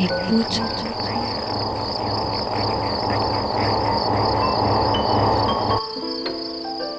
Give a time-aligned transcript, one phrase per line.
[0.00, 0.62] Écoute.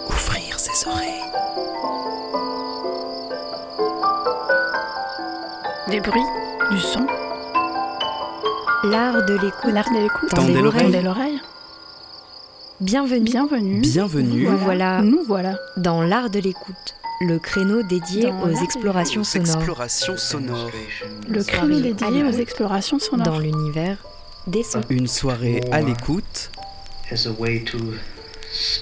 [0.10, 1.24] Ouvrir ses oreilles.
[5.88, 6.22] Des bruits,
[6.72, 7.06] du son,
[8.84, 9.74] L'art de l'écoute.
[9.74, 10.30] l'art de l'écoute.
[10.30, 11.42] Tendez l'oreille.
[12.82, 13.26] Bienvenue.
[13.26, 13.82] Bienvenue.
[13.82, 14.44] Bienvenue.
[14.48, 15.58] Nous voilà Nous voilà.
[15.78, 20.72] dans l'art de l'écoute, le créneau dédié Dans aux explorations sonores explorations sonores.
[21.28, 23.26] Le Soirée créneau à dédié aux explorations sonores.
[23.26, 23.98] dans l'univers
[24.48, 24.82] des sons.
[24.90, 26.52] Une soirée à l'écoute
[27.12, 27.78] as a way to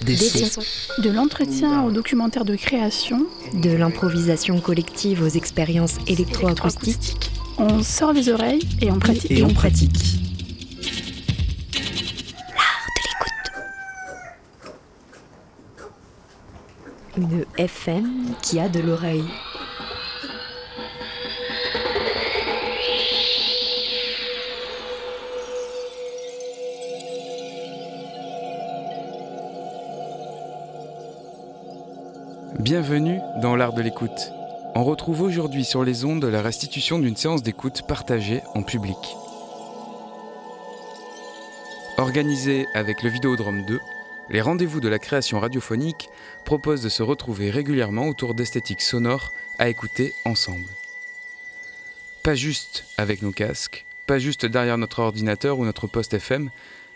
[0.05, 0.61] des Des sons.
[0.61, 1.01] sons.
[1.01, 7.31] De l'entretien au documentaire de création, De l'improvisation collective aux expériences électroacoustiques.
[7.57, 9.31] on sort les oreilles et on pratique.
[9.31, 10.20] Et on pratique.
[17.58, 19.24] FM qui a de l'oreille.
[32.60, 34.32] Bienvenue dans l'art de l'écoute.
[34.76, 38.98] On retrouve aujourd'hui sur les ondes la restitution d'une séance d'écoute partagée en public.
[41.98, 43.80] Organisée avec le Vidéodrome 2,
[44.29, 46.09] les rendez-vous de la création radiophonique
[46.45, 50.67] proposent de se retrouver régulièrement autour d'esthétiques sonores à écouter ensemble.
[52.23, 56.49] Pas juste avec nos casques, pas juste derrière notre ordinateur ou notre poste FM,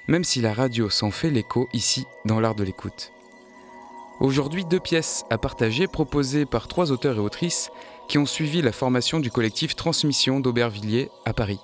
[0.08, 3.12] même si la radio s'en fait l'écho ici dans l'art de l'écoute.
[4.20, 7.72] Aujourd'hui, deux pièces à partager proposées par trois auteurs et autrices
[8.08, 11.60] qui ont suivi la formation du collectif Transmission d'Aubervilliers à Paris.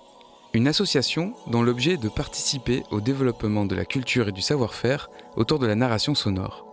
[0.54, 5.10] Une association dont l'objet est de participer au développement de la culture et du savoir-faire
[5.38, 6.66] autour de la narration sonore.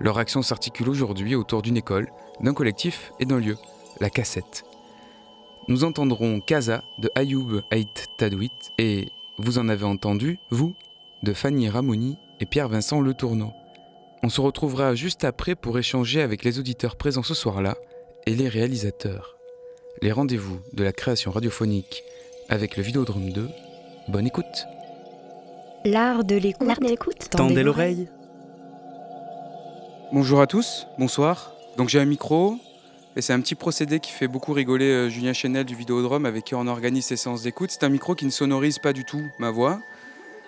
[0.00, 3.56] Leur action s'articule aujourd'hui autour d'une école, d'un collectif et d'un lieu,
[4.00, 4.64] la cassette.
[5.68, 10.74] Nous entendrons Kaza de Ayoub Ait Tadouit et Vous en avez entendu, vous,
[11.22, 13.52] de Fanny Ramoni et Pierre-Vincent Le Tourneau.
[14.22, 17.76] On se retrouvera juste après pour échanger avec les auditeurs présents ce soir-là
[18.26, 19.36] et les réalisateurs.
[20.02, 22.02] Les rendez-vous de la création radiophonique
[22.48, 23.48] avec le Vidéodrome 2.
[24.08, 24.66] Bonne écoute
[25.84, 27.30] L'art de l'écoute.
[27.30, 28.08] Tendez l'oreille.
[30.12, 31.52] Bonjour à tous, bonsoir.
[31.76, 32.56] Donc j'ai un micro
[33.14, 36.44] et c'est un petit procédé qui fait beaucoup rigoler euh, Julien Chenel du Vidéodrome avec
[36.44, 37.70] qui on organise ces séances d'écoute.
[37.70, 39.80] C'est un micro qui ne sonorise pas du tout ma voix.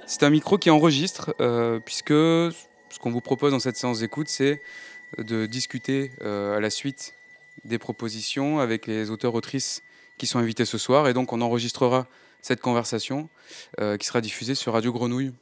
[0.07, 4.29] C'est un micro qui enregistre euh, puisque ce qu'on vous propose dans cette séance d'écoute
[4.29, 4.61] c'est
[5.17, 7.15] de discuter euh, à la suite
[7.65, 9.83] des propositions avec les auteurs-autrices
[10.19, 12.09] qui sont invités ce soir et donc on enregistrera
[12.43, 13.29] cette conversation
[13.81, 15.33] euh, qui sera diffusée sur Radio Grenouille.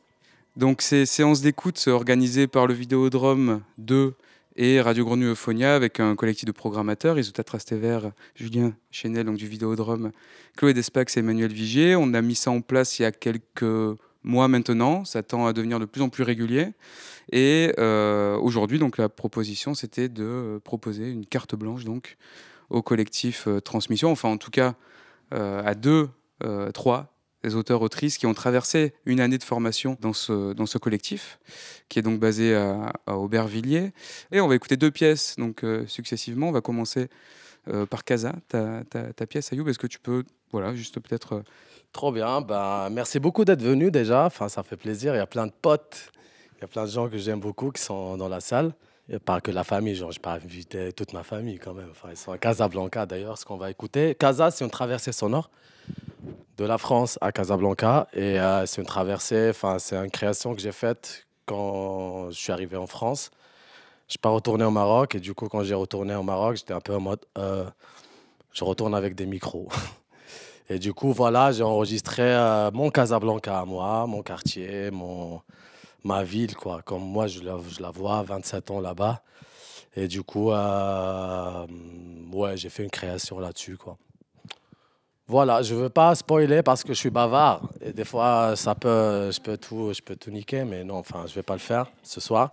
[0.56, 4.14] Donc ces séances d'écoute organisées par le Vidéodrome 2
[4.56, 8.00] et Radio Grenouille Euphonia avec un collectif de programmateurs, Isuta Trastever,
[8.34, 10.10] Julien Chenel donc du Vidéodrome,
[10.56, 11.94] Chloé Despax et Emmanuel Vigier.
[11.94, 15.52] On a mis ça en place il y a quelques mois maintenant, ça tend à
[15.52, 16.72] devenir de plus en plus régulier.
[17.30, 22.16] Et euh, aujourd'hui, donc la proposition, c'était de proposer une carte blanche donc
[22.68, 24.74] au collectif euh, Transmission, enfin en tout cas
[25.30, 26.08] à deux,
[26.44, 27.12] euh, trois
[27.54, 31.38] auteurs autrices qui ont traversé une année de formation dans ce, dans ce collectif,
[31.88, 33.92] qui est donc basé à, Aubervilliers.
[34.32, 36.48] Et on va écouter deux pièces donc euh, successivement.
[36.48, 37.08] On va commencer
[37.68, 39.68] euh, par Casa, ta, ta, ta pièce Ayoub.
[39.68, 41.42] Est-ce que tu peux, voilà, juste peut-être
[41.92, 42.40] Trop bien.
[42.42, 44.26] Ben, merci beaucoup d'être venu déjà.
[44.26, 45.14] Enfin, ça fait plaisir.
[45.14, 46.12] Il y a plein de potes.
[46.56, 48.74] Il y a plein de gens que j'aime beaucoup qui sont dans la salle.
[49.24, 49.94] Pas que la famille.
[49.94, 51.88] Genre, je pas invité toute ma famille quand même.
[51.90, 54.14] Enfin, ils sont à Casablanca d'ailleurs, ce qu'on va écouter.
[54.14, 55.50] Casa, c'est une traversée sonore
[56.58, 58.06] de la France à Casablanca.
[58.12, 62.52] Et euh, c'est une traversée, enfin, c'est une création que j'ai faite quand je suis
[62.52, 63.30] arrivé en France.
[64.08, 65.14] Je suis pas retourné au Maroc.
[65.14, 67.64] Et du coup, quand j'ai retourné au Maroc, j'étais un peu en mode euh,
[68.52, 69.68] je retourne avec des micros.
[70.70, 75.40] Et du coup, voilà, j'ai enregistré euh, mon Casablanca à moi, mon quartier, mon,
[76.04, 76.82] ma ville, quoi.
[76.82, 79.22] Comme moi, je la, vois, 27 ans là-bas.
[79.96, 81.66] Et du coup, euh,
[82.32, 83.96] ouais, j'ai fait une création là-dessus, quoi.
[85.26, 87.68] Voilà, je veux pas spoiler parce que je suis bavard.
[87.82, 91.24] Et des fois, ça peut, je, peux tout, je peux tout niquer, mais non, enfin,
[91.26, 92.50] je vais pas le faire ce soir.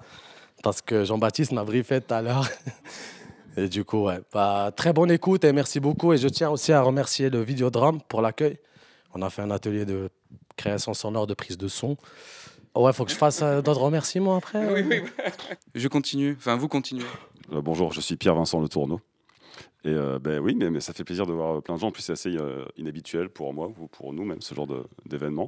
[0.61, 2.45] Parce que Jean-Baptiste m'a briefé tout à l'heure.
[3.57, 6.11] Et du coup, ouais, bah, très bonne écoute et merci beaucoup.
[6.11, 8.59] Et je tiens aussi à remercier le Vidéodrome pour l'accueil.
[9.13, 10.09] On a fait un atelier de
[10.57, 11.95] création sonore, de prise de son.
[12.75, 14.65] Ouais, faut que je fasse euh, d'autres remerciements après.
[14.73, 15.01] Oui, oui.
[15.75, 17.05] Je continue, enfin vous continuez.
[17.53, 18.99] Euh, bonjour, je suis Pierre-Vincent Le Tourneau.
[19.85, 21.87] Et euh, ben oui, mais, mais ça fait plaisir de voir plein de gens.
[21.87, 24.67] En plus, c'est assez euh, inhabituel pour moi ou pour nous, même ce genre
[25.05, 25.47] d'événement.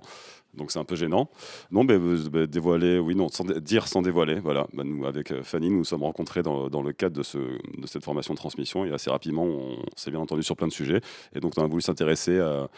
[0.54, 1.32] Donc c'est un peu gênant.
[1.72, 4.36] Non, mais euh, ben, dévoiler, oui, non, sans dire sans dévoiler.
[4.40, 4.68] Voilà.
[4.74, 7.88] Ben, nous, avec Fanny, nous nous sommes rencontrés dans, dans le cadre de, ce, de
[7.88, 11.02] cette formation de transmission et assez rapidement, on s'est bien entendu sur plein de sujets.
[11.34, 12.70] Et donc, on a voulu s'intéresser à,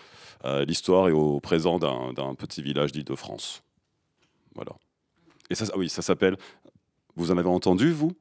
[0.43, 3.63] à l'histoire et au présent d'un d'un petit village d'Île-de-France.
[5.49, 6.37] Et ça, oui, ça s'appelle.
[7.15, 8.13] Vous en avez entendu, vous?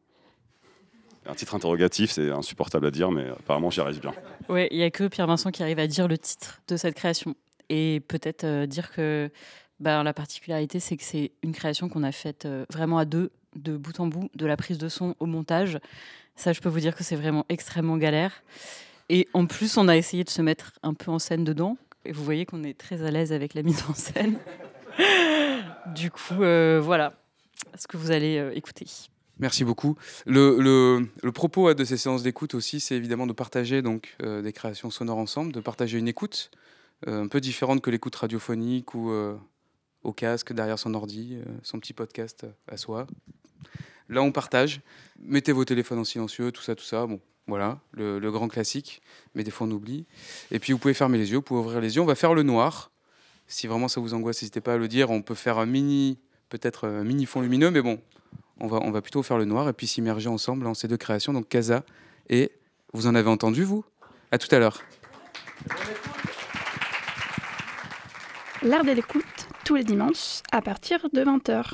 [1.26, 4.14] Un titre interrogatif, c'est insupportable à dire, mais apparemment j'y arrive bien.
[4.49, 6.94] Ouais, il y a que Pierre Vincent qui arrive à dire le titre de cette
[6.94, 7.35] création
[7.69, 9.31] et peut-être euh, dire que
[9.79, 13.31] ben, la particularité c'est que c'est une création qu'on a faite euh, vraiment à deux,
[13.56, 15.79] de bout en bout, de la prise de son au montage.
[16.35, 18.43] Ça, je peux vous dire que c'est vraiment extrêmement galère.
[19.11, 21.76] Et en plus, on a essayé de se mettre un peu en scène dedans.
[22.05, 24.38] Et vous voyez qu'on est très à l'aise avec la mise en scène.
[25.94, 27.14] du coup, euh, voilà
[27.76, 28.87] ce que vous allez euh, écouter.
[29.38, 29.96] Merci beaucoup.
[30.26, 34.90] Le, propos de ces séances d'écoute aussi, c'est évidemment de partager donc euh, des créations
[34.90, 36.50] sonores ensemble, de partager une écoute
[37.06, 39.12] un peu différente que l'écoute radiophonique ou
[40.02, 43.06] au casque derrière son ordi, son petit podcast à soi.
[44.08, 44.81] Là, on partage.
[45.20, 47.06] Mettez vos téléphones en silencieux, tout ça, tout ça.
[47.06, 49.00] Bon, voilà, le, le grand classique.
[49.37, 50.06] Mais des fois, on oublie.
[50.50, 52.02] Et puis, vous pouvez fermer les yeux, vous pouvez ouvrir les yeux.
[52.02, 52.90] On va faire le noir.
[53.49, 55.11] Si vraiment ça vous angoisse, n'hésitez pas à le dire.
[55.11, 56.19] On peut faire un mini,
[56.50, 57.99] peut-être un mini fond lumineux, mais bon,
[58.61, 60.97] on va, on va plutôt faire le noir et puis s'immerger ensemble dans ces deux
[60.97, 61.83] créations, donc Casa
[62.29, 62.53] et
[62.93, 63.85] vous en avez entendu, vous?
[64.31, 64.83] À tout à l'heure.
[68.62, 69.25] L'art de l'écoute,
[69.65, 71.73] tous les dimanches, à partir de 20h.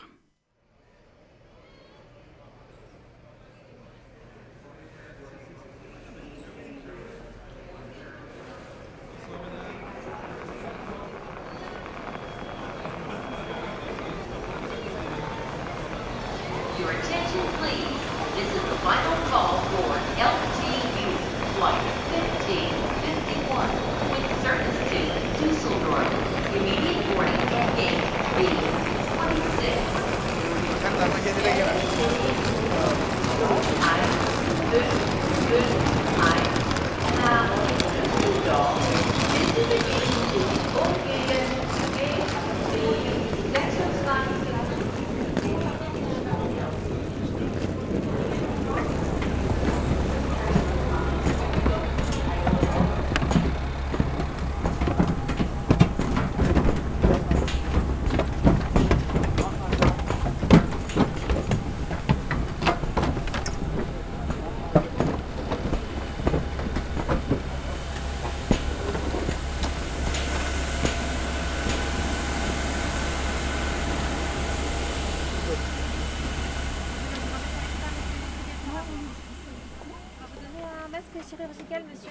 [81.40, 82.10] Un masque chirurgical, monsieur.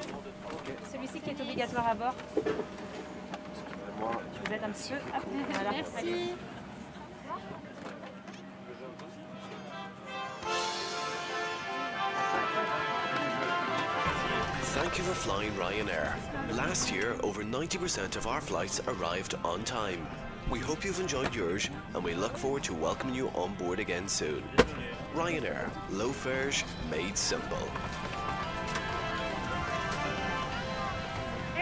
[0.92, 2.16] Celui-ci qui est obligatoire à bord.
[2.36, 2.42] Je
[4.50, 5.00] vous aide un petit peu.
[5.16, 5.72] Hop, voilà.
[5.72, 6.34] Merci.
[14.76, 16.16] Thank you for flying Ryanair.
[16.56, 20.06] Last year, over 90% of our flights arrived on time.
[20.50, 24.08] We hope you've enjoyed yours and we look forward to welcoming you on board again
[24.08, 24.44] soon.
[25.16, 27.70] Ryanair, low fares made simple.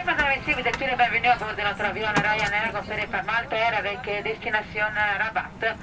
[0.02, 3.06] Et madame, messieurs, vous êtes tous les bienvenus à bord de notre avion Ryanair conçu
[3.06, 5.76] par Malte Air avec euh, destination euh, Rabat.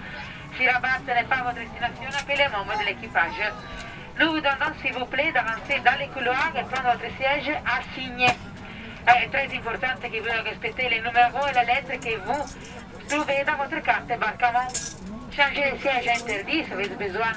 [0.57, 3.39] Si Rabat n'est pas votre destination, appelez les membres de l'équipage.
[4.19, 8.27] Nous vous demandons, s'il vous plaît, d'avancer dans les couloirs et prendre votre siège assigné.
[9.07, 12.43] È très important que vous respectez les numéros et les lettres que vous
[13.07, 14.67] trouvez dans votre carte d'embarquement.
[15.31, 16.65] Changer les sièges interdit.
[16.65, 17.31] Si vous avez besoin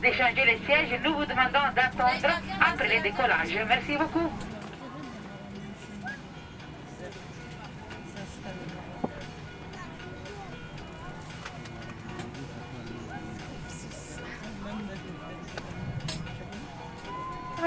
[0.00, 3.58] de changer les sièges, nous vous demandons d'attendre après le décollage.
[3.68, 4.32] Merci beaucoup.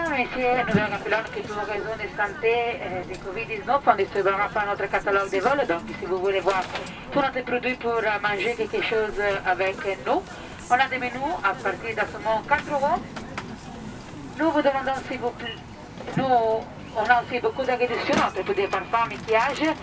[0.09, 4.65] Messieurs, nous rappelons que pour raison de santé euh, de Covid-19, on ne distribuera pas
[4.65, 5.57] notre catalogue de vol.
[5.67, 6.61] Donc, si vous voulez voir
[7.11, 10.21] tous notre produits pour euh, manger quelque chose euh, avec nous,
[10.69, 13.01] on a des menus à partir de seulement 4 euros.
[14.37, 15.55] Nous vous demandons s'il vous plaît,
[16.17, 19.73] nous, on a aussi beaucoup réductions entre tous des parfums, maquillage.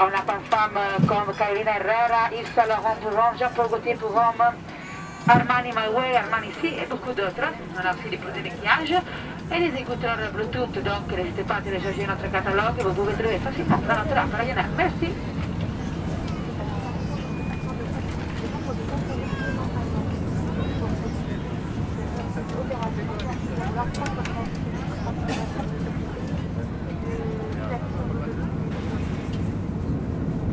[0.00, 4.10] On a parfums euh, comme Carolina Herrera, Yves Saint Laurent pour homme, Jean-Paul Gaultier pour
[4.10, 4.42] homme,
[5.28, 7.52] Armani My Way, Armani Si et beaucoup d'autres.
[7.74, 9.02] On a aussi des produits de maquillage
[9.50, 13.96] ed esecutor Bluetooth, donc les stépates et chargés notre catalogue, vous pouvez trouver facilement dans
[13.96, 14.66] notre offre.
[14.76, 15.08] Merci.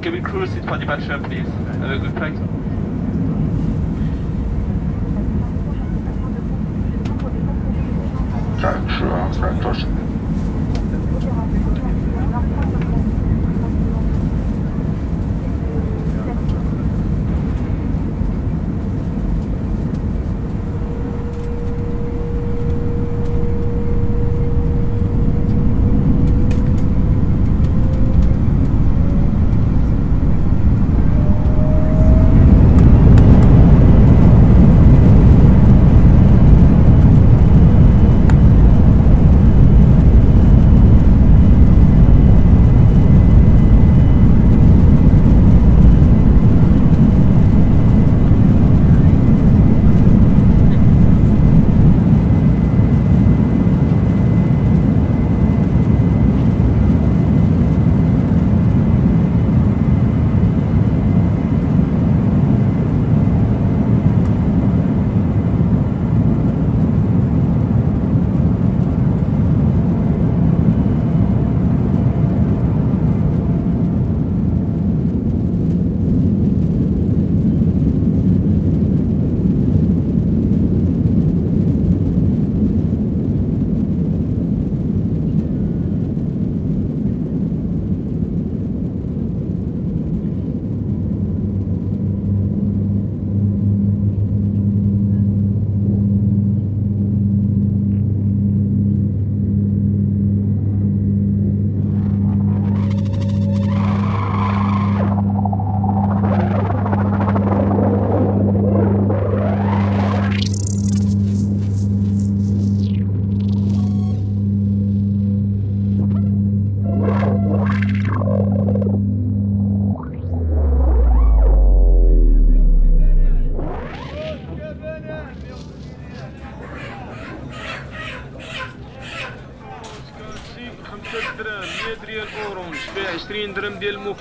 [0.02, 1.48] Can we cruise it for departure, please?
[1.80, 2.73] Have a good flight.
[8.94, 9.88] 是啊，反正这是。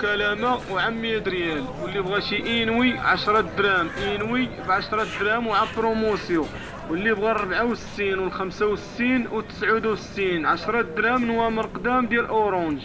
[0.04, 6.48] وعام 100 ريال واللي بغى شي إنوي 10 دراهم إنوي ب 10 دراهم وعا بروموسيون
[6.90, 12.80] واللي بغى 64 وال 65 و 69 10 دراهم نوامر قدام ديال أورونج.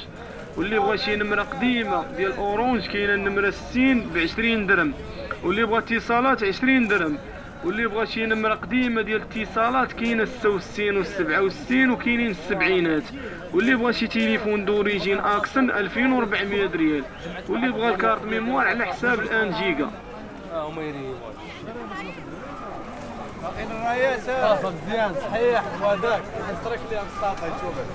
[0.57, 4.93] واللي بغى شي نمرة قديمة ديال أورونج كاينة النمره 60 ب 20 درهم.
[5.43, 7.17] واللي بغى اتصالات 20 درهم.
[7.67, 13.03] واللي بغى شي نمره قديمه ديال الاتصالات كاينة 66 و 67 وكاينين السبعينات
[13.53, 17.03] واللي بغى شي تليفون دوريجين اكسن 2400 ريال
[17.49, 19.89] واللي بغى الكارت ميموار على حساب الان جيجا
[23.43, 26.21] باقيين الرايات صافا مزيان صحيح وهذاك
[26.61, 27.85] نترك ليه مصطفى يشوفك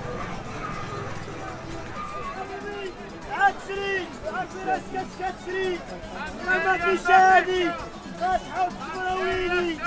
[3.31, 4.47] عاد شري عاد
[6.45, 6.53] ما
[8.22, 9.78] فيش هادي اصحاب الصبراويلي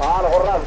[0.00, 0.60] قال غراف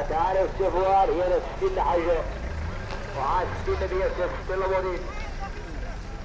[0.00, 2.18] هتعرف تفوار هنا تستل حاجة.
[3.18, 5.00] وعاد تستل بيها تستل وريد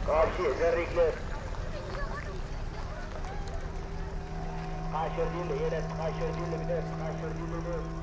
[0.08, 1.14] قاشي زي الرجلات
[4.94, 8.03] قاشر دين اللي هنا قاشر دين اللي قاشر دين اللي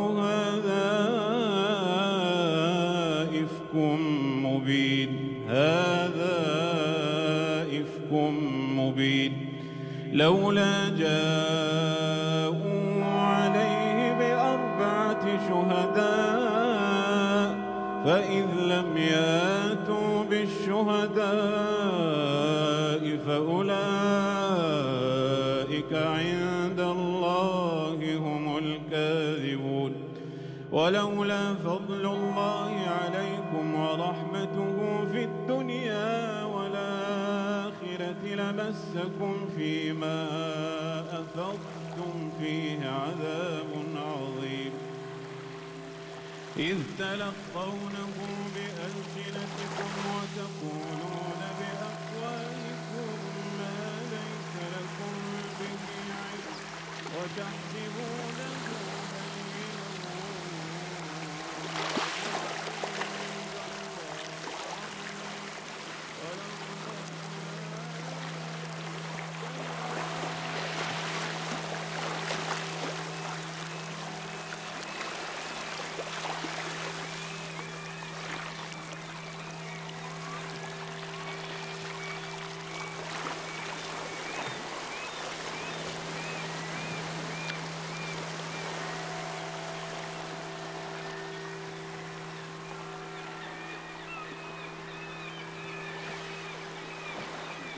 [5.51, 6.37] هذا
[7.67, 8.11] إفك
[8.77, 9.33] مبين
[10.13, 12.51] لولا جاءوا
[13.03, 16.81] عليه بأربعة شهداء
[18.05, 21.31] فإذ لم ياتوا بالشهداء
[23.27, 23.91] فأولئك
[25.93, 29.93] عند الله هم الكاذبون.
[30.71, 31.80] ولولا فضل
[38.51, 40.19] لمسكم فيما
[41.19, 44.73] أفضتم فيه عذاب عظيم.
[46.57, 48.17] إذ تلقونه
[48.55, 53.17] بألسنتكم وتقولون بأفواهكم
[53.59, 53.77] ما
[54.11, 55.15] ليس لكم
[55.59, 55.83] به
[56.21, 56.55] علم.
[57.15, 58.90] وتحسبونه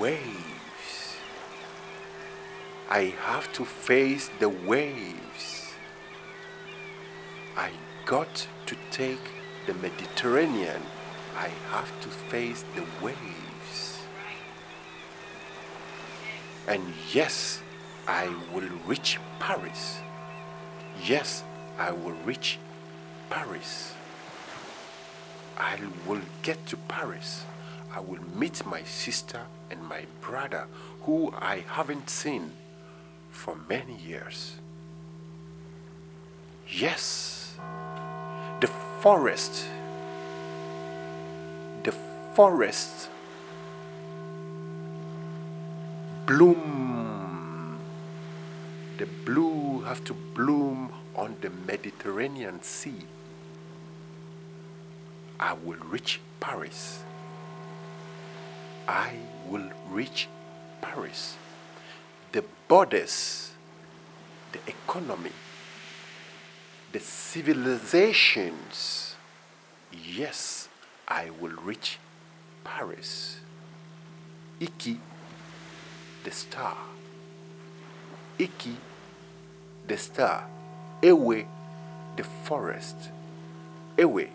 [0.03, 1.15] waves.
[2.89, 5.71] I have to face the waves.
[7.55, 7.69] I
[8.05, 9.25] got to take
[9.65, 10.81] the Mediterranean.
[11.37, 14.01] I have to face the waves.
[16.67, 17.61] And yes,
[18.05, 19.99] I will reach Paris.
[21.05, 21.45] Yes,
[21.77, 22.59] I will reach
[23.29, 23.93] Paris.
[25.57, 27.45] I will get to Paris.
[27.93, 30.65] I will meet my sister and my brother
[31.03, 32.51] who I haven't seen
[33.29, 34.55] for many years.
[36.67, 37.55] Yes,
[38.61, 38.67] the
[39.01, 39.65] forest,
[41.83, 41.93] the
[42.33, 43.09] forest
[46.25, 47.77] bloom.
[48.97, 53.05] The blue have to bloom on the Mediterranean Sea.
[55.39, 57.03] I will reach Paris.
[58.87, 59.13] I
[59.47, 60.27] will reach
[60.81, 61.37] Paris.
[62.31, 63.51] The borders,
[64.51, 65.31] the economy,
[66.91, 69.15] the civilizations.
[69.91, 70.67] Yes,
[71.07, 71.99] I will reach
[72.63, 73.37] Paris.
[74.59, 74.99] Iki,
[76.23, 76.77] the star.
[78.39, 78.75] Iki,
[79.87, 80.47] the star.
[81.01, 81.45] Ewe,
[82.15, 82.95] the forest.
[83.97, 84.29] Ewe,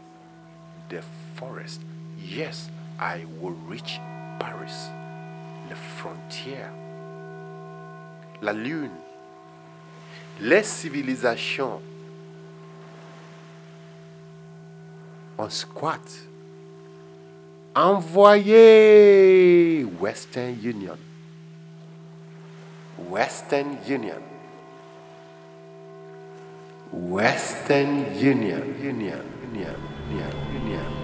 [0.89, 1.03] the
[1.35, 1.81] forest.
[2.19, 4.01] Yes, I will reach
[4.39, 4.91] Paris,
[5.69, 6.71] la frontière,
[8.43, 8.91] la lune,
[10.41, 11.81] les civilisations.
[15.37, 16.01] On squat.
[17.75, 19.05] Envoyez
[20.01, 20.99] Western Union.
[22.99, 24.21] Western Union.
[26.93, 28.63] Western Union.
[28.83, 29.23] Union.
[29.53, 29.77] Union.
[30.11, 30.33] Union.
[30.53, 30.98] Union.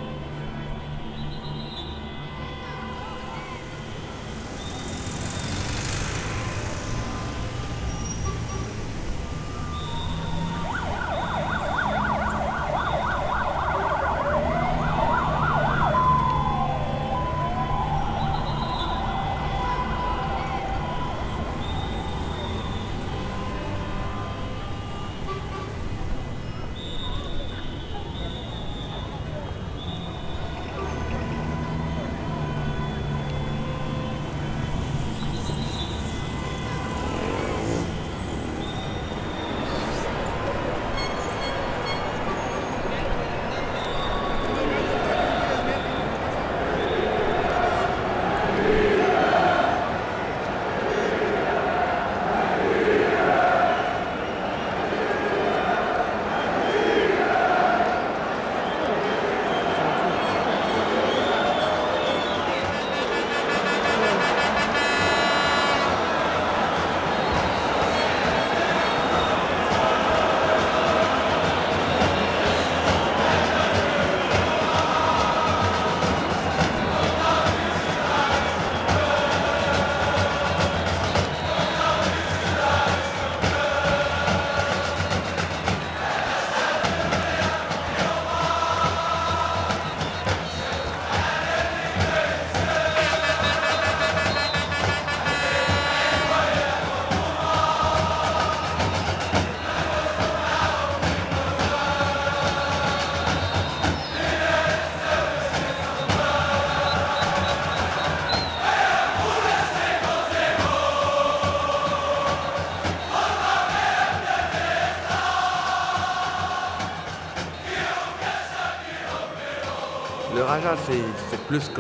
[120.76, 121.70] C'est plus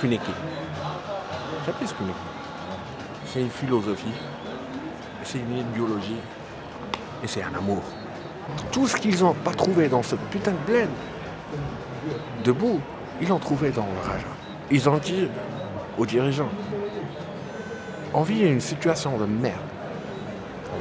[0.00, 0.34] qu'une équipe.
[1.64, 2.16] C'est plus qu'une équipe.
[3.26, 4.12] C'est une philosophie,
[5.24, 6.20] c'est une idéologie
[7.22, 7.82] et c'est un amour.
[8.72, 10.88] Tout ce qu'ils n'ont pas trouvé dans ce putain de bled,
[12.44, 12.80] debout,
[13.20, 14.26] ils l'ont trouvé dans le Raja.
[14.70, 15.28] Ils ont dit
[15.98, 16.48] aux dirigeants,
[18.14, 19.58] on vit une situation de merde.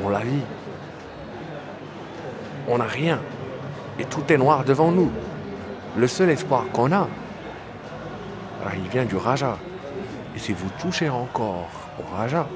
[0.03, 0.43] On la vit.
[2.67, 3.19] On n'a rien.
[3.99, 5.11] Et tout est noir devant nous.
[5.99, 7.09] Le seul espoir qu'on a,
[8.65, 9.57] ah, il vient du Raja.
[10.33, 11.67] Et si vous touchez encore
[11.99, 12.47] au Raja,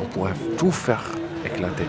[0.00, 1.04] on pourrait tout faire
[1.44, 1.84] éclater.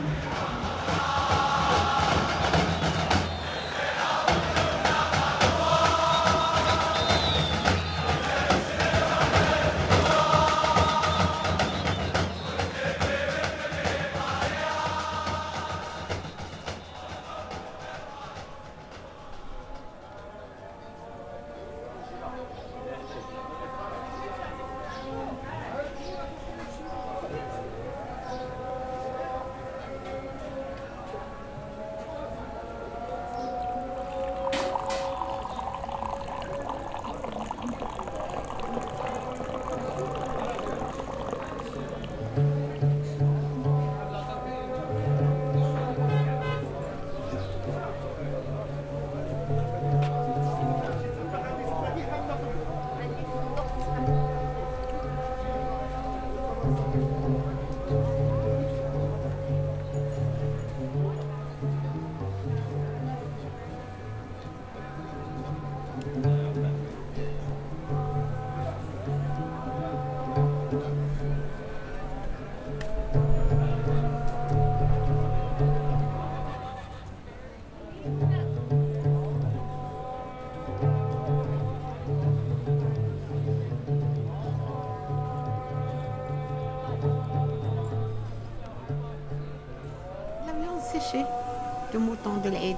[92.44, 92.78] De l'Aide.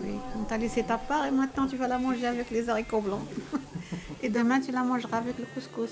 [0.00, 3.00] Oui, on t'a laissé ta part et maintenant tu vas la manger avec les haricots
[3.00, 3.20] blancs.
[4.22, 5.90] Et demain tu la mangeras avec le couscous.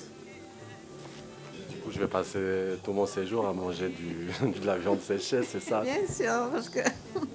[1.71, 4.29] Du coup, je vais passer tout mon séjour à manger du,
[4.61, 5.81] de la viande séchée, c'est ça?
[5.81, 6.81] Bien sûr, parce que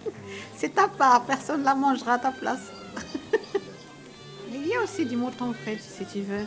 [0.58, 2.72] c'est ta part, personne ne la mangera à ta place.
[4.54, 6.46] Il y a aussi du mouton frais si tu veux.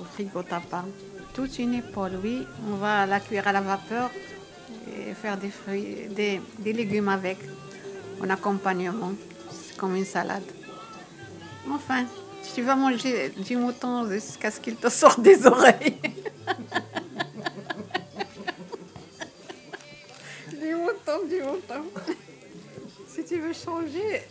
[0.00, 0.84] Au frigo ta part.
[1.34, 2.46] Toute une épaule, oui.
[2.70, 4.10] On va la cuire à la vapeur
[5.24, 7.38] faire des fruits, des, des légumes avec,
[8.20, 9.14] en accompagnement.
[9.50, 10.44] C'est comme une salade.
[11.70, 12.04] Enfin,
[12.54, 15.96] tu vas manger du mouton jusqu'à ce qu'il te sorte des oreilles.
[20.60, 21.84] du mouton, du mouton.
[23.08, 24.24] Si tu veux changer,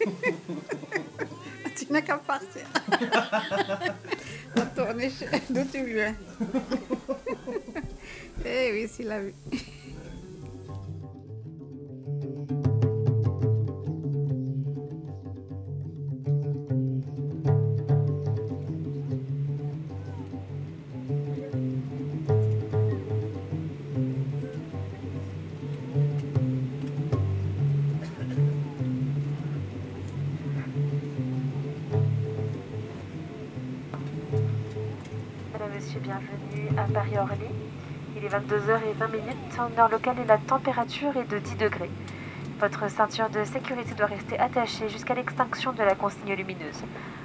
[1.76, 2.66] tu n'as qu'à partir.
[4.56, 5.12] Retourner
[5.48, 6.16] d'où tu viens.
[8.44, 9.32] Eh oui, c'est la vie.
[39.56, 41.90] En heure locale et la température est de 10 degrés.
[42.58, 46.82] Votre ceinture de sécurité doit rester attachée jusqu'à l'extinction de la consigne lumineuse.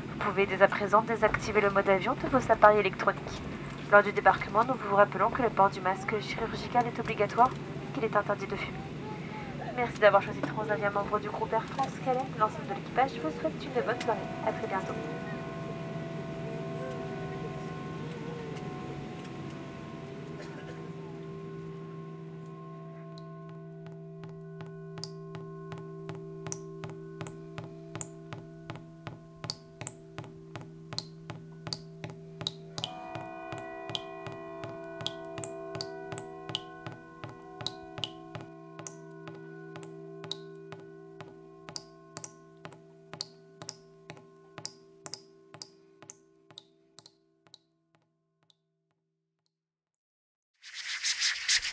[0.10, 3.42] Vous pouvez dès à présent désactiver le mode avion de vos appareils électroniques.
[3.92, 7.94] Lors du débarquement, nous vous rappelons que le port du masque chirurgical est obligatoire et
[7.96, 8.78] qu'il est interdit de fumer.
[9.76, 12.20] Merci d'avoir choisi Transavia, membre du groupe Air France Calais.
[12.38, 14.20] L'ensemble de l'équipage vous souhaite une bonne soirée.
[14.46, 14.94] À très bientôt.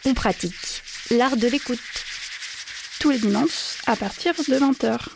[0.06, 1.80] On pratique l'art de l'écoute.
[3.00, 5.08] Tous les dimanches à partir de 20h.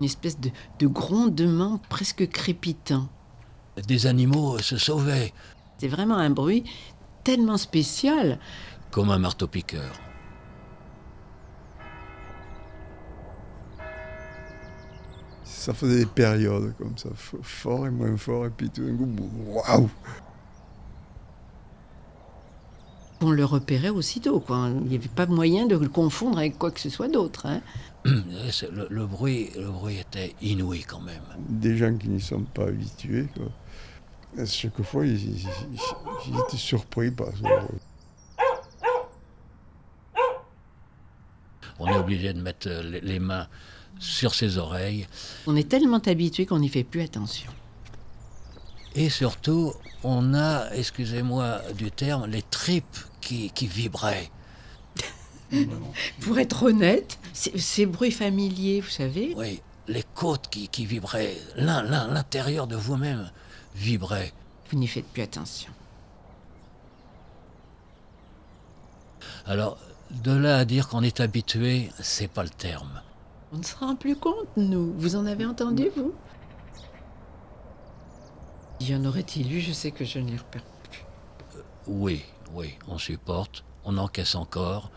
[0.00, 3.08] Une espèce de, de grondement presque crépitant.
[3.86, 5.32] Des animaux se sauvaient,
[5.78, 6.64] C'est vraiment un bruit
[7.24, 8.38] tellement spécial.
[8.90, 10.07] comme un marteau-piqueur.
[15.68, 17.10] Ça faisait des périodes comme ça,
[17.42, 19.06] fort et moins fort, et puis tout d'un coup,
[19.48, 19.90] waouh
[23.20, 24.70] On le repérait aussitôt, quoi.
[24.84, 27.44] Il n'y avait pas moyen de le confondre avec quoi que ce soit d'autre.
[27.46, 27.60] hein.
[28.06, 31.20] Le, le bruit, le bruit était inouï quand même.
[31.50, 34.46] Des gens qui n'y sont pas habitués, quoi.
[34.46, 35.80] Chaque fois, ils, ils- ils-
[36.28, 37.48] ils étaient surpris par ça.
[41.78, 43.46] On est obligé de mettre euh, les, mains
[43.98, 45.06] sur ses oreilles.
[45.46, 47.50] On est tellement habitué qu'on n'y fait plus attention.
[48.94, 54.30] Et surtout, on a, excusez-moi du terme, les tripes qui, qui vibraient.
[56.20, 62.66] Pour être honnête, ces, bruits familiers, vous savez, Oui, les côtes qui, qui vibraient, l'intérieur
[62.66, 63.30] de vous-même
[63.74, 64.32] vibrait.
[64.70, 65.70] vous n'y faites plus attention.
[69.46, 69.78] Alors,
[70.10, 73.02] de là à dire qu'on est habitué, c'est pas le terme.
[73.52, 74.92] On ne se rend plus compte, nous.
[74.98, 76.12] Vous en avez entendu, vous?
[78.80, 79.60] Y en aurait-il eu?
[79.60, 81.04] Je sais que je ne les repère plus.
[81.86, 84.90] Oui, oui, on supporte, on encaisse encore.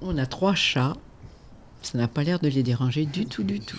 [0.00, 0.94] On a trois chats.
[1.82, 3.78] Ça n'a pas l'air de les déranger du tout, du tout.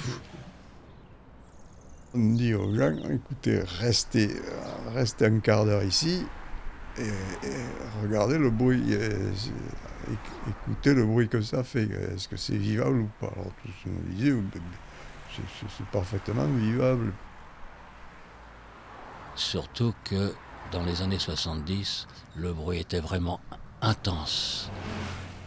[2.13, 6.23] On dit aux gens, écoutez, restez, euh, restez un quart d'heure ici
[6.97, 7.11] et,
[8.01, 8.95] regardez le bruit,
[10.49, 11.83] écoutez le bruit que ça fait.
[11.83, 13.27] Est-ce que c'est vivable ou pas?
[13.27, 14.35] Alors tous nous disaient,
[15.77, 17.13] c'est parfaitement vivable.
[19.35, 20.33] Surtout que
[20.71, 23.39] dans les années 70, le bruit était vraiment
[23.81, 24.69] intense.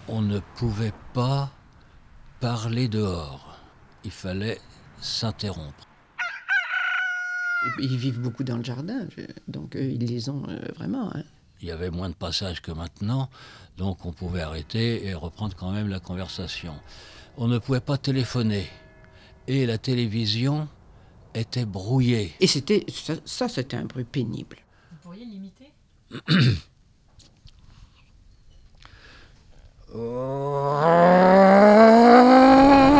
[0.08, 1.50] On ne pouvait pas
[2.40, 3.58] parler dehors.
[4.04, 4.60] Il fallait
[5.00, 5.86] s'interrompre.
[7.80, 9.06] Ils vivent beaucoup dans le jardin,
[9.48, 11.14] donc euh, ils les ont euh, vraiment.
[11.14, 11.22] hein.
[11.60, 13.30] Il y avait moins de passages que maintenant,
[13.78, 16.74] donc on pouvait arrêter et reprendre quand même la conversation.
[17.36, 18.66] On ne pouvait pas téléphoner.
[19.46, 20.68] Et la télévision
[21.34, 22.32] était brouillée.
[22.40, 24.56] Et c'était ça, ça, c'était un bruit pénible.
[24.90, 25.72] Vous pourriez l'imiter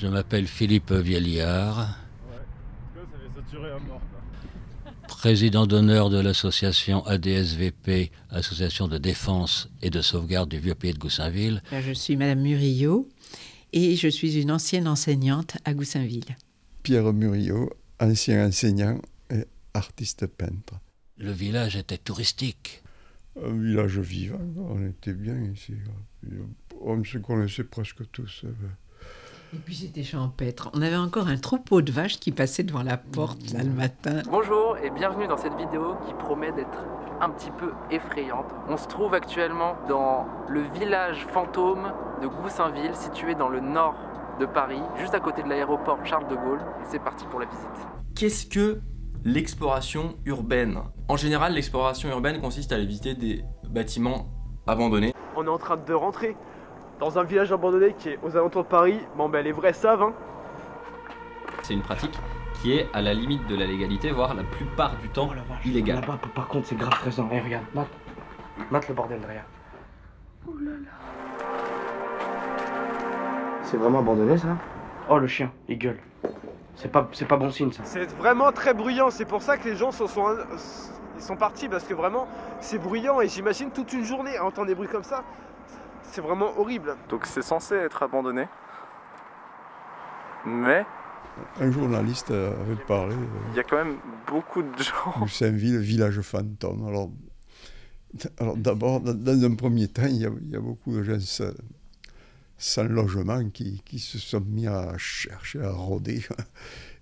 [0.06, 1.98] Je m'appelle Philippe Vieillard,
[2.30, 2.36] Ouais.
[2.36, 4.00] En tout cas, ça fait saturer à mort.
[4.12, 5.02] quoi.
[5.08, 11.00] président d'honneur de l'association ADSVP, Association de défense et de sauvegarde du vieux pays de
[11.00, 11.64] Goussainville.
[11.72, 13.10] Je suis Madame Murillo
[13.74, 16.36] et je suis une ancienne enseignante à Goussainville.
[16.84, 20.76] Pierre Murillo, ancien enseignant et artiste peintre.
[21.18, 22.84] Le village était touristique.
[23.44, 24.38] Un village vivant,
[24.70, 25.74] on était bien ici.
[26.80, 28.46] On se connaissait presque tous.
[29.56, 30.70] Et puis c'était champêtre.
[30.74, 34.22] On avait encore un troupeau de vaches qui passait devant la porte là le matin.
[34.30, 36.84] Bonjour et bienvenue dans cette vidéo qui promet d'être
[37.22, 38.48] un petit peu effrayante.
[38.68, 41.90] On se trouve actuellement dans le village fantôme
[42.22, 43.96] de Goussainville, situé dans le nord
[44.42, 46.60] de Paris, juste à côté de l'aéroport Charles de Gaulle.
[46.90, 47.88] C'est parti pour la visite.
[48.14, 48.82] Qu'est-ce que
[49.24, 50.80] l'exploration urbaine?
[51.08, 54.28] En général, l'exploration urbaine consiste à aller visiter des bâtiments
[54.68, 55.14] abandonnés.
[55.38, 56.36] On est en train de rentrer
[57.00, 59.00] dans un village abandonné qui est aux alentours de Paris.
[59.18, 60.14] Bon, ben les vrais savent, hein.
[61.62, 62.18] C'est une pratique
[62.62, 65.30] qui est à la limite de la légalité, voire la plupart du temps
[65.66, 66.02] illégale.
[66.02, 67.28] Là-bas, par contre, c'est grave présent.
[67.32, 67.88] Eh, regarde, mate.
[68.72, 69.46] Mate le bordel derrière.
[73.64, 74.58] C'est vraiment abandonné, ça?
[75.10, 76.00] Oh, le chien, il gueule.
[76.76, 77.84] C'est pas, c'est pas bon signe, ça.
[77.84, 79.10] C'est vraiment très bruyant.
[79.10, 80.36] C'est pour ça que les gens sont, sont,
[81.16, 82.28] ils sont partis parce que vraiment,
[82.60, 85.24] c'est bruyant et j'imagine toute une journée à entendre des bruits comme ça.
[86.12, 86.96] C'est vraiment horrible.
[87.10, 88.46] Donc c'est censé être abandonné.
[90.46, 90.86] Mais
[91.60, 93.16] Un journaliste euh, avait parlé
[93.52, 95.24] il y a quand même beaucoup de gens.
[95.26, 96.88] de Saint-Ville, village fantôme.
[96.88, 97.10] Alors,
[98.40, 101.04] alors d'abord, dans, dans un premier temps, il y a, il y a beaucoup de
[101.04, 101.52] gens sans,
[102.58, 106.22] sans logement qui, qui se sont mis à chercher, à rôder.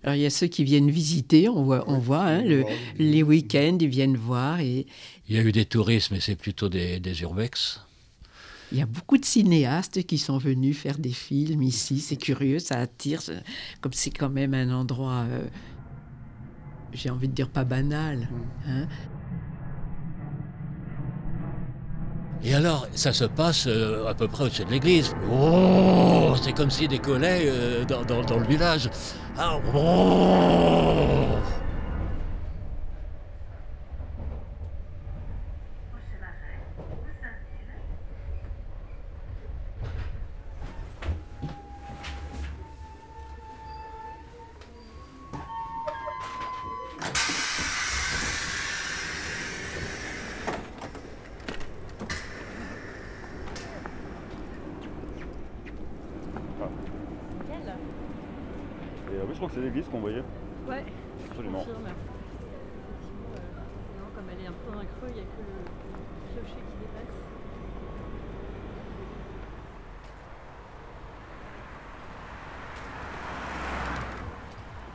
[0.04, 2.66] Alors il y a ceux qui viennent visiter, on voit, on voit hein, le-
[2.98, 4.86] les week-ends, ils viennent voir et
[5.30, 7.82] Il y a eu des touristes, mais c'est plutôt des, des urbex.
[8.74, 12.00] Il y a beaucoup de cinéastes qui sont venus faire des films ici.
[12.00, 13.22] C'est curieux, ça attire,
[13.82, 15.46] comme c'est quand même un endroit, euh,
[16.92, 18.28] j'ai envie de dire pas banal.
[18.68, 18.88] hein.
[22.46, 25.16] Et alors, ça se passe euh, à peu près au-dessus de l'église.
[25.32, 28.90] Oh, c'est comme s'il décollait euh, dans, dans- dans le village.
[29.38, 31.26] Ah, oh.
[60.04, 60.24] Voyait.
[60.68, 60.84] Ouais.
[61.30, 61.60] Absolument.
[61.62, 61.88] Je confirme.
[61.88, 65.39] Effectivement, euh, non, comme elle est un peu dans un creux, il n'y a que
[65.39, 67.13] le clocher qui dépasse.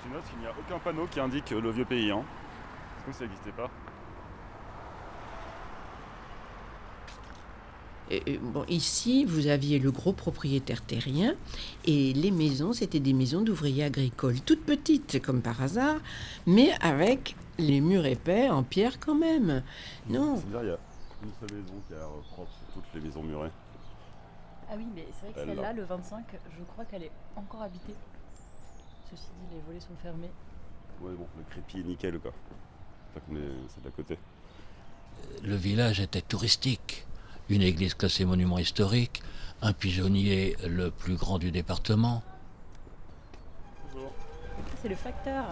[0.03, 2.11] Tu notes qu'il n'y a aucun panneau qui indique le vieux pays.
[2.11, 2.23] Hein.
[2.99, 3.62] C'est comme si ça n'existait pas?
[3.62, 3.71] Euh, euh,
[8.42, 11.35] bon, ici, vous aviez le gros propriétaire terrien
[11.85, 16.01] et les maisons, c'était des maisons d'ouvriers agricoles, toutes petites comme par hasard,
[16.47, 19.62] mais avec les murs épais en pierre quand même.
[20.09, 20.37] Non.
[20.37, 20.79] C'est-à-dire, il y a
[21.25, 23.51] une seule maison qui a l'air propre sur toutes les maisons murées.
[24.71, 25.73] Ah oui, mais c'est vrai que Elle, celle-là, là.
[25.73, 26.25] le 25,
[26.59, 27.94] je crois qu'elle est encore habitée.
[29.11, 30.31] Ceci dit, les volets sont fermés.
[31.01, 32.33] Ouais, bon, le crépi est nickel, quoi.
[33.14, 34.18] Celles d'à côté.
[35.42, 37.07] Le village était touristique.
[37.48, 39.22] Une église classée monument historique,
[39.62, 42.22] un pigeonnier le plus grand du département,
[44.82, 45.44] C'est le facteur.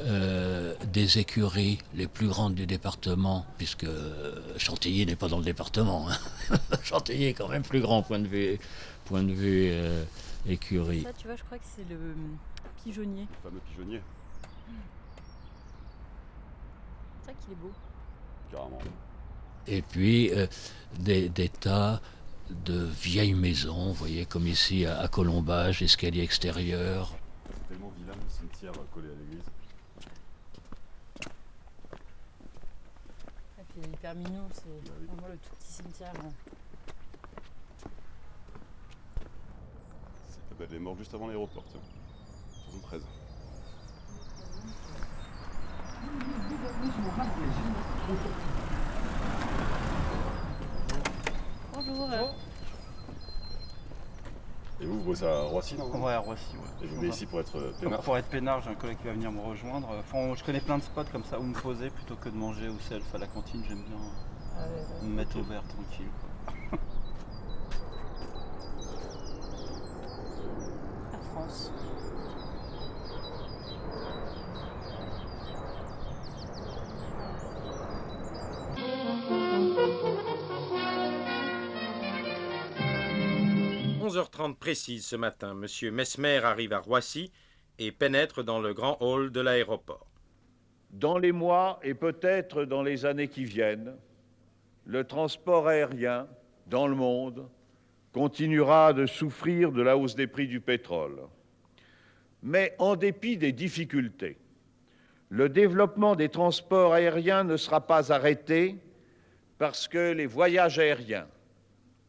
[0.00, 5.44] euh, des écuries les plus grandes du département, puisque euh, Chantilly n'est pas dans le
[5.44, 6.08] département.
[6.10, 6.16] hein.
[6.84, 8.58] Chantilly est quand même plus grand point de vue,
[9.06, 10.04] point de vue euh,
[10.46, 11.02] écurie.
[11.02, 12.14] Ça, tu vois, je crois que c'est le
[12.84, 13.26] pigeonnier.
[13.44, 14.00] Le fameux pigeonnier,
[17.24, 17.72] C'est vrai qu'il est beau.
[18.52, 18.78] carrément.
[19.66, 20.46] Et puis euh,
[20.98, 22.00] des, des tas
[22.50, 27.14] de vieilles maisons, vous voyez, comme ici à, à Colombage, escalier extérieur.
[27.46, 29.44] C'est tellement vilain le cimetière collé à l'église.
[33.58, 36.12] Et puis il est hyper mignon, c'est vraiment le tout petit cimetière.
[40.28, 41.80] C'est- bah, elle est morte juste avant l'aéroport, tiens.
[42.72, 43.02] 73.
[51.86, 52.34] Bonjour.
[54.80, 56.84] Et vous, vous bossez à Roissy, non Ouais, à Roissy, ouais.
[56.84, 59.06] Et vous venez ici pour être euh, peinard Pour être peinard, j'ai un collègue qui
[59.06, 59.88] va venir me rejoindre.
[59.98, 62.68] Enfin, je connais plein de spots comme ça où me poser plutôt que de manger
[62.68, 63.62] au self à la cantine.
[63.68, 63.96] J'aime bien
[64.56, 65.08] Ah ouais, ouais.
[65.08, 66.08] me mettre au vert tranquille.
[66.70, 66.78] quoi.
[84.64, 85.66] précise ce matin, M.
[85.92, 87.30] Mesmer arrive à Roissy
[87.78, 90.06] et pénètre dans le grand hall de l'aéroport.
[90.88, 93.94] Dans les mois et peut-être dans les années qui viennent,
[94.86, 96.26] le transport aérien
[96.66, 97.46] dans le monde
[98.14, 101.20] continuera de souffrir de la hausse des prix du pétrole.
[102.42, 104.38] Mais en dépit des difficultés,
[105.28, 108.78] le développement des transports aériens ne sera pas arrêté
[109.58, 111.28] parce que les voyages aériens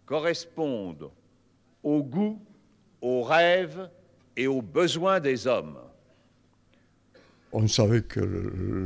[0.05, 1.11] correspondent
[1.85, 2.41] au goût,
[3.01, 3.89] aux rêves
[4.35, 5.77] et aux besoins des hommes.
[7.53, 8.19] On savait que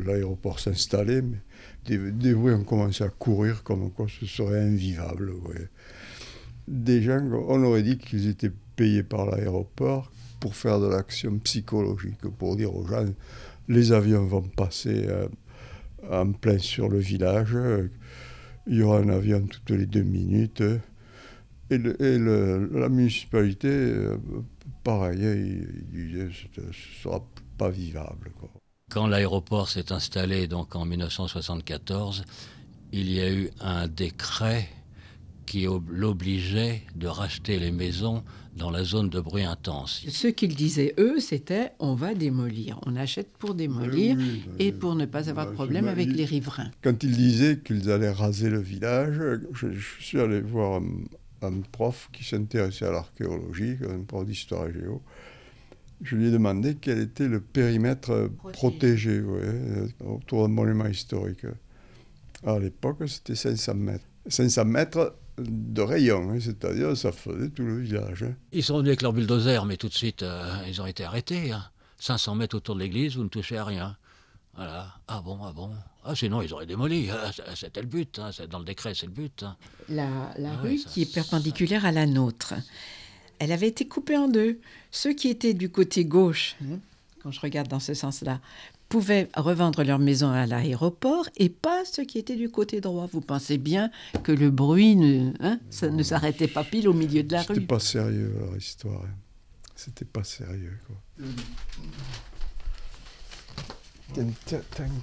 [0.05, 1.37] l'aéroport s'installait, mais
[1.85, 5.33] des, des bruits ont commencé à courir comme quoi ce serait invivable.
[6.67, 12.21] Des gens, on aurait dit qu'ils étaient payés par l'aéroport pour faire de l'action psychologique,
[12.37, 13.05] pour dire aux gens,
[13.69, 15.27] les avions vont passer euh,
[16.11, 17.89] en plein sur le village, euh,
[18.67, 20.61] il y aura un avion toutes les deux minutes.
[21.72, 24.17] Euh, et, le- et le- la municipalité, euh,
[24.84, 26.72] pareil, hein, il, il disait ce ne
[27.03, 27.24] sera
[27.57, 28.32] pas vivable.
[28.39, 28.49] quoi.
[28.91, 32.24] Quand l'aéroport s'est installé donc en 1974,
[32.91, 34.67] il y a eu un décret
[35.45, 38.24] qui ob- l'obligeait de racheter les maisons
[38.55, 40.03] dans la zone de bruit intense.
[40.09, 42.80] Ce qu'ils disaient, eux, c'était on va démolir.
[42.86, 46.70] On achète pour démolir oui, et pour ne pas avoir de problème avec les riverains.
[46.84, 49.20] Quand ils disaient qu'ils allaient raser le village,
[49.53, 50.82] je, je suis allé voir
[51.41, 55.01] un, prof qui s'intéressait à l'archéologie, un prof d'histoire et géo.
[56.01, 61.45] Je lui ai demandé quel était le périmètre protégé, ouais, euh, autour d'un monument historique.
[62.45, 64.05] À l'époque, c'était 500 mètres.
[64.27, 68.23] 500 mètres de rayon, hein, c'est-à-dire ça faisait tout le village.
[68.23, 68.33] hein.
[68.53, 71.51] Ils sont venus avec leur bulldozer, mais tout de suite, euh, ils ont été arrêtés.
[71.51, 71.63] hein.
[71.99, 73.97] 500 mètres autour de l'église, vous ne touchez à rien.
[74.60, 74.88] Voilà.
[75.07, 75.70] Ah bon, ah bon.
[76.03, 77.10] Ah sinon, ils auraient démoli.
[77.10, 78.20] Ah, C'était le but.
[78.20, 78.32] hein.
[78.49, 79.43] Dans le décret, c'est le but.
[79.43, 79.55] hein.
[79.88, 80.07] La,
[80.38, 82.53] la Ah rue ça- qui est perpendiculaire à la nôtre,
[83.39, 84.60] elle avait été coupée en deux.
[84.91, 86.80] Ceux qui étaient du côté gauche, hein,
[87.24, 88.41] quand je regarde dans ce sens-là,
[88.89, 93.07] pouvaient revendre leur maison à l'aéroport et pas ceux qui étaient du côté droit.
[93.14, 93.91] Vous pensez bien
[94.24, 97.53] que le bruit ne, hein, ça ne s'arrêtait pas pile au milieu de la C'était
[97.53, 97.66] rue.
[97.68, 99.03] pas sérieux leur histoire.
[99.76, 100.78] C'était pas sérieux.
[100.88, 100.95] Quoi.
[101.18, 101.26] Tiens,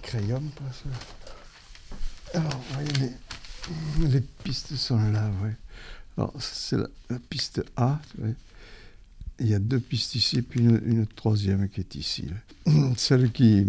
[0.03, 3.13] crayon pour ça Alors, voyez,
[4.01, 5.55] les, les pistes sont là, ouais.
[6.17, 8.01] Alors, c'est la, piste A.
[9.39, 12.29] Il y a deux pistes ici, puis une, troisième qui est ici.
[12.97, 13.67] Celle qui,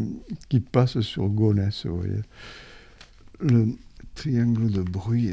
[0.71, 2.21] passe sur Gonesse, voyez.
[3.41, 3.67] Le
[4.15, 5.31] triangle de bruit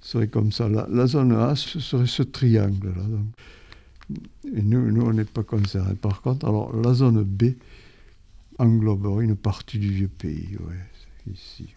[0.00, 0.68] serait comme ça.
[0.68, 3.02] La, zone A, ce serait ce triangle-là.
[4.54, 5.94] Et nous, nous on n'est pas concernés.
[5.94, 7.54] Par contre, alors, la zone B
[8.58, 10.56] engloberait une partie du vieux pays.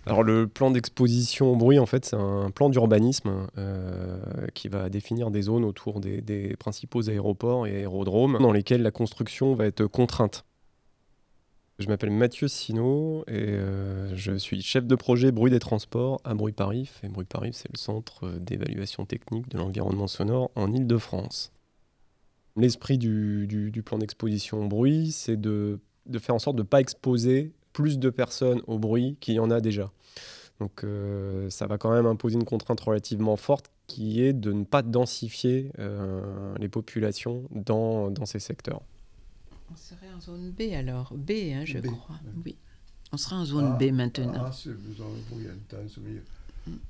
[0.06, 4.20] Alors le plan d'exposition au bruit, en fait, c'est un plan d'urbanisme euh,
[4.54, 9.54] qui va définir des zones autour des, principaux aéroports et aérodromes dans lesquels la construction
[9.54, 10.46] va être contrainte.
[11.78, 16.34] Je m'appelle Mathieu Sino et euh, je suis chef de projet bruit des transports à
[16.34, 16.90] Bruit Paris.
[17.04, 21.52] Et Bruit c'est le centre d'évaluation technique de l'environnement sonore en Ile-de-France.
[22.56, 26.68] L'esprit du, du- du plan d'exposition bruit, c'est de, de faire en sorte de ne
[26.68, 29.92] pas exposer plus de personnes au bruit qu'il y en a déjà.
[30.60, 34.64] Donc euh, ça va quand même imposer une contrainte relativement forte qui est de ne
[34.64, 38.82] pas densifier euh, les populations dans, dans ces secteurs.
[39.72, 41.14] On serait en zone B alors.
[41.14, 42.16] B, hein, je B, crois.
[42.46, 42.56] Oui.
[43.12, 44.34] On sera en zone B maintenant.
[44.38, 44.76] Ah, c'est le
[45.30, 45.98] bruit intense.
[45.98, 46.22] mais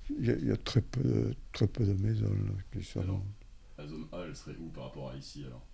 [0.09, 2.85] Il y a, il y a très, peu de, très peu de maisons là, qui
[2.85, 3.01] sont.
[3.77, 5.65] La zone A, elle serait où par rapport à ici alors?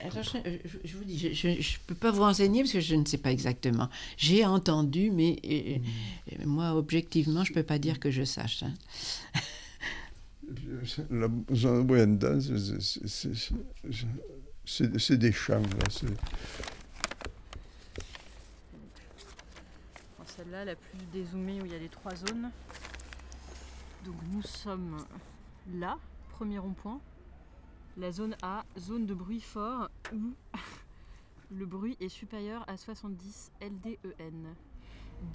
[0.00, 2.94] Alors, je, je- je vous dis, je ne peux pas vous renseigner parce que je
[2.94, 3.88] ne sais pas exactement.
[4.16, 5.78] J'ai entendu, mais euh,
[6.40, 8.62] euh, moi, objectivement, je ne peux pas dire que je sache.
[8.62, 8.72] hein.
[11.10, 11.28] La
[12.02, 12.50] intense,
[13.06, 13.52] c'est-
[15.18, 15.60] des champs.
[20.36, 22.50] Celle-là, la plus dézoomée où il y a les trois zones.
[24.04, 25.04] Donc nous sommes
[25.74, 25.98] là,
[26.30, 27.00] premier rond-point.
[28.00, 30.32] La zone A, zone de bruit fort où
[31.50, 34.54] le bruit est supérieur à 70 LDEN.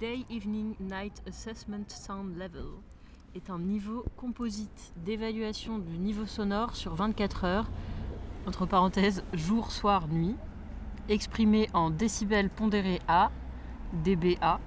[0.00, 2.64] Day Evening Night Assessment Sound Level
[3.34, 7.70] est un niveau composite d'évaluation du niveau sonore sur 24 heures,
[8.46, 10.36] entre parenthèses jour, soir, nuit,
[11.10, 13.30] exprimé en décibels pondérés A,
[13.92, 14.58] dBA.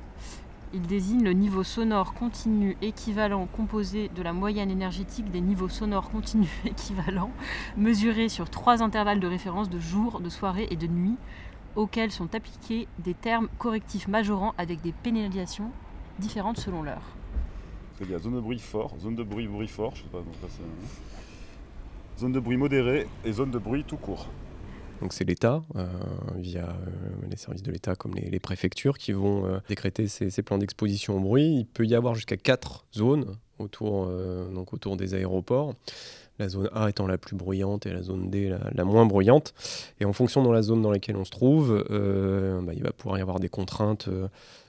[0.74, 6.10] Il désigne le niveau sonore continu équivalent composé de la moyenne énergétique des niveaux sonores
[6.10, 7.32] continus équivalents
[7.78, 11.16] mesurés sur trois intervalles de référence de jour, de soirée et de nuit
[11.78, 15.72] auxquels sont appliqués des termes correctifs majorants avec des pénalisations
[16.20, 17.16] différentes selon l'heure.
[18.02, 20.20] Il y a zone de bruit fort, zone de bruit bruit fort, je sais pas,
[20.20, 20.34] donc
[22.20, 24.28] zone de bruit modéré et zone de bruit tout court.
[25.02, 25.88] Donc c'est l'État, euh,
[26.38, 26.74] via euh,
[27.30, 31.20] les services de l'État comme les, préfectures, qui vont euh, décréter ces, plans d'exposition au
[31.20, 31.60] bruit.
[31.60, 34.08] Il peut y avoir jusqu'à quatre zones autour,
[34.54, 35.74] donc autour des aéroports.
[36.38, 39.56] La zone A étant la plus bruyante et la zone D la, moins bruyante.
[40.00, 43.18] Et en fonction de la zone dans laquelle on se trouve, bah, il va pouvoir
[43.18, 44.10] y avoir des contraintes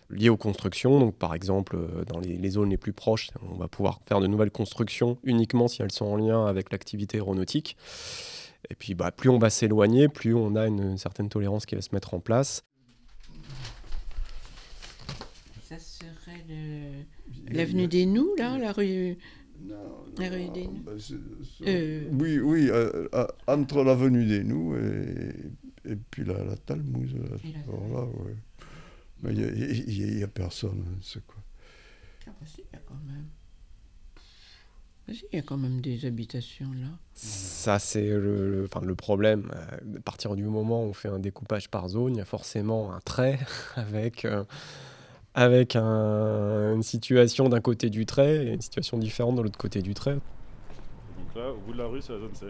[0.08, 0.98] liées aux constructions.
[0.98, 4.50] Donc par exemple, dans les zones les plus proches, on va pouvoir faire de nouvelles
[4.50, 7.76] constructions uniquement si elles sont en lien avec l'activité aéronautique.
[8.70, 11.74] Et puis, bah, plus on va s'éloigner, plus on a une, une certaine tolérance qui
[11.74, 12.64] va se mettre en place.
[15.62, 17.04] Ça serait le-
[17.54, 19.16] l'avenue des Nous, là, la rue.
[20.18, 20.84] la rue des Nous.
[20.98, 21.14] C'est-
[21.66, 27.14] Euh, Oui, oui, euh, euh, entre l'avenue des Nous et, et puis la, la Talmouze.
[27.14, 27.36] Là,
[27.68, 28.36] alors là, ouais.
[29.22, 31.42] Mais il n'y a, y a- il y a personne, hein, c'est quoi.
[32.26, 33.26] Ah, bah si, il y a quand même.
[35.08, 36.88] Il y a quand même des habitations là.
[37.14, 39.50] Ça, c'est le, le- enfin, le problème.
[39.54, 42.24] Euh, À partir du moment où on fait un découpage par zone, il y a
[42.26, 43.38] forcément un trait
[43.76, 44.44] avec, euh,
[45.34, 49.80] avec un- une situation d'un côté du trait et une situation différente de l'autre côté
[49.82, 50.14] du trait.
[50.14, 52.46] Donc là, au bout de la rue, c'est la zone C.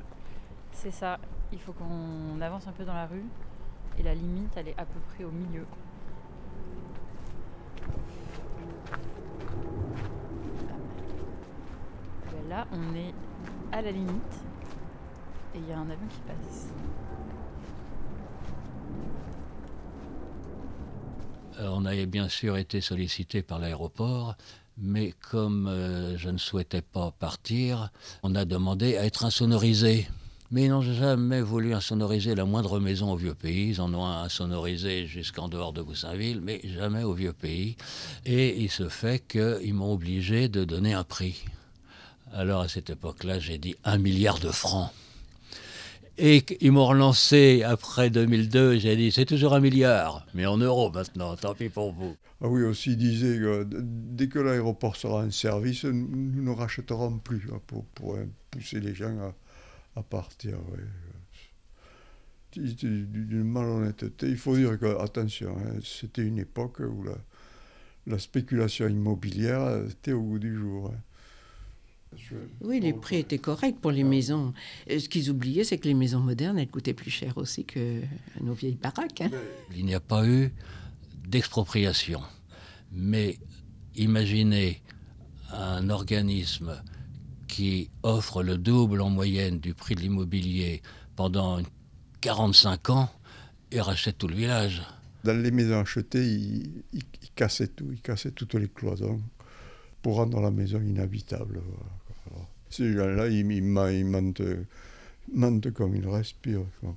[0.73, 1.19] C'est ça,
[1.53, 3.25] il faut qu'on avance un peu dans la rue
[3.99, 5.65] et la limite elle est à peu près au milieu.
[12.49, 13.15] Là on est
[13.73, 14.09] à la limite
[15.55, 16.69] et il y a un avion qui passe.
[21.61, 24.35] Euh, On avait bien sûr été sollicité par l'aéroport,
[24.79, 27.91] mais comme euh, je ne souhaitais pas partir,
[28.23, 30.09] on a demandé à être insonorisé.
[30.51, 33.69] Mais ils n'ont jamais voulu insonoriser la moindre maison au vieux pays.
[33.69, 37.77] Ils en ont insonorisé jusqu'en dehors de Goussainville, mais jamais au vieux pays.
[38.25, 41.45] Et il se fait qu'ils m'ont obligé de donner un prix.
[42.33, 44.91] Alors à cette époque-là, j'ai dit un milliard de francs.
[46.21, 50.91] Et ils m'ont relancé après 2002, j'ai dit c'est toujours un milliard, mais en euros
[50.91, 52.17] maintenant, tant pis pour vous.
[52.41, 57.49] Ah oui, aussi, disait que dès que l'aéroport sera en service, nous, ne rachèterons plus
[57.53, 59.33] hein, pour, euh, pousser les gens
[59.95, 60.59] à, partir.
[62.53, 64.29] C'était D'une malhonnêteté.
[64.29, 67.17] Il faut dire que, attention, hein, c'était une époque où la,
[68.07, 70.93] la spéculation immobilière était au goût du jour.
[72.63, 74.53] Oui, les prix étaient corrects pour les maisons.
[74.87, 78.03] Et Ce qu'ils oubliaient, c'est que les maisons modernes, elles coûtaient plus cher aussi que
[78.41, 79.21] nos vieilles baraques.
[79.21, 79.31] hein.
[79.77, 80.53] Il n'y a pas eu
[81.27, 82.21] d'expropriation.
[82.93, 83.39] Mais
[83.97, 84.83] imaginez
[85.53, 86.83] un organisme
[87.47, 90.83] qui offre le double en moyenne du prix de l'immobilier
[91.17, 91.59] pendant
[92.21, 93.11] 45 ans
[93.71, 94.83] et rachète tout le village.
[95.25, 99.21] Dans les maisons achetées, ils, ils- ils cassaient tout, ils cassaient toutes les cloisons
[100.03, 101.61] pour rendre la maison inhabitable.
[101.65, 101.91] voilà.
[102.71, 104.43] Ces gens-là, ils, ils, men- ils mentent,
[105.35, 106.67] mentent comme ils respirent.
[106.81, 106.97] quoi.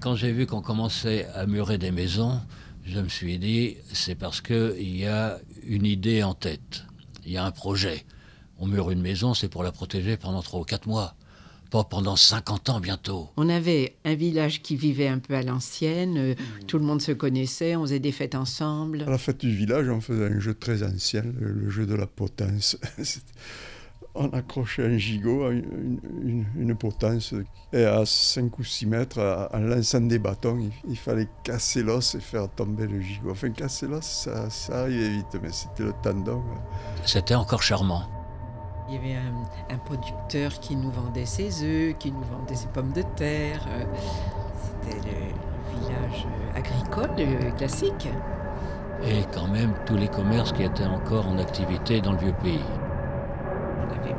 [0.00, 2.40] Quand j'ai vu qu'on commençait à murer des maisons,
[2.86, 6.84] je me suis dit, c'est parce qu'il y a une idée en tête,
[7.26, 8.04] il y a un projet.
[8.58, 11.14] On mure une maison, c'est pour la protéger pendant 3 ou 4 mois,
[11.70, 13.28] pas pendant 50 ans bientôt.
[13.36, 16.34] On avait un village qui vivait un peu à l'ancienne, euh,
[16.66, 19.02] tout le monde se connaissait, on faisait des fêtes ensemble.
[19.02, 21.94] À la fête du village, on faisait un jeu très ancien, le, le jeu de
[21.94, 22.78] la potence.
[24.20, 27.34] On accrochait un gigot à une, une- une potence
[27.72, 31.84] et à 5 ou 6 mètres, à- en lançant des bâtons, il, il fallait casser
[31.84, 33.30] l'os et faire tomber le gigot.
[33.30, 36.42] Enfin, casser l'os, ça, ça arrivait vite, mais c'était le tendon.
[37.04, 38.02] C'était encore charmant.
[38.88, 42.68] Il y avait un, un producteur qui nous vendait ses œufs, qui nous vendait ses
[42.68, 43.64] pommes de terre.
[43.70, 43.84] euh,
[44.82, 48.08] C'était le, le village euh, agricole euh, classique.
[49.04, 52.58] Et quand même tous les commerces qui étaient encore en activité dans le vieux pays.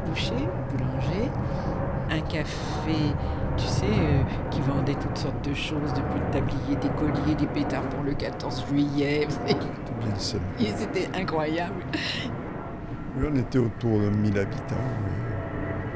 [0.05, 1.29] Boucher, boulanger,
[2.09, 3.13] un café,
[3.57, 7.47] tu sais, euh, qui vendait toutes sortes de choses, depuis le tablier, des colliers, des
[7.47, 9.27] pétards pour le 14 juillet.
[10.17, 11.83] C'était incroyable.
[13.17, 15.11] Oui, on était autour de 1000 habitants oui,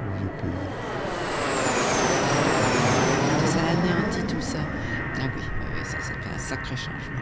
[0.07, 0.51] au vieux pays.
[3.45, 4.59] Ça a anéanti tout ça.
[5.15, 5.43] Ah oui,
[5.83, 7.21] ça c'était un sacré changement.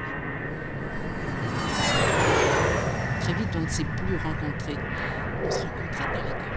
[3.20, 4.78] Très vite, on ne s'est plus rencontrés.
[5.46, 6.51] On se rencontrait dans les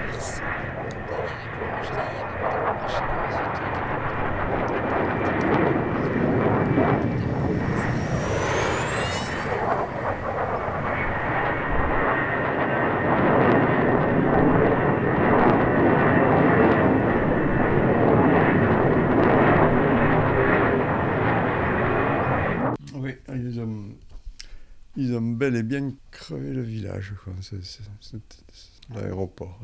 [22.97, 23.16] Oui,
[24.97, 27.12] ils ont, bel et bien crevé le village,
[28.95, 29.61] l'aéroport.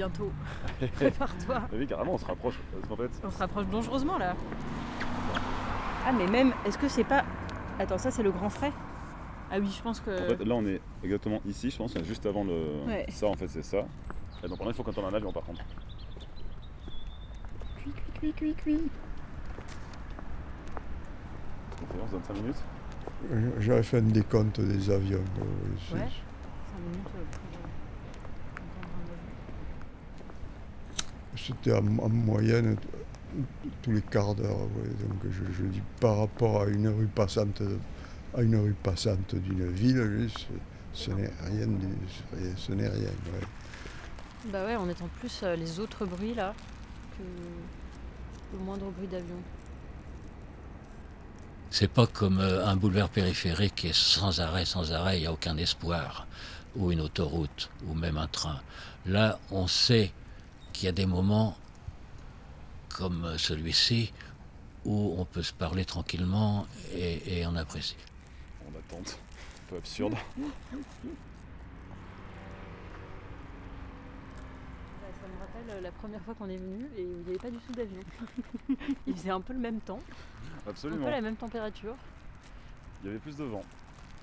[0.00, 0.30] Bientôt.
[0.94, 1.60] Prépare-toi.
[1.74, 2.58] Oui, carrément, on se rapproche.
[2.72, 4.34] Parce qu'en fait, On se rapproche dangereusement là.
[6.06, 7.22] Ah mais même, est-ce que c'est pas...
[7.78, 8.72] Attends, ça c'est le grand frais?
[9.50, 10.10] Ah oui, je pense que...
[10.10, 12.82] en fait, là, on est exactement ici, je pense, juste avant le.
[12.86, 13.04] Ouais.
[13.10, 13.84] Ça, en fait, c'est ça.
[14.42, 15.60] Et donc, pendant, il faut qu'on tourne un avion, par contre.
[17.82, 18.90] Cui, cui, cui, cui, cui.
[22.02, 22.62] On se donne 5 minutes
[23.32, 25.18] Euh, J'avais fait un décompte des avions.
[25.18, 26.00] euh, Ouais.
[26.00, 27.60] 5 minutes euh, pour,
[31.36, 32.76] C'était en, en moyenne
[33.82, 34.58] tous les quarts d'heure.
[34.58, 34.88] ouais.
[35.08, 37.62] Donc je, je dis par rapport à une rue passante,
[38.36, 40.46] à une rue passante d'une ville, ce,
[41.04, 43.00] ce n'est rien, du- ce n'est rien.
[43.08, 43.46] ouais.
[44.46, 46.54] Bah ouais, on est en plus euh, les autres bruits là
[47.18, 47.22] que
[48.56, 49.36] le moindre bruit d'avion.
[51.70, 55.26] C'est pas comme euh, un boulevard périphérique qui est sans arrêt, sans arrêt, il n'y
[55.26, 56.26] a aucun espoir.
[56.76, 58.60] Ou une autoroute, ou même un train.
[59.06, 60.12] Là, on sait
[60.80, 61.54] qu'il y a des moments
[62.88, 64.14] comme celui-ci
[64.86, 67.96] où on peut se parler tranquillement et, et on apprécie.
[68.66, 69.18] En attente.
[69.18, 70.14] Un peu absurde.
[70.14, 70.40] Ça
[75.28, 77.58] me rappelle euh, la première fois qu'on est venu et il n'y avait pas du
[77.58, 78.00] tout d'avion.
[79.06, 80.00] il faisait un peu le même temps,
[80.66, 81.04] un Absolument.
[81.04, 81.94] peu la même température.
[83.02, 83.64] Il y avait plus de vent,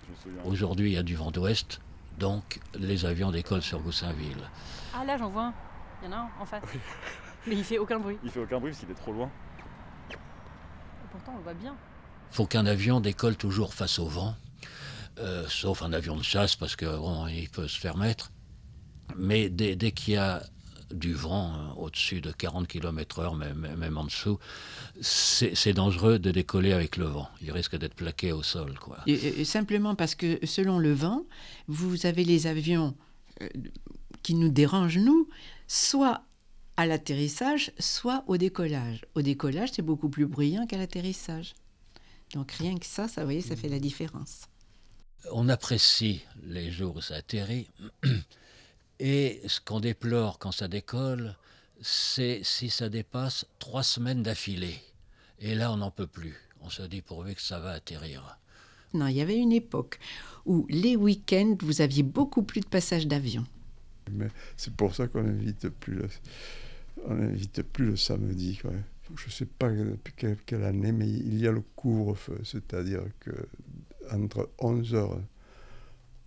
[0.07, 0.51] je me souviens.
[0.51, 1.81] Aujourd'hui, il y a du vent d'ouest,
[2.17, 4.49] donc les avions décollent sur Goussainville.
[4.95, 5.53] Ah là j'en vois un,
[6.01, 6.63] il y en a un en face.
[7.47, 8.17] Mais il fait aucun bruit.
[8.23, 9.31] Il fait aucun bruit parce qu'il est trop loin.
[10.11, 10.15] Et
[11.11, 11.75] pourtant on le voit bien.
[12.31, 14.35] faut qu'un avion décolle toujours face au vent,
[15.19, 18.31] euh, sauf un avion de chasse parce que bon, il peut se faire mettre.
[19.15, 20.43] Mais dès, dès qu'il y a
[20.91, 24.39] du vent hein, au-dessus de 40 km/h, même, même en dessous,
[25.01, 27.29] c'est dangereux de décoller avec le vent.
[27.41, 28.77] Il risque d'être plaqué au sol.
[28.79, 28.97] Quoi.
[29.07, 31.23] Et, euh, simplement parce que selon le vent,
[31.67, 32.95] vous avez les avions
[33.41, 33.49] euh,
[34.23, 35.27] qui nous dérangent, nous,
[35.67, 36.23] soit
[36.77, 39.05] à l'atterrissage, soit au décollage.
[39.15, 41.55] Au décollage, c'est beaucoup plus bruyant qu'à l'atterrissage.
[42.33, 44.43] Donc rien que ça, ça, vous voyez, ça fait la différence.
[45.31, 47.67] On apprécie les jours où ça atterrit.
[48.99, 51.35] Et ce qu'on déplore quand ça décolle,
[51.81, 54.79] c'est si ça dépasse trois semaines d'affilée.
[55.39, 56.35] Et là, on n'en peut plus.
[56.61, 58.37] On se dit pourvu que ça va atterrir.
[58.93, 59.99] Non, il y avait une époque
[60.45, 63.45] où les week-ends, vous aviez beaucoup plus de passages d'avion.
[64.11, 68.59] Mais c'est pour ça qu'on n'invite plus le, plus le samedi.
[69.15, 70.13] Je ne sais pas depuis
[70.45, 73.31] quelle, année, mais il y a le couvre-feu, c'est-à-dire que
[74.11, 75.21] entre 11h,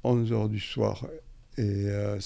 [0.05, 1.07] 11h du soir
[1.59, 2.19] et euh,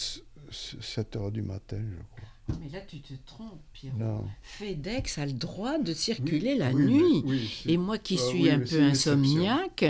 [0.50, 2.33] 7h du matin, je crois.
[2.60, 3.98] Mais là, tu te trompes, Pierrot.
[3.98, 4.24] Non.
[4.42, 7.22] FedEx a le droit de circuler oui, la oui, nuit.
[7.24, 9.86] Mais, oui, et moi qui ah, suis un peu insomniaque,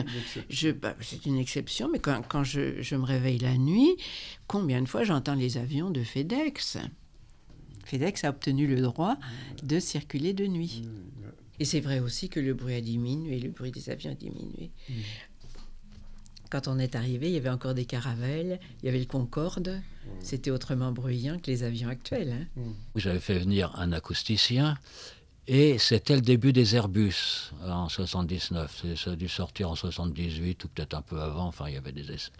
[0.81, 3.97] bah, c'est une exception, mais quand, quand je, je, me réveille la nuit,
[4.47, 6.79] combien de fois j'entends les avions de FedEx?
[7.85, 9.17] FedEx a obtenu le droit
[9.63, 10.85] de circuler de nuit.
[11.61, 14.71] Et c'est vrai aussi que le bruit a diminué, le bruit des avions a diminué.
[16.55, 19.83] Quand on est arrivé, il y avait encore des caravelles, il y avait le Concorde.
[20.21, 22.47] C'était autrement bruyant que les avions actuels.
[22.57, 22.61] Hein.
[22.95, 24.79] J'avais fait venir un acousticien
[25.49, 28.85] et c'était le début des Airbus en 79.
[28.95, 31.47] Ça a dû sortir en 78 ou peut-être un peu avant.
[31.47, 32.31] Enfin, il y avait des essais.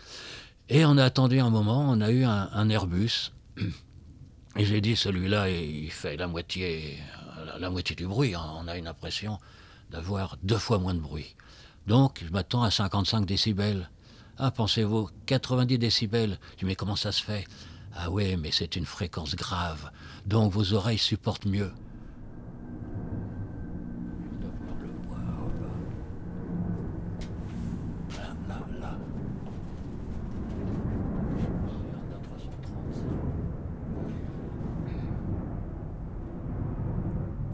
[0.69, 3.33] Et on a attendu un moment, on a eu un, un Airbus.
[4.57, 7.01] Et j'ai dit, celui-là, il fait la moitié,
[7.45, 8.37] la, la moitié du bruit.
[8.37, 8.49] Hein.
[8.59, 9.41] On a une impression
[9.91, 11.35] d'avoir deux fois moins de bruit.
[11.89, 13.91] Donc, je m'attends à 55 décibels.
[14.37, 16.39] Ah, pensez-vous, 90 décibels.
[16.55, 17.45] Je dis, mais comment ça se fait?
[17.95, 19.91] Ah oui, mais c'est une fréquence grave.
[20.27, 21.71] Donc vos oreilles supportent mieux.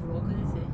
[0.00, 0.66] Vous le reconnaissez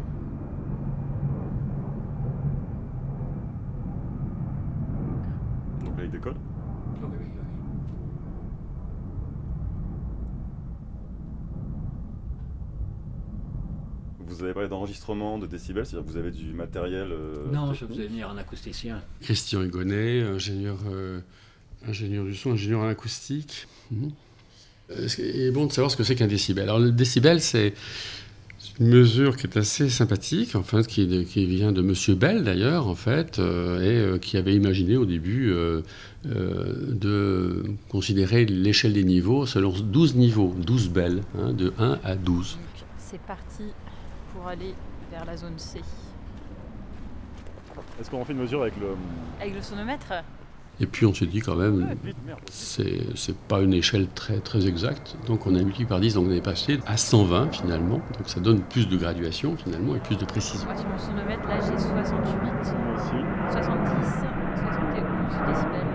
[5.85, 6.35] Donc là, il décolle
[14.21, 17.81] Vous avez parlé d'enregistrement, de décibels, c'est-à-dire que vous avez du matériel euh, Non, je
[17.81, 19.03] technique faisais venir un acousticien.
[19.21, 21.21] Christian Hugonnet, ingénieur, euh,
[21.87, 23.69] ingénieur du son, ingénieur en acoustique.
[23.91, 26.65] Il est bon de savoir ce que c'est qu'un décibel.
[26.65, 27.75] Alors le décibel, c'est
[28.81, 32.89] une mesure qui est assez sympathique, en fait, qui, qui vient de Monsieur Bell d'ailleurs,
[32.89, 35.83] en fait, euh, et euh, qui avait imaginé au début euh,
[36.25, 42.59] de considérer l'échelle des niveaux selon 12 niveaux, 12 Bell, hein, de 1 à 12.
[42.99, 43.65] C'est parti
[44.37, 44.75] pour aller
[45.11, 45.81] vers la zone C.
[48.01, 48.97] Est-ce qu'on fait une mesure avec le.
[49.41, 50.13] Avec le sonomètre
[50.81, 51.97] Et puis on s'est dit quand même,
[52.51, 56.27] c'est c'est pas une échelle très, très exacte, donc on a multiplié par 10, donc
[56.29, 60.17] on est passé à 120 finalement, donc ça donne plus de graduation finalement et plus
[60.17, 60.67] de précision.
[60.67, 62.75] Moi, sur mon sonomètre, là, j'ai 68,
[63.53, 65.87] 70, 71 décibels,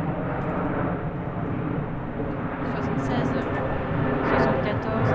[2.74, 3.30] 76,
[4.38, 5.10] 74,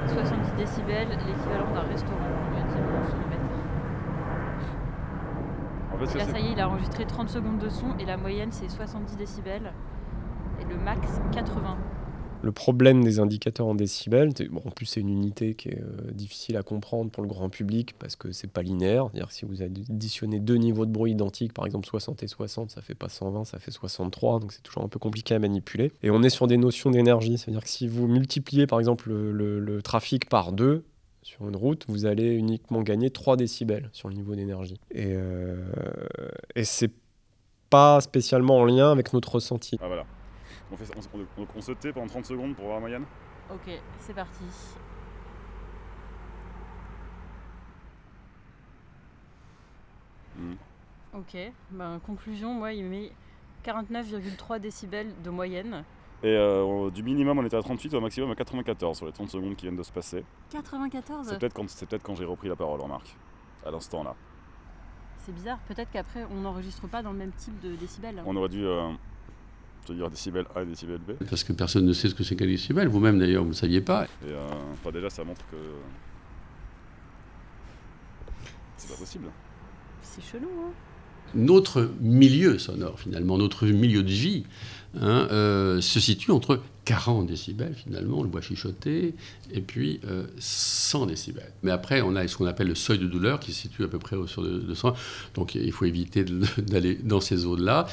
[0.08, 2.16] 70 décibels, l'équivalent d'un restaurant.
[5.94, 8.18] En fait, Là, ça y est, il a enregistré 30 secondes de son et la
[8.18, 9.72] moyenne, c'est 70 décibels.
[10.62, 11.78] Et le max, 80.
[12.42, 14.32] Le problème des indicateurs en décibels,
[14.66, 17.96] en plus c'est une unité qui est euh, difficile à comprendre pour le grand public
[18.00, 19.08] parce que c'est pas linéaire.
[19.12, 22.82] C'est-à-dire si vous additionnez deux niveaux de bruit identiques, par exemple 60 et 60, ça
[22.82, 25.92] fait pas 120, ça fait 63, donc c'est toujours un peu compliqué à manipuler.
[26.02, 29.34] Et on est sur des notions d'énergie, c'est-à-dire que si vous multipliez par exemple le,
[29.34, 30.86] le- le trafic par deux
[31.22, 34.80] sur une route, vous allez uniquement gagner 3 décibels sur le niveau d'énergie.
[34.92, 35.58] Et, euh,
[36.56, 36.92] et c'est
[37.70, 39.78] pas spécialement en lien avec notre ressenti.
[39.82, 40.06] Ah voilà.
[40.72, 43.06] On, fait, on, on- on se tait pendant 30 secondes pour voir la moyenne
[43.52, 44.44] Ok, c'est parti.
[50.38, 50.54] Hmm.
[51.14, 51.38] Ok,
[51.72, 53.12] ben, conclusion, moi, il met
[53.66, 55.84] 49,3 décibels de moyenne.
[56.22, 59.30] Et euh, du minimum, on était à 38, au maximum à 94 sur les 30
[59.30, 60.24] secondes qui viennent de se passer.
[60.52, 63.16] 94 C'est peut-être quand, c'est peut-être quand j'ai repris la parole, remarque,
[63.66, 64.16] à l'instant là.
[65.20, 68.22] C'est bizarre, peut-être qu'après, on n'enregistre pas dans le même type de décibels.
[68.26, 68.90] On aurait dû euh,
[69.86, 71.12] te dire décibel A et décibel B.
[71.30, 73.58] Parce que personne ne sait ce que c'est qu'un décibel, vous-même d'ailleurs, vous ne le
[73.58, 74.06] saviez pas.
[74.06, 75.58] Et euh, enfin, déjà, ça montre que.
[78.78, 79.26] C'est pas possible.
[80.02, 80.72] C'est chelou, hein
[81.36, 84.44] Notre milieu sonore, finalement, notre milieu de vie,
[85.00, 89.14] hein, euh, se situe entre 40 décibels, finalement, le bois chuchoté,
[89.52, 91.54] et puis euh, 100 décibels.
[91.62, 93.88] Mais après, on a ce qu'on appelle le seuil de douleur qui se situe à
[93.88, 94.96] peu près autour de 200.
[95.36, 96.24] Donc il faut éviter
[96.58, 97.86] d'aller dans ces zones-là.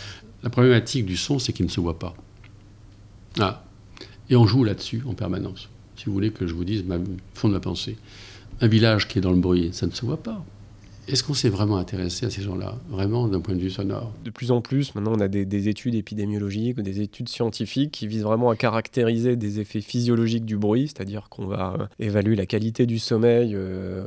[0.47, 2.14] La problématique du son, c'est qu'il ne se voit pas.
[3.40, 3.64] Ah.
[4.30, 5.68] Et on joue là-dessus en permanence.
[5.97, 6.99] Si vous voulez que je vous dise ma
[7.34, 7.97] fond de ma pensée.
[8.61, 10.44] Un village qui est dans le bruit, ça ne se voit pas.
[11.09, 14.12] Est-ce qu'on s'est vraiment intéressé à ces gens-là, vraiment d'un point de vue sonore?
[14.24, 17.92] De plus en plus, maintenant, on a des, des études épidémiologiques ou des études scientifiques
[17.92, 22.34] qui visent vraiment à caractériser des effets physiologiques du bruit, c'est-à-dire qu'on va euh, évaluer
[22.34, 24.04] la qualité du sommeil euh,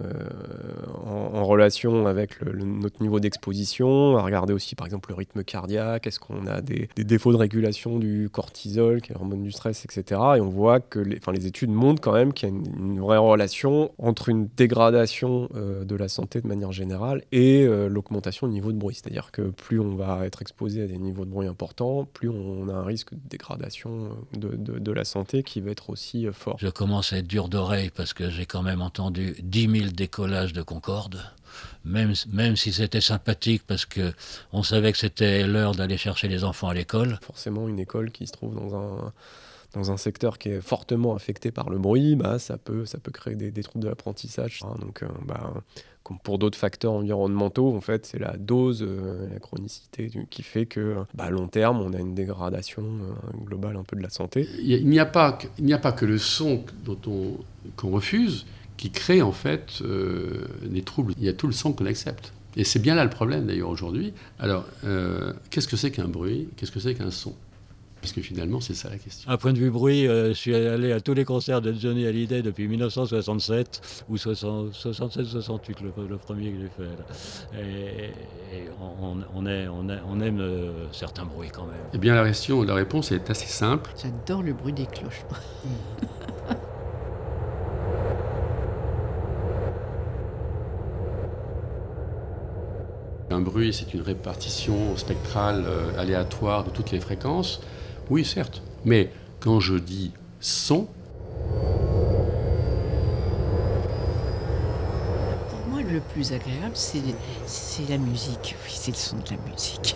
[1.05, 6.05] en, en relation avec notre niveau d'exposition, à regarder aussi par exemple le rythme cardiaque,
[6.05, 10.19] est-ce qu'on a des, défauts de régulation du cortisol, qui est l'hormone du stress, etc.
[10.37, 13.17] Et on voit que les, les études montrent quand même qu'il y a une, vraie
[13.17, 16.88] relation entre une dégradation euh, de la santé de manière générale
[17.31, 18.95] et euh, l'augmentation du niveau de bruit.
[18.95, 22.67] C'est-à-dire que plus on va être exposé à des niveaux de bruit importants, plus on
[22.69, 26.31] a un risque de dégradation de, de- de la santé qui va être aussi euh,
[26.33, 26.57] fort.
[26.59, 30.53] Je commence à être dur d'oreille parce que j'ai quand même entendu 10 000 décollages
[30.53, 31.19] de Concorde.
[31.83, 34.13] Même, même si c'était sympathique parce que
[34.53, 37.17] on savait que c'était l'heure d'aller chercher les enfants à l'école.
[37.23, 39.13] Forcément, une école qui se trouve dans un,
[39.73, 43.11] dans un secteur qui est fortement affecté par le bruit, bah, ça, peut, ça peut
[43.11, 44.61] créer des, troubles de l'apprentissage.
[44.63, 44.75] hein.
[44.81, 45.53] donc, euh, bah,
[46.23, 50.95] pour d'autres facteurs environnementaux, en fait, c'est la dose, euh, la chronicité qui fait que,
[51.13, 54.47] bah, long terme, on a une dégradation euh, globale un peu de la santé.
[54.63, 57.37] Il n'y a, pas que- a pas que le son dont on,
[57.75, 58.47] qu'on refuse
[58.77, 59.83] qui crée en fait
[60.63, 61.13] des troubles.
[61.17, 62.31] Il y a tout le son qu'on accepte.
[62.55, 64.13] Et c'est bien là le problème d'ailleurs aujourd'hui.
[64.39, 64.65] Alors,
[65.49, 66.47] qu'est-ce que c'est qu'un bruit?
[66.55, 67.35] Qu'est-ce que c'est qu'un son?
[68.01, 69.29] Parce que finalement, c'est ça la question.
[69.29, 72.05] À point de vue bruit, euh, je suis allé à tous les concerts de Johnny
[72.05, 76.83] Hallyday depuis 1967 ou 67-68, le, le premier que j'ai fait.
[76.83, 77.59] là.
[77.61, 78.05] Et,
[78.55, 81.75] et on, on est- on est- on aime euh, certains bruits quand même.
[81.93, 83.91] Eh bien, la, question, la réponse est assez simple.
[84.01, 85.25] J'adore le bruit des cloches.
[93.31, 97.61] Un bruit, c'est une répartition spectrale euh, aléatoire de toutes les fréquences.
[98.09, 98.61] Oui, certes.
[98.85, 100.87] Mais quand je dis son,
[105.49, 107.01] Pour moi, le plus agréable, c'est
[107.45, 108.55] c'est la musique.
[108.65, 109.95] Oui, c'est le son de la musique.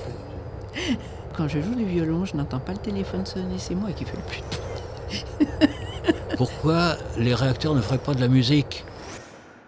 [1.36, 4.16] Quand je joue du violon, je n'entends pas le téléphone sonner, c'est moi qui fais
[4.18, 8.84] le plus de Pourquoi les réacteurs ne feraient pas de la musique?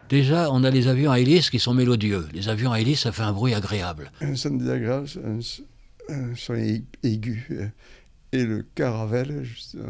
[0.09, 2.27] Déjà, on a les avions à hélice qui sont mélodieux.
[2.33, 4.11] Les avions à hélice, ça fait un bruit agréable.
[4.21, 5.23] Un son désagréable, c'est
[6.13, 7.71] un, son ai- aigu.
[8.35, 9.45] Et le caravelle,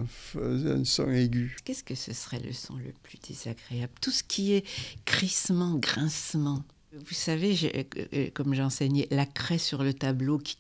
[0.08, 1.56] faisait un son aigu.
[1.66, 3.92] Qu'est-ce que ce serait le son le plus désagréable?
[4.02, 4.64] Tout ce qui est
[5.06, 6.64] crissement, grincement.
[6.94, 7.84] Vous savez, je- euh,
[8.14, 10.58] euh, comme j'enseignais, la craie sur le tableau qui...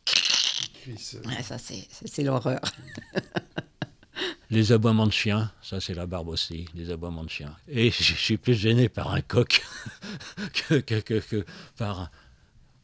[1.43, 2.59] Ça, c'est c'est l'horreur.
[4.51, 7.55] Les aboiements de chiens, ça c'est la barbe aussi, les aboiements de chiens.
[7.67, 9.61] Et je je suis plus gêné par un coq
[10.53, 11.45] que, que- que- que
[11.77, 12.11] par,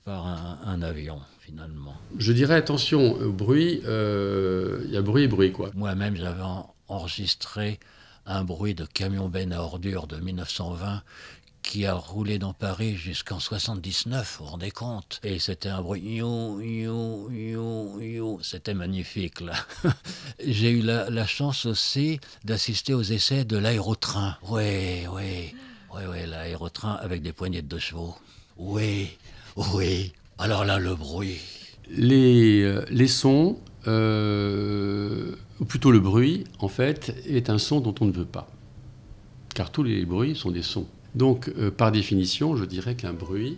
[0.04, 1.96] par un, un avion, finalement.
[2.18, 5.70] je dirais attention, bruit, euh, il y a bruit et bruit, quoi.
[5.76, 7.80] Moi-même, j'avais en- enregistré
[8.26, 11.02] un bruit de camion benne à ordures de 1920
[11.64, 15.20] qui a roulé dans Paris jusqu'en 79, vous vous rendez compte?
[15.24, 18.40] Et c'était un bruit you, you, you, you.
[18.42, 19.54] C'était magnifique, là.
[20.46, 24.38] J'ai eu la, la chance aussi d'assister aux essais de l'aérotrain.
[24.50, 25.54] Oui, oui,
[25.94, 28.16] oui, oui, l'aérotrain avec des poignées de deux chevaux.
[28.58, 29.18] Oui,
[29.56, 30.14] oui.
[30.38, 31.40] Alors là, le bruit.
[31.90, 38.06] Les, euh, sons, euh, ou plutôt le bruit, en fait, est un son dont on
[38.06, 38.50] ne veut pas.
[39.54, 40.88] Car tous les bruits sont des sons.
[41.16, 43.58] Donc, euh, par définition, je dirais qu'un bruit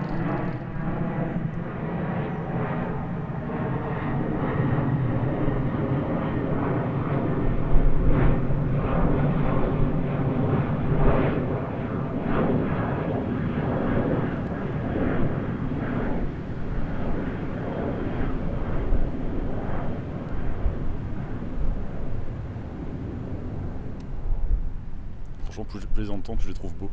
[26.21, 26.89] plus je les trouve beaux.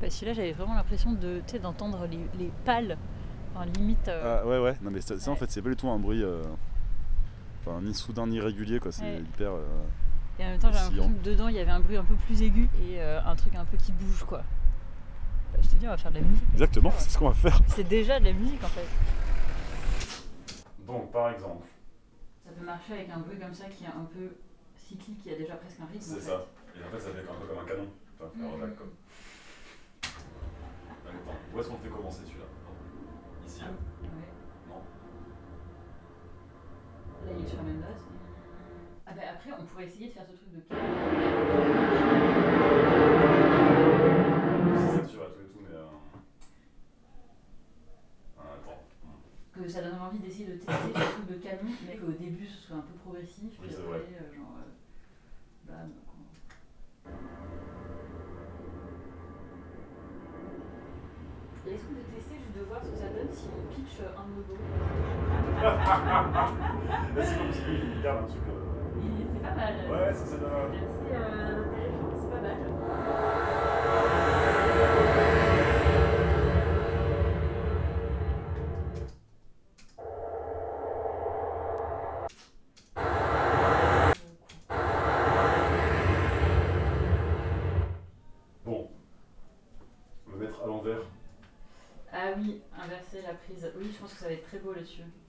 [0.00, 2.96] Bah, celui-là, j'avais vraiment l'impression de, d'entendre les, les pales,
[3.54, 4.08] enfin, limite.
[4.08, 5.98] euh, Ah, ouais, ouais, non mais ça, ça, en fait, c'est pas du tout un
[5.98, 6.22] bruit.
[6.22, 6.42] euh,
[7.60, 8.92] Enfin, ni soudain ni régulier, quoi.
[8.92, 9.18] C'est Ouais.
[9.20, 9.50] hyper.
[9.52, 9.64] euh,
[10.38, 12.14] Et en même temps, j'ai l'impression que dedans, il y avait un bruit un peu
[12.14, 14.38] plus aigu et euh, un truc un peu qui bouge, quoi.
[15.52, 16.44] Bah, je te dis, on va faire de la musique.
[16.52, 17.58] Exactement, c'est ce qu'on va faire.
[17.68, 18.86] C'est déjà de la musique, en fait.
[20.86, 21.66] Donc, par exemple.
[22.44, 24.36] Ça peut marcher avec un bruit comme ça qui est un peu
[24.76, 26.04] cyclique, qui a déjà presque un rythme.
[26.14, 26.46] C'est ça.
[26.78, 27.88] Et en fait, ça fait un peu comme un canon.
[28.18, 28.44] Enfin, Mhm.
[28.54, 28.92] un Jacques, comme.
[31.06, 32.46] Attends, où est-ce qu'on le fait commencer celui-là?
[33.46, 33.60] Ici?
[33.62, 33.68] Ah,
[34.68, 34.82] Non
[39.22, 40.60] après, on pourrait essayer de faire ce truc de
[44.78, 45.74] C'est saturé à tous les tout, mais.
[45.76, 45.86] euh,
[48.38, 48.82] ah, attends.
[49.52, 52.66] que ça donne envie d'essayer de tester ce truc de canon, mais qu'au début ce
[52.68, 54.00] soit un peu progressif, puis Oui, c'est après, vrai.
[54.20, 54.62] euh, genre, euh,
[55.66, 55.90] bam.
[57.06, 57.08] Et
[61.88, 64.54] Peut tester juste de voir ce que ça donne si on pitch euh, un logo
[67.14, 68.42] Mais c'est comme si il garde un truc.
[68.48, 68.52] euh,
[69.32, 69.74] C'est pas mal.
[69.90, 72.58] Ouais, ça, C'est assez euh, intéressant, c'est pas mal.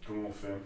[0.05, 0.61] Comment on fait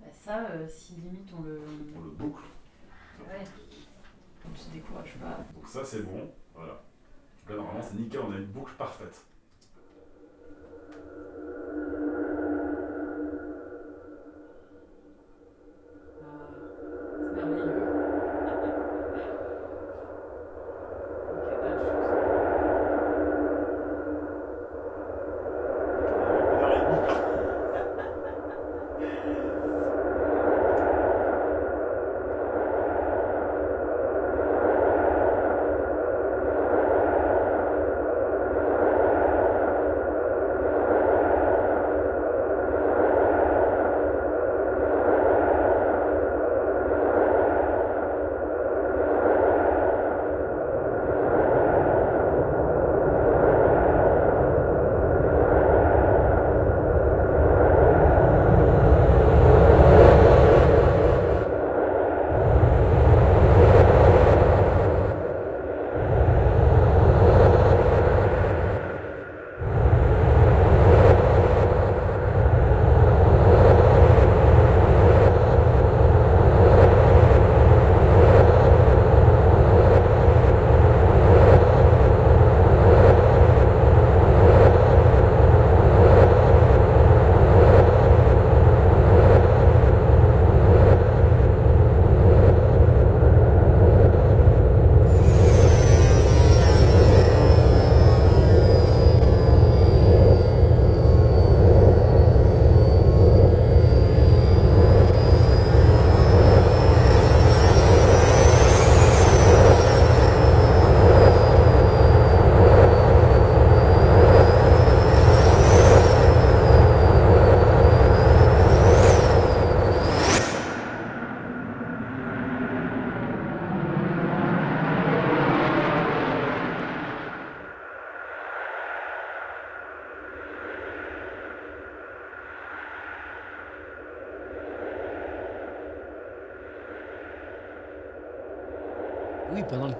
[0.00, 1.60] Bah, ça, euh, si limite on le.
[1.96, 2.44] On le boucle.
[3.20, 3.44] Ouais.
[4.50, 5.38] On se décourage pas.
[5.54, 6.72] Donc ça c'est bon, voilà.
[6.72, 9.22] Donc là normalement c'est nickel, on a une boucle parfaite.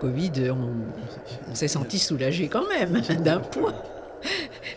[0.01, 3.75] Covid, on, on s'est senti soulagé quand même d'un poids.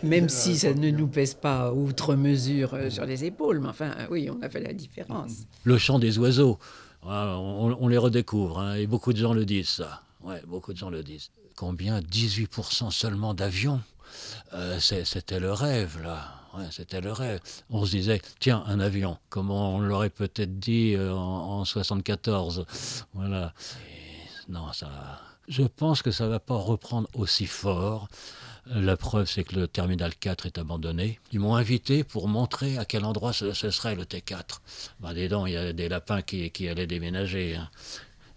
[0.02, 3.92] Même si ça ne nous pèse pas outre mesure euh, sur les épaules, mais enfin,
[4.10, 5.32] oui, on a fait la différence.
[5.64, 6.58] Le chant des oiseaux,
[7.02, 10.02] voilà, on, on les redécouvre, hein, et beaucoup de gens le disent, ça.
[10.22, 11.30] Ouais, beaucoup de gens le disent.
[11.56, 12.00] Combien?
[12.00, 13.80] 18% seulement d'avions
[14.54, 16.20] Euh, C'était le rêve, là.
[16.56, 17.40] Ouais, c'était le rêve.
[17.68, 22.64] On se disait, tiens, un avion, comme on l'aurait peut-être dit euh, en, en 74.
[23.12, 23.52] Voilà.
[24.48, 25.20] Non, ça.
[25.48, 28.08] Je pense que ça va pas reprendre aussi fort.
[28.74, 31.20] Euh, La preuve, c'est que le terminal 4 est abandonné.
[31.32, 34.60] Ils m'ont invité pour montrer à quel endroit ce, serait le T4.
[35.00, 37.56] Ben, dis donc, il y a des lapins qui, qui allaient déménager.
[37.56, 37.68] hein.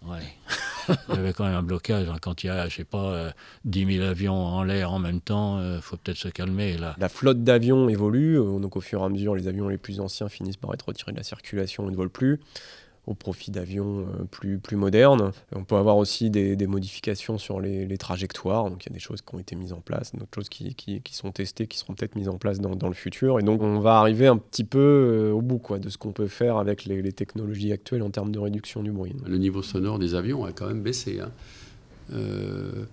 [0.05, 0.21] Ouais.
[1.09, 2.07] il y avait quand même un blocage.
[2.07, 2.17] hein.
[2.21, 3.31] Quand il y a, je sais pas, euh,
[3.65, 6.95] 10 000 avions en l'air en même temps, il faut peut-être se calmer là.
[6.99, 9.99] La flotte d'avions évolue, euh, donc au fur et à mesure, les avions les plus
[9.99, 12.39] anciens finissent par être retirés de la circulation et ne volent plus,
[13.07, 15.31] au profit d'avions euh, plus, plus modernes.
[15.55, 19.21] On peut avoir aussi des, modifications sur les, trajectoires, donc il y a des choses
[19.21, 22.15] qui ont été mises en place, d'autres choses qui, qui- sont testées, qui seront peut-être
[22.15, 23.39] mises en place dans, dans le futur.
[23.39, 26.11] Et donc on va arriver un petit peu euh, au bout quoi, de ce qu'on
[26.11, 29.13] peut faire avec les, technologies actuelles en termes de réduction du bruit.
[29.25, 31.21] Le niveau sonore des avions a quand même baissé.
[31.21, 31.31] hein.
[32.13, 32.85] Euh,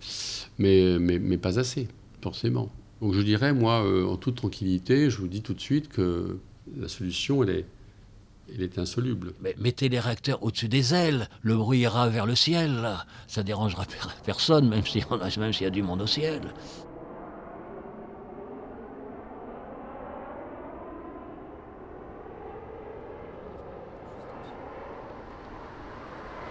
[0.58, 1.88] mais, mais, mais pas assez,
[2.22, 2.70] forcément.
[3.00, 6.38] Donc je dirais, moi, en toute tranquillité, je vous dis tout de suite que
[6.78, 7.66] la solution, elle est,
[8.48, 9.34] il est insoluble.
[9.40, 13.84] Mais mettez les réacteurs au-dessus des ailes, le bruit ira vers le ciel, ça dérangera
[14.24, 16.42] personne, même s'il y a du monde au ciel.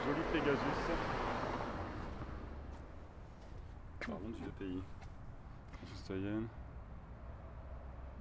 [0.05, 0.59] Joli Pegasus.
[4.59, 4.81] Pays.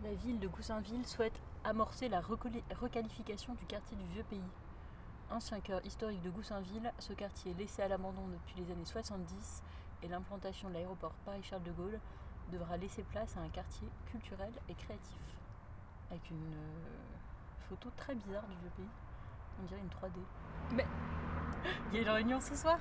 [0.04, 4.40] La ville de Goussainville souhaite amorcer la requalification du quartier du Vieux Pays.
[5.30, 9.62] Ancien cœur historique de Goussainville, ce quartier laissé à l'abandon depuis les années 70
[10.02, 12.00] et l'implantation de l'aéroport Paris-Charles de Gaulle
[12.50, 15.20] devra laisser place à un quartier culturel et créatif.
[16.10, 18.90] Avec une euh, photo très bizarre du Vieux Pays.
[19.60, 20.20] On dirait une 3D.
[20.72, 20.86] Mais
[21.90, 22.78] il y a une réunion ce soir?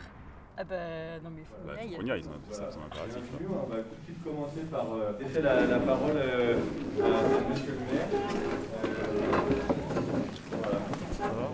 [0.58, 0.76] Ah bah
[1.24, 3.16] non mais faut Bah, aille, c'est un- impératif.
[3.40, 3.48] là.
[3.64, 6.58] On va tout de suite commencer par euh, laisser la, la parole euh,
[7.02, 8.08] à, à monsieur le maire.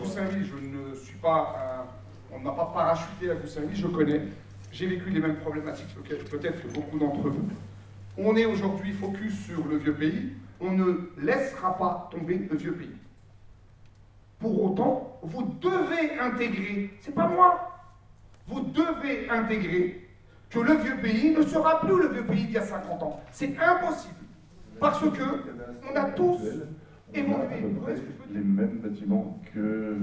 [0.02, 0.56] Goussainville, je
[0.90, 1.88] ne suis pas.
[2.34, 4.22] on n'a pas parachuté à Goussainville, je connais.
[4.72, 7.48] J'ai vécu les mêmes problématiques, peut- peut-être que beaucoup d'entre vous.
[8.18, 10.34] On est aujourd'hui focus sur le vieux pays.
[10.60, 12.96] On ne laissera pas tomber le vieux pays.
[14.40, 17.67] Pour autant, vous devez intégrer, c'est pas moi,
[18.48, 20.08] vous devez intégrer
[20.50, 23.20] que le vieux pays ne sera plus le vieux pays d'il y a 50 ans.
[23.32, 24.16] C'est impossible.
[24.80, 25.24] Parce que
[25.92, 26.40] on a tous
[27.14, 27.46] évolué.
[28.32, 29.98] les mêmes bâtiments que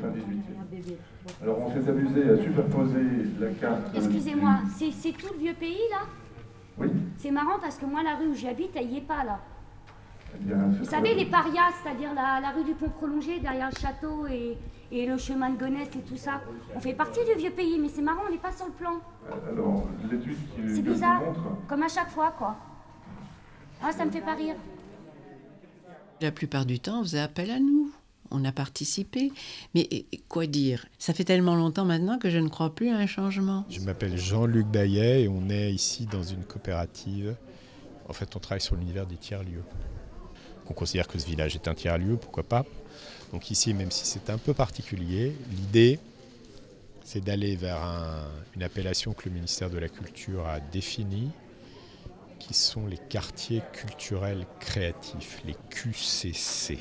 [0.00, 0.94] fin 18e.
[1.42, 3.02] Alors on s'est amusé à superposer
[3.40, 3.82] la carte.
[3.94, 6.06] Excusez-moi, c'est tout le vieux pays là?
[6.78, 6.88] Oui.
[7.18, 9.40] C'est marrant parce que moi, la rue où j'habite, elle y est pas là.
[10.34, 13.76] Eh bien, Vous savez, les parias, c'est-à-dire la, la rue du Pont Prolongé derrière le
[13.76, 14.56] château et,
[14.92, 16.40] et le chemin de Gonesse et tout ça,
[16.74, 19.00] on fait partie du vieux pays, mais c'est marrant, on n'est pas sur le plan.
[19.48, 21.40] Alors l'étude qui C'est bizarre, montre.
[21.68, 22.56] comme à chaque fois, quoi.
[23.82, 24.56] Ah, ça me fait pas rire.
[26.20, 27.90] La plupart du temps, on faisait appel à nous.
[28.32, 29.32] On a participé.
[29.74, 29.88] Mais
[30.28, 30.86] quoi dire?
[30.98, 33.64] Ça fait tellement longtemps maintenant que je ne crois plus à un changement.
[33.70, 37.34] Je m'appelle Jean-Luc Baillet et on est ici dans une coopérative.
[38.08, 39.64] En fait, on travaille sur l'univers des tiers-lieux.
[40.68, 42.64] On considère que ce village est un tiers-lieu, pourquoi pas?
[43.32, 45.98] Donc ici, même si c'est un peu particulier, l'idée,
[47.04, 51.30] c'est d'aller vers un- une appellation que le ministère de la Culture a définie,
[52.38, 56.78] qui sont les quartiers culturels créatifs, les QCC.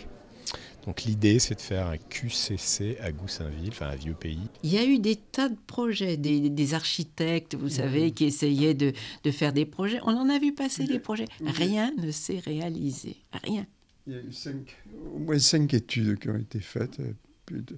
[0.85, 4.77] Donc l'idée, c'est de faire un QCC à Goussainville, enfin un vieux pays, Il y
[4.77, 8.93] a eu des tas de projets, des, des architectes, vous savez, qui essayaient de,
[9.23, 9.99] de faire des projets.
[10.03, 11.27] On en a vu passer des projets.
[11.45, 13.17] Rien ne s'est réalisé.
[13.43, 13.65] Rien.
[14.09, 14.75] Il y a eu cinq,
[15.13, 16.99] au moins cinq études qui ont été faites.
[16.99, 17.13] et
[17.45, 17.77] plus de-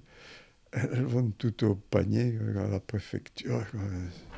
[0.72, 3.62] elles vont toutes au panier euh, à la préfecture.
[3.70, 3.80] quoi.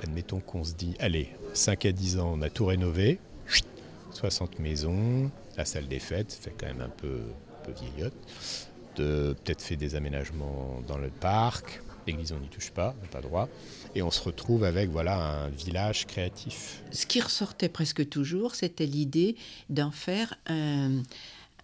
[0.03, 3.65] Admettons qu'on se dit, allez, 5 à 10 ans, on a tout rénové, chut,
[4.11, 7.21] 60 maisons, la salle des fêtes, ça fait quand même un peu,
[7.63, 8.17] un peu vieillotte,
[8.97, 13.09] de peut-être fait des aménagements dans le parc, l'église on n'y touche pas, on n'a
[13.09, 13.49] pas droit,
[13.95, 16.83] et on se retrouve avec voilà un village créatif.
[16.91, 19.37] Ce qui ressortait presque toujours, c'était l'idée
[19.71, 21.03] d'en faire un,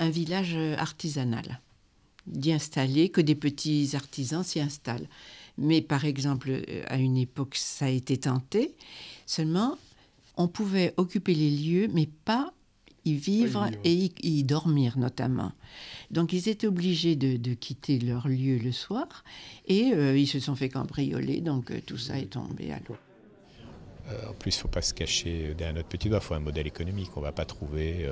[0.01, 1.61] un village artisanal,
[2.26, 5.07] d'y installer, que des petits artisans s'y installent.
[5.59, 8.74] Mais par exemple, euh, à une époque, ça a été tenté,
[9.26, 9.78] seulement
[10.36, 12.53] on pouvait occuper les lieux, mais pas
[13.05, 15.53] y vivre et y, y dormir notamment.
[16.11, 19.24] Donc ils étaient obligés de, de quitter leur lieu le soir
[19.66, 22.96] et euh, ils se sont fait cambrioler, donc euh, tout ça est tombé à l'eau.
[24.09, 26.34] Euh, en plus, il ne faut pas se cacher derrière notre petit doigt, il faut
[26.34, 28.09] un modèle économique, on ne va pas trouver...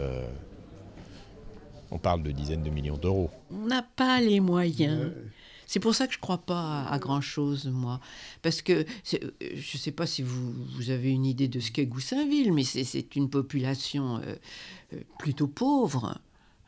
[1.90, 3.30] on parle de dizaines de millions d'euros.
[3.50, 5.12] On n'a pas les moyens.
[5.66, 8.00] C'est pour ça que je ne crois pas à, grand-chose, moi.
[8.40, 8.84] Parce que euh,
[9.40, 12.84] je ne sais pas si vous, avez une idée de ce qu'est Goussainville, mais c'est-
[12.84, 14.36] c'est une population euh,
[14.94, 16.18] euh, plutôt pauvre.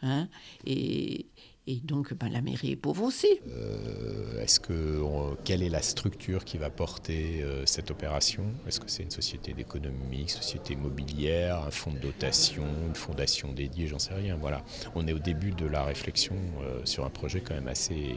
[0.02, 0.28] hein.
[0.66, 1.26] et,
[1.66, 3.28] et donc, ben, la mairie est pauvre aussi.
[3.48, 8.44] Euh, Est-ce que on- quelle est la structure qui va porter euh, cette opération?
[8.66, 13.52] Est-ce que c'est une société d'économie, une société immobilière, un fonds de dotation, une fondation
[13.52, 13.86] dédiée?
[13.86, 14.36] J'en sais rien.
[14.36, 18.16] Voilà, on est au début de la réflexion euh, sur un projet quand même assez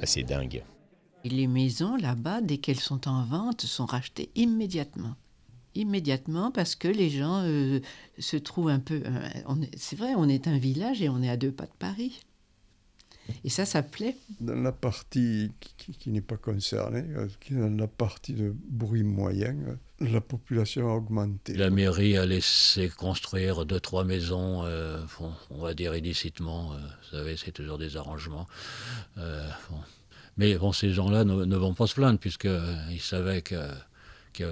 [0.00, 0.62] assez dingue.
[1.24, 5.14] Et les maisons, là-bas, dès qu'elles sont en vente, sont rachetées immédiatement.
[5.74, 7.80] Immédiatement, parce que les gens euh,
[8.18, 9.02] se trouvent un peu...
[9.06, 12.20] euh, c'est vrai, on est un village et on est à deux pas de Paris.
[13.44, 14.16] Et ça, ça plaît.
[14.40, 18.32] Dans la partie qui, qui- qui n'est pas concernée, euh, qui est dans la partie
[18.34, 19.76] de bruit moyen, euh,
[20.10, 21.54] la population a augmenté.
[21.54, 26.76] La mairie a laissé construire deux, trois maisons, euh, bon, on va dire illicitement, euh,
[26.78, 28.48] vous savez, c'est toujours des arrangements.
[29.18, 29.78] Euh, bon.
[30.36, 33.70] Mais bon, ces gens-là ne, ne vont pas se plaindre, puisqu'ils savaient que-
[34.32, 34.46] qu'il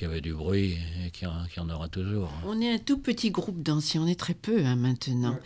[0.00, 0.76] y, avait- du bruit
[1.06, 2.30] et qu'il y en aura toujours.
[2.44, 5.38] On est un tout petit groupe d'anciens, on est très peu hein, maintenant.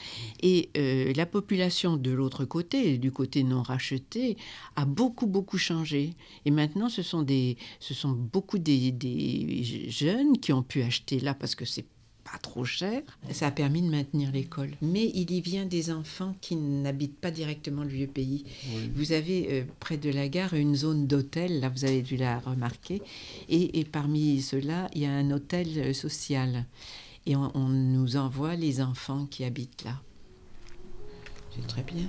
[0.43, 4.37] Et euh, la population de l'autre côté, du côté non racheté,
[4.77, 6.15] a beaucoup, beaucoup changé.
[6.45, 11.21] Et maintenant, ce sont, des, ce sont beaucoup des, des jeunes qui ont pu acheter
[11.21, 11.85] là parce que c'est
[12.25, 13.03] pas trop cher.
[13.31, 14.71] Ça a permis de maintenir l'école.
[14.81, 18.45] Mais il y vient des enfants qui n'habitent pas directement le vieux pays.
[18.75, 18.91] Oui.
[18.95, 22.39] Vous avez euh, près de la gare une zone d'hôtel, là vous avez dû la
[22.39, 23.03] remarquer.
[23.49, 26.67] Et, et parmi ceux-là, il y a un hôtel euh, social.
[27.27, 30.01] Et on, on nous envoie les enfants qui habitent là.
[31.55, 32.07] C'est très bien.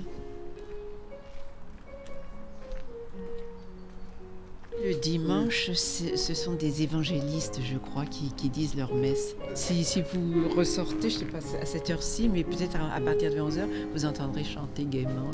[4.82, 9.36] Le dimanche, ce sont des évangélistes, je crois, qui, disent leur messe.
[9.54, 13.38] Si, vous ressortez, je ne sais pas à cette heure-ci, mais peut-être à, partir de
[13.38, 15.30] 11h, vous entendrez chanter gaiement.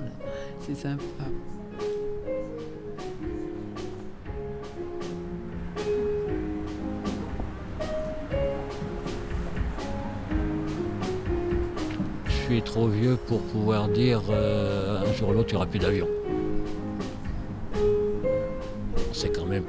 [0.60, 1.02] C'est sympa.
[12.26, 15.66] Je suis trop vieux pour pouvoir dire euh, un jour ou l'autre, il n'y aura
[15.66, 16.08] plus d'avion.
[19.20, 19.64] C'est quand même,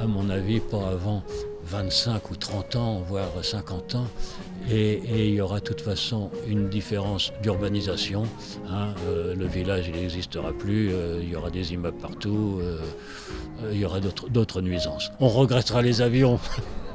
[0.00, 1.24] à mon avis, pas avant
[1.64, 4.06] 25 ou 30 ans, voire 50 ans.
[4.70, 8.22] Et, il y aura de toute façon une différence d'urbanisation.
[8.70, 8.94] hein.
[9.08, 10.92] Euh, le village, il n'existera plus.
[10.92, 12.60] euh, il y aura des immeubles partout.
[12.62, 12.78] euh,
[13.72, 15.10] il y aura d'autres nuisances.
[15.18, 16.38] On regrettera les avions.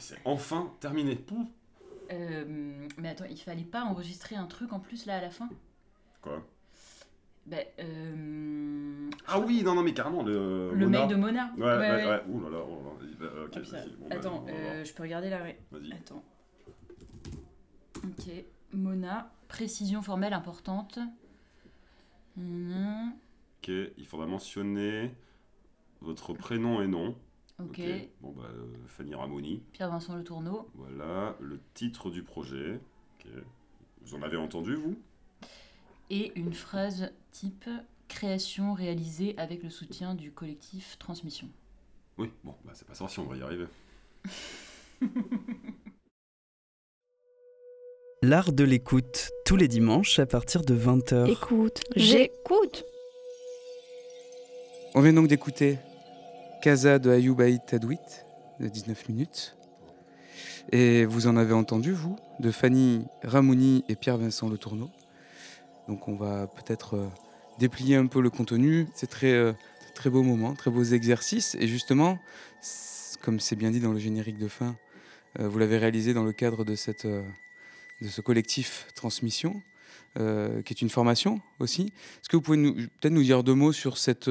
[0.00, 1.18] c'est enfin terminé.
[2.10, 5.48] Euh, mais attends, il fallait pas enregistrer un truc en plus là à la fin?
[6.22, 6.42] Quoi?
[7.46, 10.70] Ben, euh, Ah oui, non, non, mais carrément, le.
[10.74, 10.98] Le Mona.
[11.00, 11.50] mail de Mona.
[11.56, 12.06] Ouais, Ouais, ouais, ouais.
[12.08, 12.22] ouais.
[12.28, 13.14] Ouh là là, oh là là.
[13.20, 13.76] Bah, Ok, Ah, putain.
[13.78, 13.90] vas-y.
[13.96, 15.38] Bon, bah, Attends, euh, je peux regarder la.
[15.42, 15.92] ré- Vas-y.
[15.92, 16.22] Attends.
[18.04, 18.30] Ok,
[18.72, 20.98] Mona, précision formelle importante.
[22.36, 23.12] Hum,
[23.62, 25.10] Ok, il faudra mentionner
[26.00, 27.16] votre prénom et nom.
[27.60, 27.80] Ok.
[28.20, 29.62] Bon, bah, euh, Fanny Ramoni.
[29.72, 30.68] Pierre-Vincent Le Tourneau.
[30.74, 32.80] Voilà, le titre du projet.
[33.18, 33.26] Ok.
[34.02, 34.96] Vous en avez entendu, vous?
[36.10, 37.68] Et une phrase type
[38.06, 41.48] création réalisée avec le soutien du collectif Transmission.
[42.16, 43.66] Oui, bon, bah, c'est pas sorcier, on va y arriver.
[48.22, 51.30] L'art de l'écoute, tous les dimanches à partir de 20h.
[51.30, 52.84] Écoute, j'écoute.
[54.94, 55.78] On vient donc d'écouter
[56.60, 59.56] Casa de Ayoub Aïd de 19 minutes.
[60.72, 64.90] Et vous en avez entendu, vous, de Fanny Ramouni et Pierre-Vincent Le Tourneau.
[65.86, 67.08] Donc on va peut-être euh,
[67.60, 68.88] déplier un peu le contenu.
[68.94, 69.52] C'est très, euh,
[69.94, 71.56] très beau moment, très beaux exercices.
[71.60, 72.18] Et justement,
[73.22, 74.76] comme c'est bien dit dans le générique de fin,
[75.38, 79.62] euh, vous l'avez réalisé dans le cadre de, cette, de ce collectif Transmission,
[80.16, 81.92] qui est une formation aussi.
[82.20, 84.28] Est-ce que vous pouvez peut-être nous dire deux mots sur cette,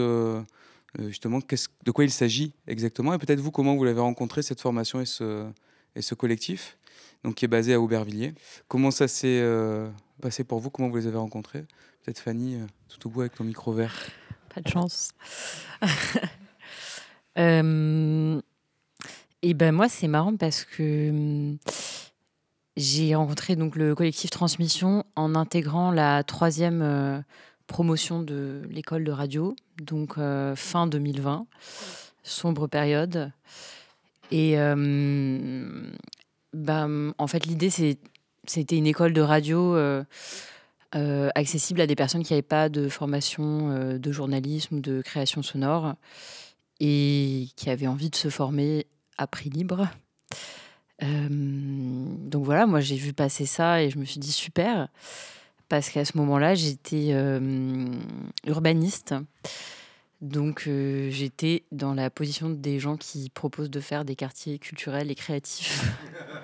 [1.00, 4.62] justement, qu'est-ce- de quoi il s'agit exactement Et peut-être vous, comment vous l'avez rencontré, cette
[4.62, 6.78] formation et ce, collectif,
[7.24, 8.34] donc qui est basé à Aubervilliers.
[8.68, 9.90] Comment ça s'est euh,
[10.22, 10.70] passé pour vous?
[10.70, 11.66] Comment vous les avez rencontrés?
[12.04, 13.96] Peut-être Fanny, euh, tout au bout avec ton micro vert.
[14.54, 15.12] Pas de chance.
[17.40, 18.42] Euh,
[19.44, 21.56] et ben moi, c'est marrant parce que
[22.76, 27.20] j'ai rencontré donc le collectif Transmission en intégrant la troisième euh,
[27.68, 31.46] promotion de l'école de radio, donc euh, fin 2020,
[32.24, 33.32] sombre période.
[34.32, 35.92] Et euh,
[36.54, 40.04] ben, en fait, l'idée, c'était une école de radio euh,
[41.36, 45.96] accessible à des personnes qui n'avaient pas de formation de journalisme ou de création sonore
[46.80, 48.88] et qui avaient envie de se former
[49.18, 49.88] à prix libre.
[51.00, 54.88] Donc voilà, moi j'ai vu passer ça et je me suis dit super,
[55.70, 57.90] parce qu'à ce moment-là j'étais euh,
[58.46, 59.16] urbaniste.
[60.22, 65.12] Donc euh, j'étais dans la position des gens qui proposent de faire des quartiers culturels
[65.12, 65.86] et créatifs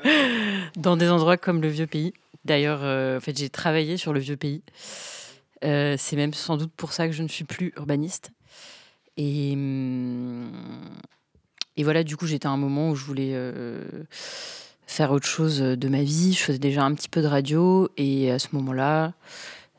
[0.78, 2.14] dans des endroits comme le Vieux Pays.
[2.46, 4.62] D'ailleurs, euh, en fait, j'ai travaillé sur le Vieux Pays.
[5.62, 8.32] C'est même sans doute pour ça que je ne suis plus urbaniste.
[9.16, 10.52] Et, hum,
[11.78, 13.34] voilà, du coup, j'étais à un moment où je voulais
[14.94, 16.34] faire autre chose de ma vie.
[16.34, 17.90] Je faisais déjà un petit peu de radio.
[17.98, 19.14] Et à ce moment-là,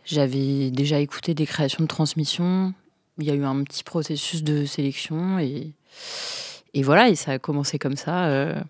[0.05, 2.75] j'avais déjà écouté des créations de transmission.
[3.19, 5.39] Il y a eu un petit processus de sélection.
[5.39, 5.71] Et,
[6.75, 8.61] et voilà, et ça a commencé comme ça, euh,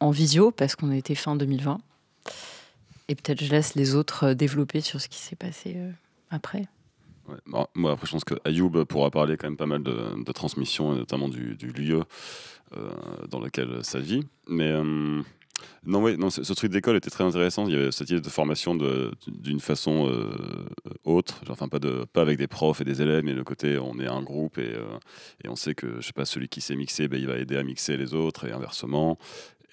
[0.00, 1.80] en visio, parce qu'on était fin 2020.
[3.08, 5.90] Et peut-être je laisse les autres euh, développer sur ce qui s'est passé euh,
[6.30, 6.66] après.
[7.46, 10.94] Moi, après, je pense que Ayoub pourra parler quand même pas mal de, de transmission,
[10.94, 12.02] et notamment du, lieu
[12.76, 12.90] euh,
[13.28, 14.26] dans lequel ça vit.
[14.48, 15.22] Mais euh,
[15.84, 17.66] Non, oui, non, ce, truc d'école était très intéressant.
[17.66, 18.76] Il y avait cette idée de formation
[19.26, 20.30] d'une façon euh,
[21.04, 23.78] autre, Genre, enfin pas, de, pas avec des profs et des élèves, mais le côté
[23.78, 24.98] on est un groupe et, euh,
[25.44, 27.56] et on sait que je sais pas, celui qui sait mixer, ben, il va aider
[27.56, 29.18] à mixer les autres et inversement.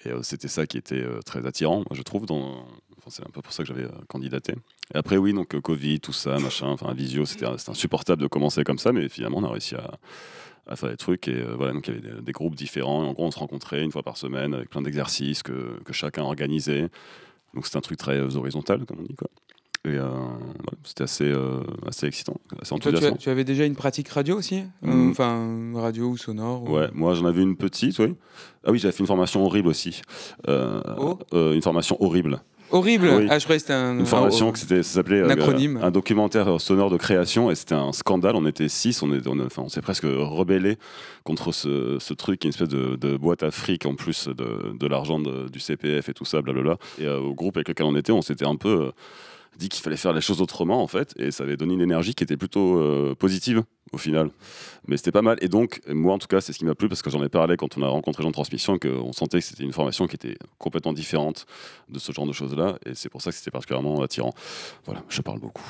[0.04, 2.26] Et euh, c'était ça qui était très attirant, moi, je trouve.
[2.26, 2.66] Dans...
[3.06, 4.52] C'est un peu pour ça que j'avais candidaté.
[4.94, 8.78] Et après, oui, donc Covid, tout ça, machin, enfin visio, c'était insupportable de commencer comme
[8.78, 9.98] ça, mais finalement on a réussi à,
[10.70, 13.04] à faire des trucs et euh, voilà donc il y avait des, des groupes différents
[13.04, 15.92] et en gros on se rencontrait une fois par semaine avec plein d'exercices que, que
[15.92, 16.88] chacun organisait
[17.54, 19.28] donc c'était un truc très euh, horizontal comme on dit quoi
[19.86, 23.76] et euh, voilà, c'était assez euh, assez excitant assez Et toi, tu, avais déjà une
[23.76, 25.10] pratique radio aussi Euh, Mm.
[25.10, 28.14] Enfin, radio ou sonore ou- Ouais, moi j'en avais une petite, oui.
[28.64, 30.02] Ah oui, j'avais fait une formation horrible aussi.
[30.48, 30.82] Euh,
[31.32, 32.42] euh, une formation horrible.
[32.72, 33.26] Horrible Oui.
[33.28, 33.98] Ah, je croyais que c'était un.
[33.98, 37.54] Une formation un- que c'était, ça s'appelait un euh, un documentaire sonore de création et
[37.54, 38.36] c'était un scandale.
[38.36, 40.76] On était six, on, est, on, a- enfin, on s'est presque rebellé
[41.24, 44.86] contre ce, ce truc, une espèce de, de boîte à fric en plus de, de
[44.86, 46.76] l'argent de- du CPF et tout ça, blablabla.
[46.98, 48.90] Et euh, au groupe avec lequel on était, on s'était un peu euh,
[49.58, 52.14] dit qu'il fallait faire les choses autrement en fait et ça avait donné une énergie
[52.14, 53.62] qui était plutôt euh, positive
[53.92, 54.30] au final.
[54.86, 55.36] Mais c'était pas mal.
[55.40, 57.28] Et donc, moi en tout cas, c'est ce qui m'a plu parce que j'en ai
[57.28, 60.36] parlé quand on a rencontré Jean Transmission, qu'on sentait que c'était une formation qui était
[60.58, 61.46] complètement différente
[61.88, 62.78] de ce genre de choses-là.
[62.86, 64.32] Et c'est pour ça que c'était particulièrement attirant.
[64.84, 65.64] Voilà, je parle beaucoup.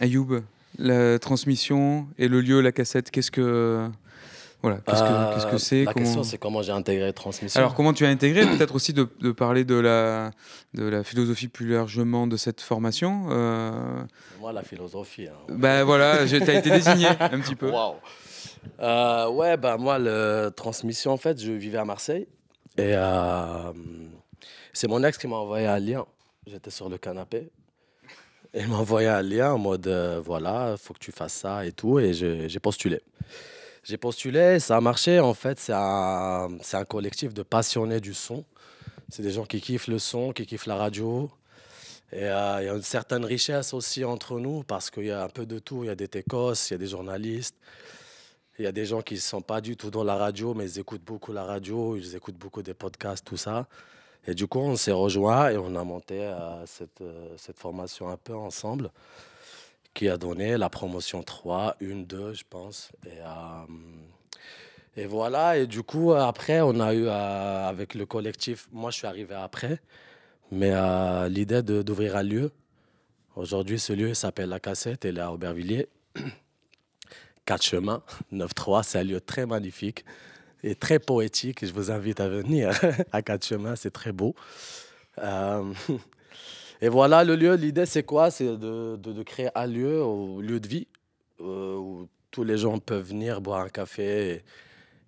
[0.00, 0.42] Ayoub,
[0.78, 3.88] la transmission et le lieu, la cassette, qu'est-ce que.
[4.70, 4.80] Voilà,
[5.34, 6.04] qu'est-ce que- c'est La comment...
[6.04, 7.58] question, c'est comment j'ai intégré transmission.
[7.60, 10.32] Alors, comment tu as intégré Peut-être aussi de, de parler de la,
[10.74, 13.26] de la philosophie plus largement de cette formation.
[13.30, 13.70] euh,
[14.40, 15.28] Moi, la philosophie.
[15.28, 15.36] hein.
[15.48, 17.70] Bah voilà, tu as été désigné un petit peu.
[17.70, 17.94] Waouh.
[18.80, 22.26] Euh, ouais, bah moi, le transmission, en fait, je vivais à Marseille.
[22.76, 23.72] Et euh,
[24.72, 26.04] c'est mon ex qui m'a envoyé un lien.
[26.46, 27.50] J'étais sur le canapé.
[28.52, 31.34] Et il m'a envoyé un lien en mode, euh, voilà, il faut que tu fasses
[31.34, 31.98] ça et tout.
[32.00, 33.00] Et j'ai postulé.
[33.88, 35.20] J'ai postulé, ça a marché.
[35.20, 38.44] En fait, c'est un, un collectif de passionnés du son.
[39.08, 41.30] C'est des gens qui kiffent le son, qui kiffent la radio.
[42.10, 45.22] Et euh, il y a une certaine richesse aussi entre nous parce qu'il y a
[45.22, 45.84] un peu de tout.
[45.84, 47.54] Il y a des techos, il y a des journalistes,
[48.58, 50.64] il y a des gens qui ne sont pas du tout dans la radio, mais
[50.64, 53.68] ils écoutent beaucoup la radio, ils écoutent beaucoup des podcasts, tout ça.
[54.26, 58.08] Et du coup, on s'est rejoints et on a monté euh, cette, euh, cette formation
[58.08, 58.90] un peu ensemble
[59.96, 62.92] qui a donné la promotion 3, 1, 2, je pense.
[63.06, 63.66] Et, euh,
[64.94, 68.98] et voilà, et du coup, après, on a eu euh, avec le collectif, moi je
[68.98, 69.80] suis arrivé après,
[70.52, 72.52] mais euh, l'idée d'ouvrir un lieu.
[73.36, 75.88] Aujourd'hui, ce lieu s'appelle La Cassette, il est à Aubervilliers.
[77.46, 78.02] 4 chemins,
[78.34, 80.04] 9-3, c'est un lieu très magnifique
[80.62, 81.64] et très poétique.
[81.64, 82.78] Je vous invite à venir
[83.12, 84.34] à 4 chemins, c'est très beau.
[86.82, 88.30] Et voilà, le lieu, l'idée c'est quoi?
[88.30, 90.86] C'est de, de- créer un lieu, un lieu de vie,
[91.40, 94.44] euh, où tous les gens peuvent venir boire un café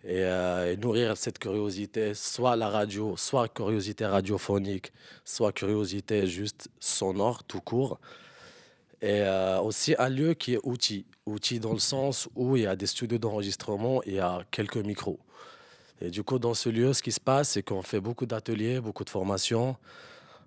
[0.07, 4.93] euh, et nourrir cette curiosité, soit la radio, soit curiosité radiophonique,
[5.25, 8.01] soit curiosité juste sonore, tout court.
[9.03, 11.05] Et euh, aussi un lieu qui est outil.
[11.27, 14.79] Outil dans le sens où il y a des studios d'enregistrement, il y a quelques
[14.79, 15.21] micros.
[16.01, 18.81] Et du coup, dans ce lieu, ce qui se passe, c'est qu'on fait beaucoup d'ateliers,
[18.81, 19.77] beaucoup de formations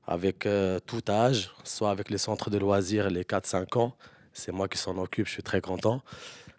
[0.08, 3.96] avec euh, tout âge, soit avec les centres de loisirs, les 4-5 ans.
[4.34, 6.02] C'est moi qui s'en occupe, je suis très content,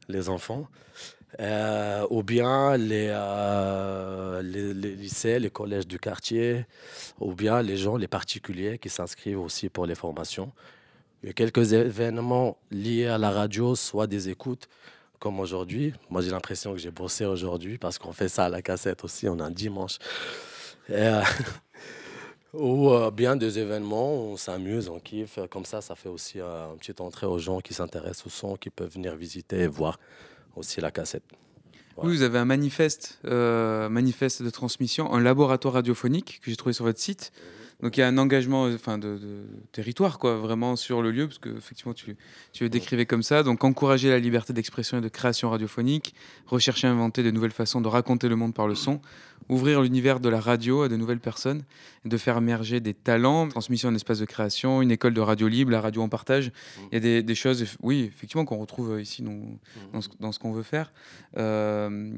[0.09, 0.69] les enfants.
[1.41, 6.67] Euh, ou bien les, euh, les, les lycées, les collèges du quartier,
[7.21, 10.53] ou bien les gens, les particuliers qui s'inscrivent aussi pour les formations.
[11.23, 14.69] Il y a quelques événements liés à la radio, soit des écoutes,
[15.19, 15.95] comme aujourd'hui.
[16.11, 19.29] Moi, j'ai l'impression que j'ai bossé aujourd'hui parce qu'on fait ça à la cassette aussi,
[19.29, 19.99] on a un dimanche.
[22.55, 25.39] ou euh, bien des événements on s'amuse, on kiffe.
[25.51, 28.57] Comme ça, ça fait aussi euh, une petite entrée aux gens qui s'intéressent au son,
[28.57, 29.99] qui peuvent venir visiter et voir
[30.57, 31.25] aussi la cassette.
[31.99, 36.85] Vous avez un manifeste, euh, manifeste de transmission, un laboratoire radiophonique que j'ai trouvé sur
[36.85, 37.33] votre site.
[37.83, 41.27] Donc il y a un engagement enfin, de, de territoire, quoi, vraiment sur le lieu,
[41.27, 42.17] parce que effectivement tu,
[42.53, 43.43] tu le décrivais comme ça.
[43.43, 46.15] Donc encourager la liberté d'expression et de création radiophonique,
[46.47, 49.01] rechercher et inventer de nouvelles façons de raconter le monde par le son,
[49.49, 51.63] ouvrir l'univers de la radio à de nouvelles personnes,
[52.05, 55.71] de faire émerger des talents, transmission d'un espace de création, une école de radio libre,
[55.71, 56.53] la radio en partage.
[56.91, 59.41] Il y a des, des choses, oui, effectivement, qu'on retrouve euh, ici dans,
[59.93, 60.93] dans ce, dans ce qu'on veut faire.
[61.37, 62.11] Euh,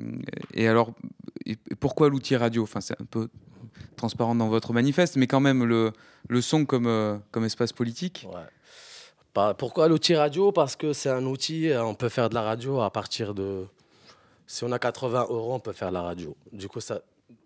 [0.55, 0.93] et alors,
[1.47, 2.63] et- pourquoi l'outil radio?
[2.63, 3.29] Enfin, c'est un peu
[3.97, 5.93] transparent dans votre manifeste, mais quand même le,
[6.29, 8.27] le son comme, euh, comme espace politique.
[9.59, 10.53] Pourquoi l'outil radio?
[10.53, 13.67] Parce que c'est un outil, on peut faire de la radio à partir de...
[14.47, 16.37] Si on a 80 euros, on peut faire de la radio.
[16.53, 17.01] Du coup, ça,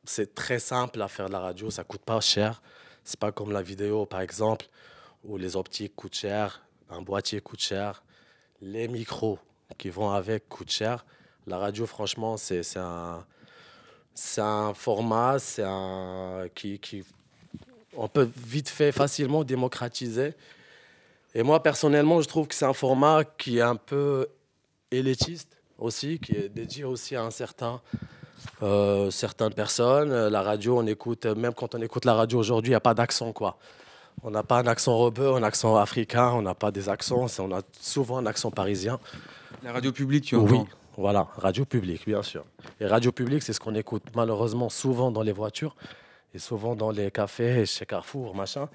[0.09, 2.63] c'est très simple à faire de la radio, ça coûte pas cher.
[3.05, 4.67] C'est pas comme la vidéo, par exemple,
[5.25, 8.03] où les optiques coûtent cher, un boîtier coûte cher,
[8.61, 9.39] les micros
[9.77, 11.05] qui vont avec coûtent cher.
[11.47, 13.25] La radio, franchement, c'est un,
[14.39, 17.05] un format c'est un, qui, qui,
[17.97, 20.35] on peut vite fait, facilement démocratiser.
[21.35, 24.27] Et moi, personnellement, je trouve que c'est un format qui est un peu
[24.91, 27.81] élitiste aussi, qui est dédié aussi à un certain,
[28.63, 30.29] euh, certaines personnes.
[30.29, 32.95] La radio, on écoute, même quand on écoute la radio aujourd'hui, il n'y a pas
[32.95, 33.57] d'accent, quoi.
[34.23, 37.53] On n'a pas un accent rebeu, un accent africain, on n'a pas des accents, on
[37.53, 38.99] a souvent un accent parisien.
[39.63, 42.45] La radio publique, tu Oui, entends voilà, radio publique, bien sûr.
[42.81, 45.77] Et radio publique, c'est ce qu'on écoute malheureusement souvent dans les voitures
[46.35, 48.69] et souvent dans les cafés, chez Carrefour, machin.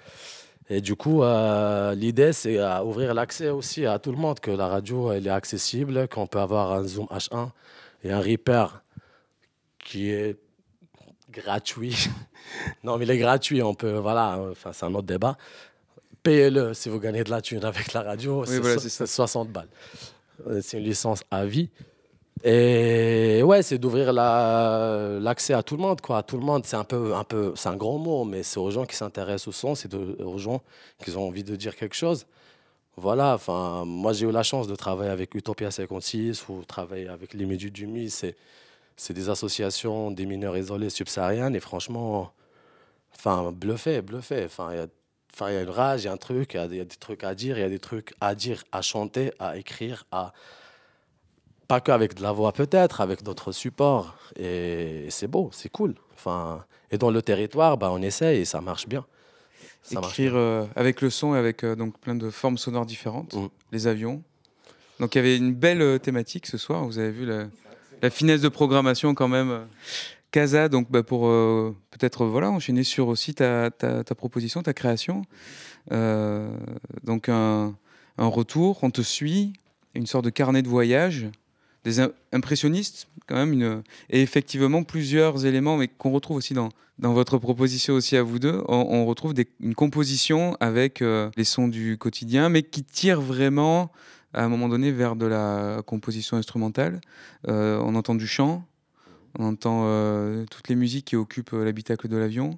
[0.70, 4.52] Et du coup, euh, l'idée, c'est à ouvrir l'accès aussi à tout le monde, que
[4.52, 7.50] la radio, elle est accessible, qu'on peut avoir un Zoom H1
[8.06, 8.68] et un Reaper
[9.84, 10.38] qui est
[11.32, 11.96] gratuit.
[12.84, 15.38] non, mais il est gratuit, on peut, voilà, enfin, c'est un autre débat.
[16.22, 19.06] Payez-le si vous gagnez de la thune avec la radio, c'est voilà, so- c'est ça.
[19.06, 19.68] c'est 60 balles.
[20.48, 21.70] Euh, C'est une licence à vie.
[22.46, 26.18] Et ouais, c'est d'ouvrir la- l'accès à tout le monde, quoi.
[26.20, 28.60] À tout le monde, c'est un peu, un peu, c'est un grand mot, mais c'est
[28.60, 30.62] aux gens qui s'intéressent au son, c'est aux gens
[31.04, 32.26] qui ont envie de dire quelque chose.
[32.98, 37.34] Voilà, enfin, moi j'ai eu la chance de travailler avec Utopia 56 ou travailler avec
[37.34, 38.10] les du Mi.
[38.10, 38.36] C'est,
[38.96, 42.32] c'est des associations des mineurs isolés subsahariennes et franchement,
[43.16, 44.44] enfin, bluffé, bluffé.
[44.46, 44.88] Enfin, il y a,
[45.34, 46.76] enfin, il y a une rage, il y a un truc, il y a des-
[46.76, 48.82] il y a des trucs à dire, il y a des trucs à dire, à
[48.82, 50.32] chanter, à écrire, à
[51.68, 54.16] pas qu'avec de la voix peut-être, avec d'autres supports.
[54.38, 55.96] Et c'est beau, c'est cool.
[56.14, 59.06] Enfin, et dans le territoire, bah, on essaye et ça marche bien.
[59.82, 62.86] Ça marche Écrire euh, avec le son et avec euh, donc plein de formes sonores
[62.86, 63.48] différentes, Mm.
[63.72, 64.22] les avions.
[65.00, 67.48] Donc il y avait une belle euh, thématique ce soir, vous avez vu la,
[68.04, 69.50] la finesse de programmation quand même.
[69.50, 69.66] euh.
[70.34, 75.22] Casa, donc bah, pour euh, peut-être voilà, enchaîner sur aussi ta, ta, proposition, ta création.
[75.92, 76.50] Euh,
[77.04, 77.76] donc un,
[78.18, 79.54] un retour, on te suit,
[79.94, 81.28] une sorte de carnet de voyage,
[81.84, 87.14] des im- impressionnistes quand même, et effectivement plusieurs éléments, mais qu'on retrouve aussi dans, dans
[87.14, 88.64] votre proposition aussi à vous deux.
[88.68, 93.92] On, retrouve une composition avec euh, les sons du quotidien, mais qui tire vraiment
[94.34, 97.00] à un moment donné vers de la composition instrumentale.
[97.48, 98.66] Euh, on entend du chant,
[99.40, 102.58] on entend euh, toutes les musiques qui occupent euh, l'habitacle de l'avion.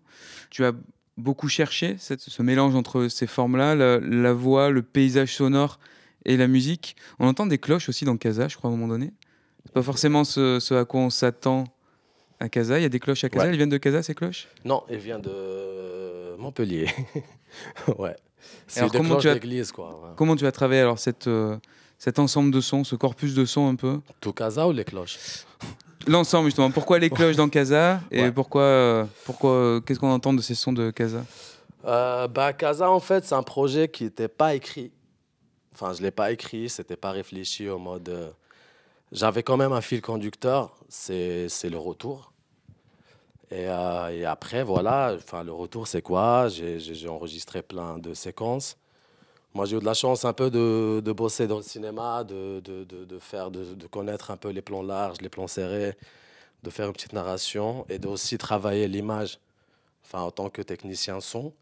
[0.49, 0.73] Tu as
[1.17, 5.79] beaucoup cherché cette- ce mélange entre ces formes-là, la, la voix, le paysage sonore
[6.25, 6.95] et la musique.
[7.19, 9.11] On entend des cloches aussi dans Casa, je crois, à un moment donné.
[9.65, 11.65] C'est pas forcément ce, ce à quoi on s'attend
[12.39, 12.77] à Casa.
[12.79, 13.45] Il y a des cloches à Casa.
[13.45, 13.49] Ouais.
[13.51, 14.47] Elles viennent de Casa, ces cloches?
[14.65, 16.87] Non, il vient de Montpellier.
[17.97, 18.15] ouais.
[18.67, 19.89] C'est comment tu as- d'église, quoi.
[19.89, 20.09] ouais.
[20.15, 21.57] Comment tu as travaillé alors cette, euh,
[21.97, 25.17] cet ensemble de sons, ce corpus de sons un peu Tout Casa ou les cloches?
[26.07, 26.71] L'ensemble justement.
[26.71, 28.01] Pourquoi les cloches dans Casa?
[28.11, 28.31] Et Ouais.
[28.31, 31.23] pourquoi, euh, pourquoi euh, qu'est-ce qu'on entend de ces sons de Casa?
[31.85, 34.91] Euh, bah, Casa, en fait, c'est un projet qui n'était pas écrit.
[35.73, 38.33] Enfin, je ne l'ai pas écrit, c'était pas réfléchi au mode.
[39.11, 42.31] J'avais quand même un fil conducteur, c'est c'est le retour.
[43.51, 46.47] Et, euh, et après, voilà, le retour, c'est quoi?
[46.49, 48.77] J'ai enregistré plein de séquences.
[49.53, 52.61] Moi, j'ai eu de la chance un peu de, bosser dans le cinéma, de,
[53.21, 55.95] faire, de, connaître un peu les plans larges, les plans serrés,
[56.63, 59.39] de faire une petite narration et de aussi travailler l'image.
[60.03, 61.53] Enfin, en tant que technicien son,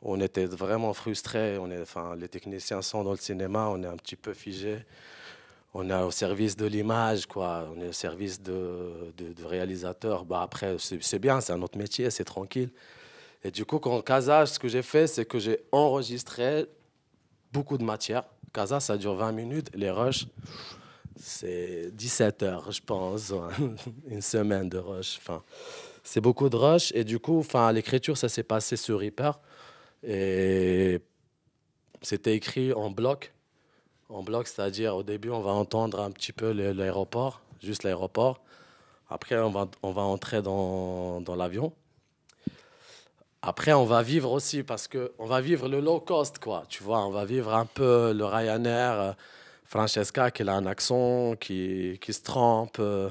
[0.00, 1.58] on était vraiment frustrés.
[1.58, 4.78] On est, enfin, les techniciens son dans le cinéma, on est un petit peu figé.
[5.78, 7.68] On est au service de l'image, quoi.
[7.76, 10.24] On est au service de, de, de.
[10.24, 12.70] Bah, après, c'est c'est bien, c'est un autre métier, c'est tranquille.
[13.44, 16.64] Et du coup, quand Casa, ce que j'ai fait, c'est que j'ai enregistré
[17.52, 18.24] beaucoup de matière.
[18.54, 19.68] Casa, ça dure 20 minutes.
[19.74, 20.26] Les rushs,
[21.20, 23.34] c'est 17 heures, je pense.
[24.08, 25.18] Une semaine de rush.
[25.18, 25.42] Enfin,
[26.02, 26.90] c'est beaucoup de rush.
[26.94, 29.38] Et du coup, enfin, l'écriture, ça s'est passé sur Reaper.
[30.02, 31.02] Et
[32.00, 33.34] c'était écrit en bloc.
[34.08, 38.40] En bloc, c'est-à-dire au début, on va entendre un petit peu l'aéroport, juste l'aéroport.
[39.10, 41.72] Après, on va, on va entrer dans, dans l'avion.
[43.42, 46.64] Après, on va vivre aussi parce que on va vivre le low cost, quoi.
[46.68, 48.92] Tu vois, on va vivre un peu le Ryanair.
[49.00, 49.12] euh,
[49.64, 53.10] Francesca, qui a un accent, qui, qui se trempe, euh,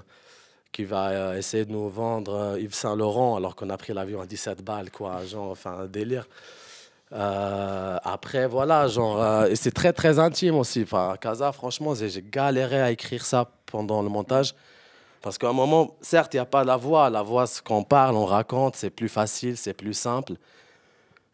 [0.72, 4.22] qui va euh, essayer de nous vendre Yves Saint Laurent alors qu'on a pris l'avion
[4.22, 5.26] à 17 balles, quoi.
[5.26, 6.28] Genre, enfin, délire.
[7.14, 10.84] Euh, après, voilà, genre, euh, c'est très, très intime aussi.
[10.84, 14.56] Enfin, Casa, franchement, j'ai galéré à écrire ça pendant le montage.
[15.22, 17.10] Parce qu'à un moment, certes, il n'y a pas la voix.
[17.10, 20.34] La voix, ce qu'on parle, on raconte, c'est plus facile, c'est plus simple.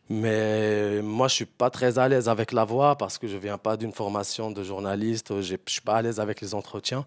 [0.10, 3.58] Mais moi, je suis pas très à l'aise avec la voix parce que je viens
[3.58, 5.42] pas d'une formation de journaliste.
[5.42, 7.06] Je suis pas à l'aise avec les entretiens.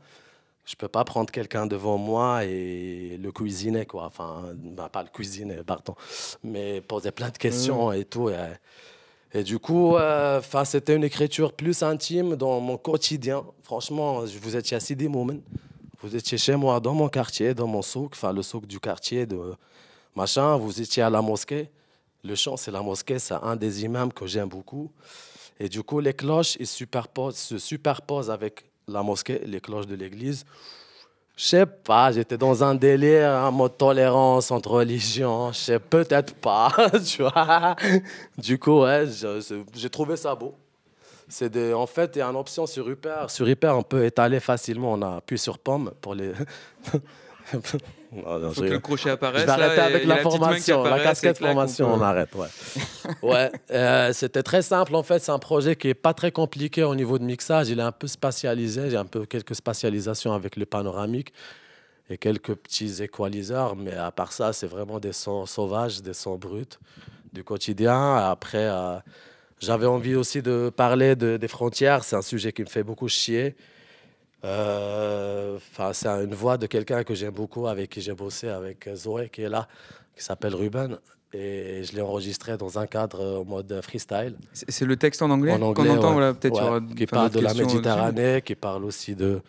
[0.64, 4.06] Je peux pas prendre quelqu'un devant moi et le cuisiner, quoi.
[4.06, 5.94] Enfin, bah, pas le cuisiner, pardon,
[6.42, 8.30] mais poser plein de questions et tout.
[8.30, 8.34] Et,
[9.34, 13.44] et du coup, euh, c'était une écriture plus intime dans mon quotidien.
[13.62, 15.42] Franchement, vous étiez à Sidi Moumen.
[16.00, 19.26] Vous étiez chez moi, dans mon quartier, dans mon souk, enfin le souk du quartier
[19.26, 19.54] de
[20.14, 20.56] machin.
[20.56, 21.70] Vous étiez à la mosquée.
[22.22, 24.90] Le chant, c'est la mosquée, c'est un des imams que j'aime beaucoup.
[25.60, 29.94] Et du coup, les cloches ils superposent, se superposent avec la mosquée, les cloches de
[29.94, 30.44] l'église.
[31.36, 36.34] Je sais pas, j'étais dans un délire, un mode tolérance entre religions, je sais peut-être
[36.36, 36.72] pas,
[37.04, 37.74] tu vois.
[38.38, 38.82] Du coup,
[39.74, 40.54] j'ai trouvé ça beau.
[41.28, 43.30] C'est en fait, il y a une option sur Hyper.
[43.30, 44.92] Sur Hyper, on peut étaler facilement.
[44.92, 46.32] On appuie sur pomme pour les.
[48.14, 51.38] Non, non, Faut que le crochet apparaisse, Je vais arrêter avec la formation, la casquette
[51.38, 52.32] formation, on arrête.
[52.36, 52.46] Ouais,
[53.22, 55.18] ouais euh, c'était très simple en fait.
[55.18, 57.70] C'est un projet qui est pas très compliqué au niveau de mixage.
[57.70, 58.88] Il est un peu spatialisé.
[58.90, 61.32] J'ai un peu quelques spatialisations avec le panoramique
[62.08, 63.74] et quelques petits équaliseurs.
[63.74, 66.78] Mais à part ça, c'est vraiment des sons sauvages, des sons bruts
[67.32, 68.14] du quotidien.
[68.14, 68.96] Après, euh,
[69.58, 72.04] j'avais envie aussi de parler de- des frontières.
[72.04, 73.56] C'est un sujet qui me fait beaucoup chier.
[74.44, 78.88] Euh, Enfin, c'est une voix de quelqu'un que j'aime beaucoup, avec qui j'ai bossé, avec
[78.94, 79.66] Zoé qui est là,
[80.16, 80.98] qui s'appelle Ruben.
[81.32, 84.36] Et je l'ai enregistré dans un cadre euh, en mode freestyle.
[84.52, 86.12] C'est le texte en anglais, En qu'on anglais, entend, ouais.
[86.12, 87.54] voilà, peut-être Ouais, qui parle de la.
[87.54, 89.40] Méditerranée, qui parle aussi de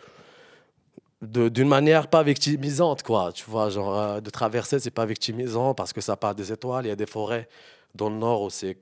[1.22, 3.32] d'une manière pas victimisante, quoi.
[3.32, 6.84] Tu vois, genre, euh, de traverser, c'est pas victimisant parce que ça part des étoiles.
[6.84, 7.48] Il y a des forêts
[7.94, 8.78] dans le nord où c'est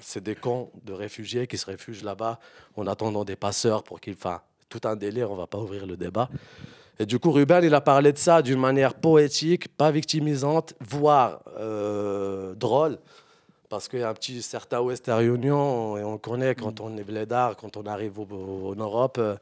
[0.00, 2.38] c'est des camps de réfugiés qui se réfugient là-bas
[2.76, 4.14] en attendant des passeurs pour qu'ils.
[4.14, 6.28] Enfin, tout un délire, on va pas ouvrir le débat.
[6.98, 11.40] Et du coup, Ruben, il a parlé de ça d'une manière poétique, pas victimisante, voire
[11.58, 12.98] euh, drôle.
[13.68, 17.02] Parce qu'il y a un petit certain Western Union, et on connaît quand on est
[17.02, 19.36] blédard, quand on arrive en Europe, euh,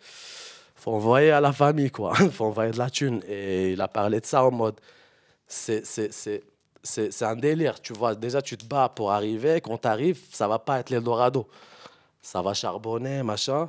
[0.76, 2.14] faut envoyer à la famille, quoi.
[2.32, 3.20] faut envoyer de la thune.
[3.28, 4.80] Et il a parlé de ça en mode,
[5.46, 5.82] c'est
[7.20, 8.14] un délire, tu vois.
[8.14, 9.60] Déjà, tu te bats pour arriver.
[9.60, 11.46] Quand tu arrives, ça va pas être l'Eldorado.
[12.22, 13.68] Ça va charbonner, machin.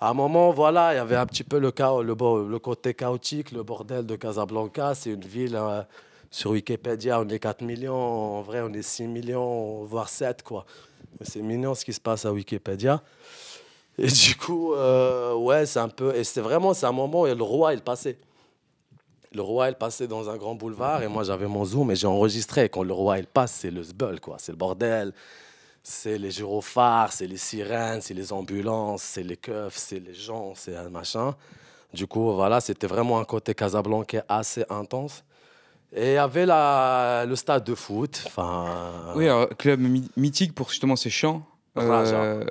[0.00, 3.50] À un moment, voilà, il y avait un petit peu le, chaos, le, côté chaotique,
[3.50, 4.94] le bordel de Casablanca.
[4.94, 5.82] C'est une ville, euh,
[6.30, 7.94] sur Wikipédia, on est 4 millions.
[7.94, 10.66] En vrai, on est 6 millions, voire 7, quoi.
[11.22, 13.02] C'est mignon ce qui se passe à Wikipédia.
[13.98, 16.14] Et du coup, euh, ouais, c'est un peu.
[16.14, 18.18] Et c'est vraiment, c'est un moment où le roi, il passait.
[19.34, 22.06] Le roi, il passait dans un grand boulevard et moi, j'avais mon zoom et j'ai
[22.06, 22.68] enregistré.
[22.68, 24.36] Quand le roi, il passe, c'est le zbeul, quoi.
[24.38, 25.12] C'est le bordel.
[25.90, 30.52] C'est les gyrophares, c'est les sirènes, c'est les ambulances, c'est les keufs, c'est les gens,
[30.54, 31.34] c'est un machin.
[31.94, 35.24] Du coup, voilà, c'était vraiment un côté Casablanca assez intense.
[35.94, 38.22] Et il y avait la, le stade de foot.
[38.26, 41.42] Enfin, Oui, alors, club my- mythique pour justement ses chants.
[41.74, 42.16] Raja.
[42.22, 42.44] Euh,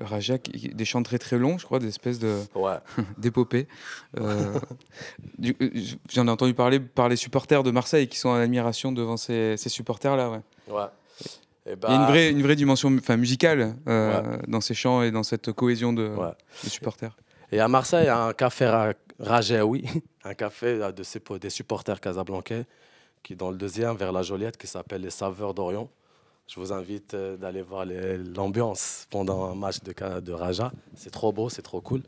[0.00, 2.76] Raja, qui- des chants très très longs, je crois, des espèces de Ouais.
[3.18, 3.66] d'épopées.
[4.20, 4.56] Euh,
[5.44, 5.70] euh,
[6.12, 9.56] J'en ai entendu parler par les supporters de Marseille qui sont en admiration devant ces,
[9.56, 10.30] ces supporters-là.
[10.30, 10.40] Ouais.
[10.68, 10.86] Ouais.
[11.66, 14.74] Et Il y a une bah, vraie, une vraie dimension enfin, musicale euh, dans ces
[14.74, 16.08] chants et dans cette cohésion de,
[16.64, 17.16] de supporters.
[17.52, 19.84] Et à Marseille, il y a un café Ra- Rajaoui,
[20.24, 22.64] un café euh, de ces- des supporters casablancais,
[23.22, 25.88] qui est dans le deuxième, vers la Joliette, qui s'appelle Les Saveurs d'Orient.
[26.48, 30.72] Je vous invite euh, d'aller voir l'ambiance pendant un match de, de Raja.
[30.96, 32.02] C'est trop beau, c'est trop cool.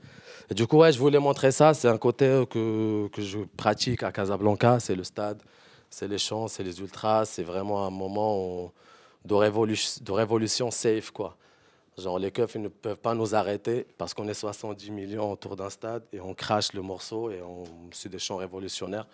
[0.50, 1.72] Et du coup, ouais, je voulais montrer ça.
[1.74, 4.80] C'est un côté que, que je pratique à Casablanca.
[4.80, 5.40] C'est le stade,
[5.88, 7.24] c'est les chants, c'est les ultras.
[7.26, 8.72] C'est vraiment un moment où-
[9.24, 11.36] de, révolu- de révolution safe, quoi.
[11.96, 15.54] Genre, les keufs, ils ne peuvent pas nous arrêter parce qu'on est 70 millions autour
[15.54, 19.06] d'un stade et on crache le morceau et on c'est des chants révolutionnaires.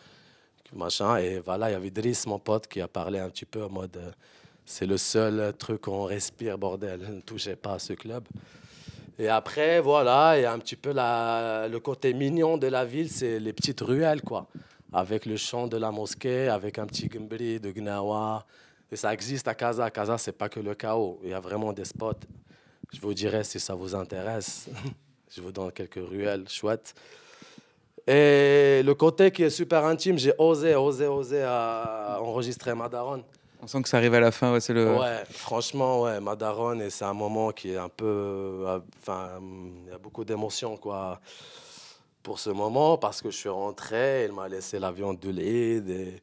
[0.73, 1.17] Machin.
[1.19, 3.69] Et voilà, il y avait Driss, mon pote, qui a parlé un petit peu en
[3.69, 4.11] mode euh,
[4.65, 7.01] c'est le seul truc qu'on respire, bordel.
[7.01, 8.25] Ne touchez pas à ce club.
[9.19, 12.85] Et après, voilà, il y a un petit peu la, le côté mignon de la
[12.85, 14.47] ville, c'est les petites ruelles, quoi.
[14.93, 18.47] Avec le chant de la mosquée, avec un petit gumbri de Gnawa.
[18.93, 19.91] Et ça existe à Casa.
[19.91, 21.21] Casa, c'est pas que le chaos.
[21.23, 22.13] Il y a vraiment des spots.
[22.93, 24.69] Je vous dirai si ça vous intéresse.
[25.33, 26.93] Je vous donne quelques ruelles chouettes.
[28.05, 33.23] Et le côté qui est super intime, j'ai osé, osé, osé à enregistrer Madaron.
[33.63, 34.97] On sent que ça arrive à la fin, ouais, c'est le.
[34.97, 38.07] Ouais, franchement, ouais, Madaron, et c'est un moment qui est un peu.
[38.07, 39.39] euh, Enfin,
[39.87, 41.21] il y a beaucoup d'émotions, quoi,
[42.23, 46.23] pour ce moment, parce que je suis rentré, il m'a laissé l'avion de l'aide, et,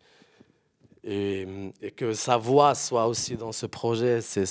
[1.07, 4.45] et, que sa voix soit aussi dans ce projet, c'est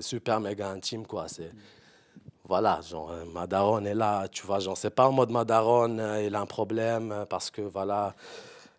[0.00, 1.26] super méga intime, quoi.
[2.44, 6.24] Voilà, genre, euh, Madaron est là, tu vois, genre, c'est pas en mode Madaron, euh,
[6.26, 8.14] il a un problème parce que, voilà,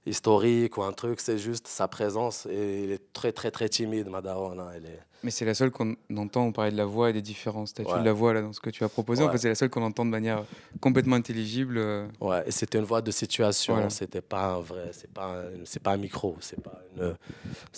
[0.05, 4.09] historique ou un truc, c'est juste sa présence et il est très, très, très timide,
[4.09, 4.59] Madaron.
[4.59, 4.99] hein, est...
[5.23, 7.89] Mais c'est la seule qu'on entend, on parlait de la voix et des différents statuts
[7.93, 7.99] Ouais.
[7.99, 9.23] de la voix là, dans ce que tu as proposé.
[9.23, 10.43] En fait, c'est la seule qu'on entend de manière
[10.81, 11.77] complètement intelligible.
[11.77, 12.07] euh.
[12.19, 13.89] Ouais, et c'était une voix de situation, Voilà.
[13.89, 17.15] c'était pas un vrai, c'est pas un, pas un micro, c'est pas une,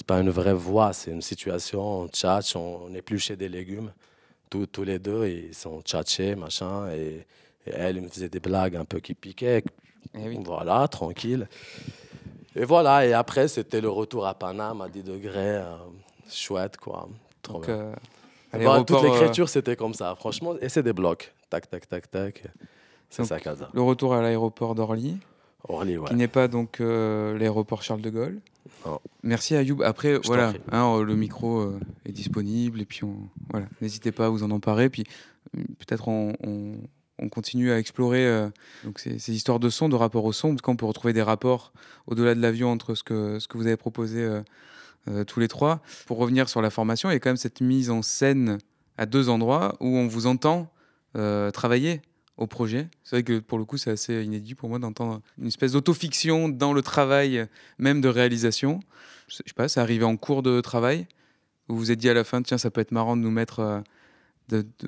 [0.08, 3.92] pas une vraie voix, c'est une situation, on tchatche, on, on épluchait des légumes,
[4.50, 7.28] tous, tous les deux, ils sont tchatchés, machin, et,
[7.68, 9.64] et elle, me faisait des blagues un peu qui piquaient,
[10.16, 11.48] Eh voilà, tranquille.
[12.56, 15.76] Et voilà, et après, c'était le retour à Paname à 10 degrés, euh,
[16.30, 17.10] chouette, quoi.
[17.42, 17.76] Trop Donc, bien.
[17.76, 17.94] euh,
[18.54, 20.54] à l'aéroport, toute euh, l'écriture, c'était comme ça, franchement.
[20.62, 21.34] Et c'est des blocs.
[21.50, 22.44] Tac, tac, tac, tac.
[23.10, 23.70] C'est ça, Casa.
[23.74, 25.18] Le retour à l'aéroport d'Orly.
[25.68, 26.08] Orly, ouais.
[26.10, 28.40] Qui n'est pas donc euh, l'aéroport Charles de Gaulle.
[28.86, 29.00] Non.
[29.24, 29.82] Merci Ayoub.
[29.84, 33.16] Après, voilà, hein, le micro euh, est disponible et puis on,
[33.52, 34.90] voilà, n'hésitez pas à vous en emparer.
[34.90, 35.06] Puis
[35.54, 36.76] peut-être on, on-
[37.20, 38.50] on continue à explorer euh,
[38.96, 41.72] ces, histoires de son, de rapport au son, parce qu'on peut retrouver des rapports
[42.08, 44.42] au-delà de l'avion entre ce que, vous avez proposé euh,
[45.08, 45.82] euh, tous les trois.
[46.08, 48.58] Pour revenir sur la formation, il y a quand même cette mise en scène
[48.98, 50.72] à deux endroits où on vous entend
[51.54, 52.02] travailler
[52.36, 52.90] au projet.
[53.06, 56.50] C'est vrai que pour le coup, c'est assez inédit pour moi d'entendre une espèce d'autofiction
[56.50, 57.48] dans le travail
[57.78, 58.82] même de réalisation.
[59.30, 61.08] Je sais pas, c'est arrivé en cours de travail
[61.68, 63.84] vous vous êtes dit à la fin, tiens, ça peut être marrant de nous mettre,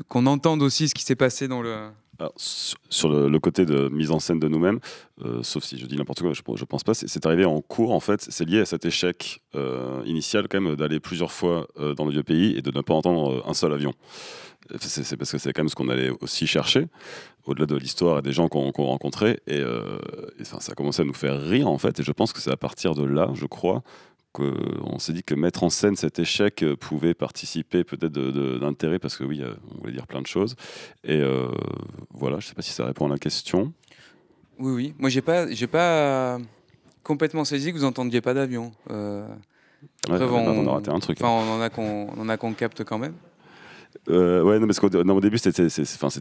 [0.07, 1.89] qu'on entende aussi ce qui s'est passé dans le.
[2.37, 4.79] Sur le, côté de mise en scène de nous-mêmes,
[5.23, 7.91] euh, sauf si je dis n'importe quoi, je, je pense pas, c'est arrivé en cours
[7.91, 11.93] en fait, c'est lié à cet échec euh, initial quand même d'aller plusieurs fois euh,
[11.93, 13.93] dans le vieux pays et de ne pas entendre un seul avion.
[14.81, 16.87] C'est parce que c'est quand même ce qu'on allait aussi chercher,
[17.45, 19.59] au-delà de l'histoire et des gens qu'on rencontrait, et,
[20.39, 22.51] et, ça a commencé à nous faire rire en fait, et je pense que c'est
[22.51, 23.83] à partir de là, je crois,
[24.37, 28.11] qu'on s'est dit que mettre en scène cet échec euh, pouvait participer peut-être
[28.59, 30.55] d'intérêt, parce que oui, euh, on voulait dire plein de choses.
[31.03, 31.47] Et euh,
[32.11, 33.73] voilà, je sais pas si ça répond à la question.
[34.59, 34.93] Oui, oui.
[34.99, 36.39] Moi, j'ai pas, j'ai pas euh,
[37.03, 38.71] complètement saisi que vous entendiez pas d'avion.
[38.91, 39.27] Euh,
[40.09, 42.37] Ouais, on- on a raté un truc, Enfin, on en a qu'on, on en a
[42.37, 43.13] qu'on capte quand même.
[44.09, 45.67] Euh, ouais, non, parce qu'au au début, c'était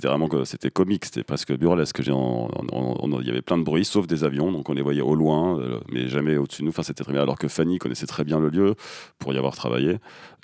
[0.08, 2.00] vraiment c'était comique, c'était presque burlesque.
[2.04, 5.58] Il y avait plein de bruits, sauf des avions, donc on les voyait au loin,
[5.60, 6.70] euh, mais jamais au-dessus de nous.
[6.70, 7.22] Enfin, c'était très bien.
[7.22, 8.74] Alors que Fanny connaissait très bien le lieu
[9.18, 9.98] pour y avoir travaillé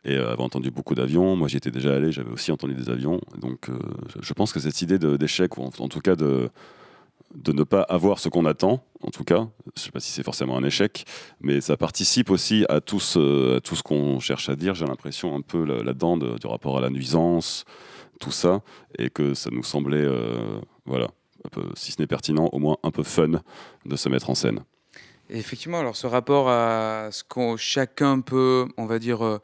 [0.05, 1.37] et euh, avait entendu beaucoup d'avions.
[1.37, 3.21] Moi, j'y étais déjà allé, j'avais aussi entendu des avions.
[3.41, 3.79] Donc, euh,
[4.21, 6.49] je- pense que cette idée d'échec, ou en tout cas de
[7.35, 10.23] de ne pas avoir ce qu'on attend, en tout cas, je sais pas si c'est
[10.23, 11.05] forcément un échec,
[11.41, 15.65] mais ça participe aussi à tout ce, qu'on cherche à dire, j'ai l'impression un peu
[15.65, 17.65] là- là-dedans de- du rapport à la nuisance,
[18.21, 18.61] tout ça,
[18.99, 21.09] et que ça nous semblait, euh, voilà,
[21.45, 23.41] un peu, si ce n'est pertinent, au moins un peu fun
[23.87, 24.61] de se mettre en scène.
[25.31, 29.39] Effectivement, alors ce rapport à ce qu'on chacun peut, on va dire, euh,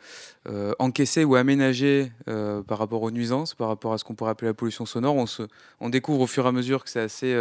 [0.49, 4.33] euh, encaisser ou aménager euh, par rapport aux nuisances, par rapport à ce qu'on pourrait
[4.33, 5.45] appeler la pollution sonore, on, se,
[5.81, 7.35] on découvre au fur et à mesure que c'est assez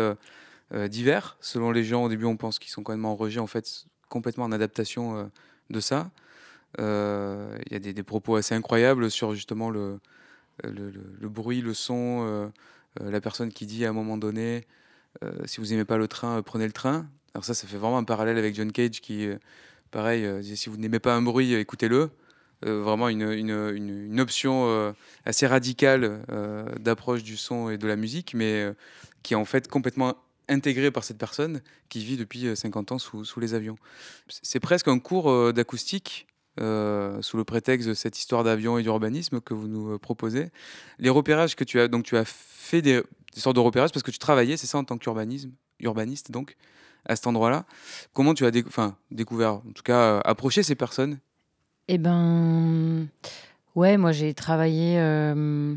[0.89, 1.37] divers.
[1.41, 4.45] Selon les gens, au début, on pense qu'ils sont complètement en rejet, en fait, complètement
[4.45, 5.29] en adaptation
[5.69, 6.09] de ça.
[6.77, 6.83] Il
[7.71, 9.99] y a des, propos assez incroyables sur justement le,
[10.63, 12.51] le, le- bruit, le son,
[13.01, 14.65] la personne qui dit à un moment donné,
[15.45, 17.07] si vous n'aimez pas le train, prenez le train.
[17.33, 19.37] Alors ça, ça fait vraiment un parallèle avec John Cage qui, euh,
[19.91, 22.09] pareil, euh, disait si vous n'aimez pas un bruit, euh, écoutez-le.
[22.63, 24.95] Vraiment une, une, une- option
[25.25, 26.23] assez radicale
[26.79, 28.73] d'approche du son et de la musique, mais
[29.21, 30.15] qui est en fait complètement
[30.49, 33.75] intégrée par cette personne qui vit depuis euh, 50 ans sous, sous les avions.
[34.27, 36.25] C'est presque un cours d'acoustique
[36.57, 40.49] sous le prétexte de cette histoire d'avion et d'urbanisme que vous nous proposez.
[40.97, 43.03] Les repérages que tu as, donc tu as fait des,
[43.35, 46.55] des sortes de repérages parce que tu travaillais, c'est ça, en tant qu'urbanisme, urbaniste donc,
[47.07, 47.65] à cet endroit-là.
[48.13, 51.19] Comment tu as découvert, en tout cas, euh, approché ces personnes?
[51.87, 53.07] Eh ben,
[53.75, 55.73] ouais, moi j'ai travaillé, euh,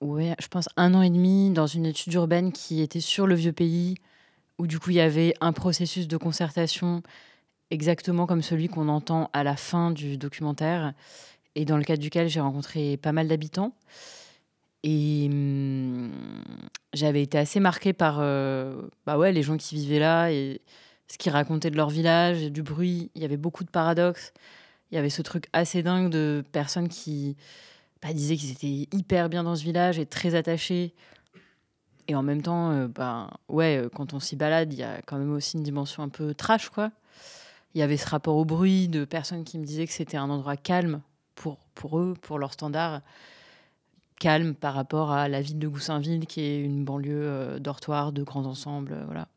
[0.00, 3.34] ouais, je pense un an et demi dans une étude urbaine qui était sur le
[3.34, 3.96] vieux pays,
[4.58, 7.02] où du coup il y avait un processus de concertation
[7.70, 10.94] exactement comme celui qu'on entend à la fin du documentaire,
[11.54, 13.74] et dans le cadre duquel j'ai rencontré pas mal d'habitants.
[14.84, 16.10] Et hum,
[16.92, 20.60] j'avais été assez marquée par euh, bah ouais, les gens qui vivaient là et
[21.08, 23.10] ce qu'ils racontaient de leur village, et du bruit.
[23.14, 24.32] Il y avait beaucoup de paradoxes.
[24.90, 27.36] Il y avait ce truc assez dingue de personnes qui
[28.02, 30.94] bah, disaient qu'ils étaient hyper bien dans ce village et très attachés.
[32.08, 35.00] Et en même temps, euh, bah, ouais, euh, quand on s'y balade, il y a
[35.02, 36.90] quand même aussi une dimension un peu trash, quoi.
[37.74, 40.28] Il y avait ce rapport au bruit de personnes qui me disaient que c'était un
[40.28, 41.00] endroit calme
[41.34, 43.00] pour, pour eux, pour leur standard.
[44.18, 48.22] Calme par rapport à la ville de Goussainville, qui est une banlieue euh, dortoir de
[48.22, 49.28] grands ensembles, euh, voilà.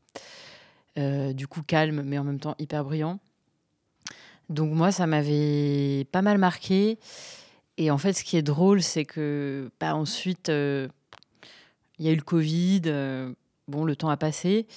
[0.97, 3.19] Euh, du coup, calme, mais en même temps hyper brillant.
[4.49, 6.97] Donc moi, ça m'avait pas mal marqué.
[7.77, 10.89] Et en fait, ce qui est drôle, c'est que bah, ensuite, il
[11.99, 12.81] y a eu le Covid.
[13.68, 14.68] bon, le temps a passé.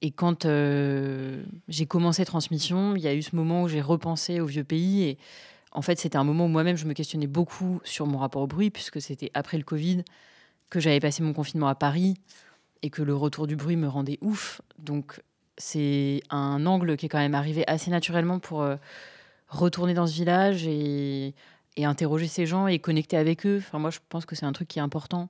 [0.00, 4.46] Et quand j'ai commencé Transmission, il y a eu ce moment où j'ai repensé au
[4.46, 5.18] vieux pays.
[5.76, 8.46] En fait, c'était un moment où moi-même, je me questionnais beaucoup sur mon rapport au
[8.46, 10.04] bruit, puisque c'était après le Covid
[10.70, 12.14] que j'avais passé mon confinement à Paris
[12.82, 14.62] et que le retour du bruit me rendait ouf.
[14.78, 15.20] Donc,
[15.58, 18.76] c'est un angle qui est quand même arrivé assez naturellement pour euh,
[19.48, 21.34] retourner dans ce village et,
[21.78, 23.58] interroger ces gens et connecter avec eux.
[23.58, 25.28] Enfin, moi, je pense que c'est un truc qui est important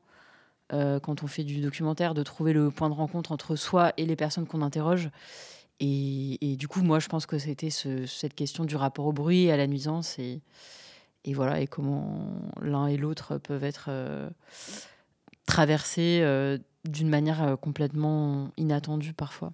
[0.73, 4.07] euh, quand on fait du documentaire, de trouver le point de rencontre entre soi et
[4.07, 5.11] les personnes qu'on interroge.
[5.81, 9.45] Et, du coup, moi, je pense que c'était ce- cette question du rapport au bruit
[9.45, 10.41] et à la nuisance et,
[11.35, 12.31] voilà, et comment
[12.63, 14.31] l'un et l'autre peuvent être euh,
[15.45, 19.53] traversés euh, d'une manière euh, complètement inattendue parfois.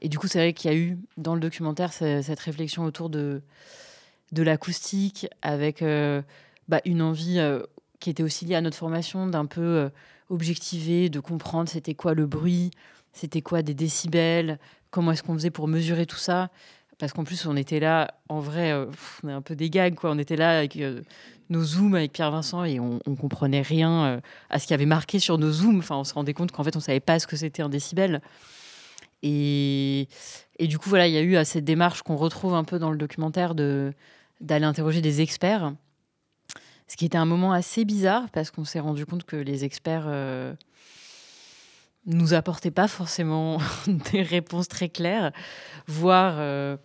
[0.00, 2.84] Et du coup, c'est vrai qu'il y a eu dans le documentaire ce- cette réflexion
[2.84, 3.42] autour de,
[4.36, 5.84] l'acoustique avec
[6.68, 7.38] bah, une envie
[8.00, 9.90] qui était aussi liée à notre formation d'un peu
[10.30, 12.70] objectiver, de comprendre c'était quoi le bruit,
[13.12, 14.58] c'était quoi des décibels,
[14.90, 16.50] comment est-ce qu'on faisait pour mesurer tout ça?
[16.98, 18.86] Parce qu'en plus, on était là, en vrai, euh,
[19.24, 20.12] on est un peu des gags, quoi.
[20.12, 21.02] On était là avec euh,
[21.50, 24.20] nos zooms avec Pierre Vincent et on, on comprenait rien euh,
[24.50, 25.78] à ce qui avait marqué sur nos zooms.
[25.78, 28.20] Enfin, on se rendait compte qu'en fait, on savait pas ce que c'était un décibel.
[29.24, 30.06] Et,
[30.60, 32.90] du coup, voilà, il y a eu à cette démarche qu'on retrouve un peu dans
[32.90, 33.92] le documentaire de
[34.40, 35.72] d'aller interroger des experts.
[36.88, 40.06] Ce qui était un moment assez bizarre parce qu'on s'est rendu compte que les experts
[42.06, 43.58] nous apportaient pas forcément
[44.12, 45.32] des réponses très claires,
[45.86, 46.76] voire euh,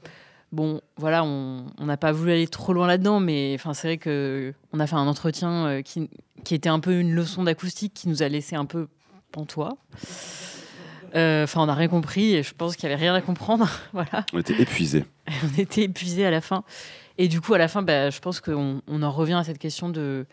[0.51, 3.97] bon, voilà, on on n'a pas voulu aller trop loin là-dedans, mais enfin c'est vrai
[3.97, 6.09] que on a fait un entretien euh, qui,
[6.43, 8.87] qui était un peu une leçon d'acoustique qui nous a laissé un peu
[9.31, 9.77] pantois.
[11.15, 13.69] Euh, Enfin, on n'a rien compris et je pense qu'il n'y avait rien à comprendre.
[13.93, 14.25] voilà.
[14.33, 15.05] On était épuisés.
[15.43, 16.63] on était épuisés à la fin.
[17.17, 19.57] Et du coup, à la fin, bah, je pense qu'on on en revient à cette
[19.57, 20.25] question de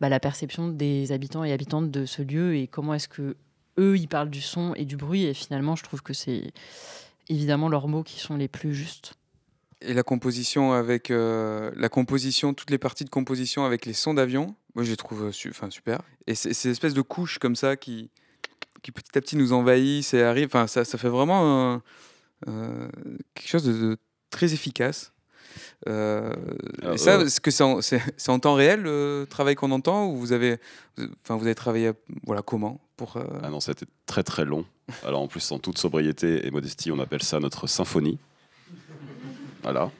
[0.00, 3.36] bah, la perception des habitants et habitantes de ce lieu et comment est-ce que
[3.80, 5.24] eux, ils parlent du son et du bruit.
[5.24, 6.52] Et finalement, je trouve que c'est
[7.28, 9.14] évidemment leurs mots qui sont les plus justes.
[9.82, 14.12] Et la composition avec euh, la composition, toutes les parties de composition avec les sons
[14.12, 16.02] d'avion, moi je les trouve euh, su- super.
[16.26, 18.10] Et ces espèces de couches comme ça qui,
[18.82, 20.50] qui petit à petit nous envahissent et arrivent.
[20.66, 21.80] Ça, ça fait vraiment
[22.46, 22.88] euh,
[23.34, 23.96] quelque chose de
[24.28, 25.12] très efficace.
[25.88, 26.32] Euh,
[26.92, 30.06] et ça, est-ce que c'est en, c'est- c'est en temps réel le travail qu'on entend
[30.06, 30.58] ou vous avez,
[31.24, 31.92] enfin, vous avez travaillé,
[32.26, 34.64] voilà, comment pour euh, Ah non, c'était très très long.
[35.06, 38.18] Alors en plus, en toute sobriété et modestie, on appelle ça notre symphonie.
[39.62, 39.90] Voilà.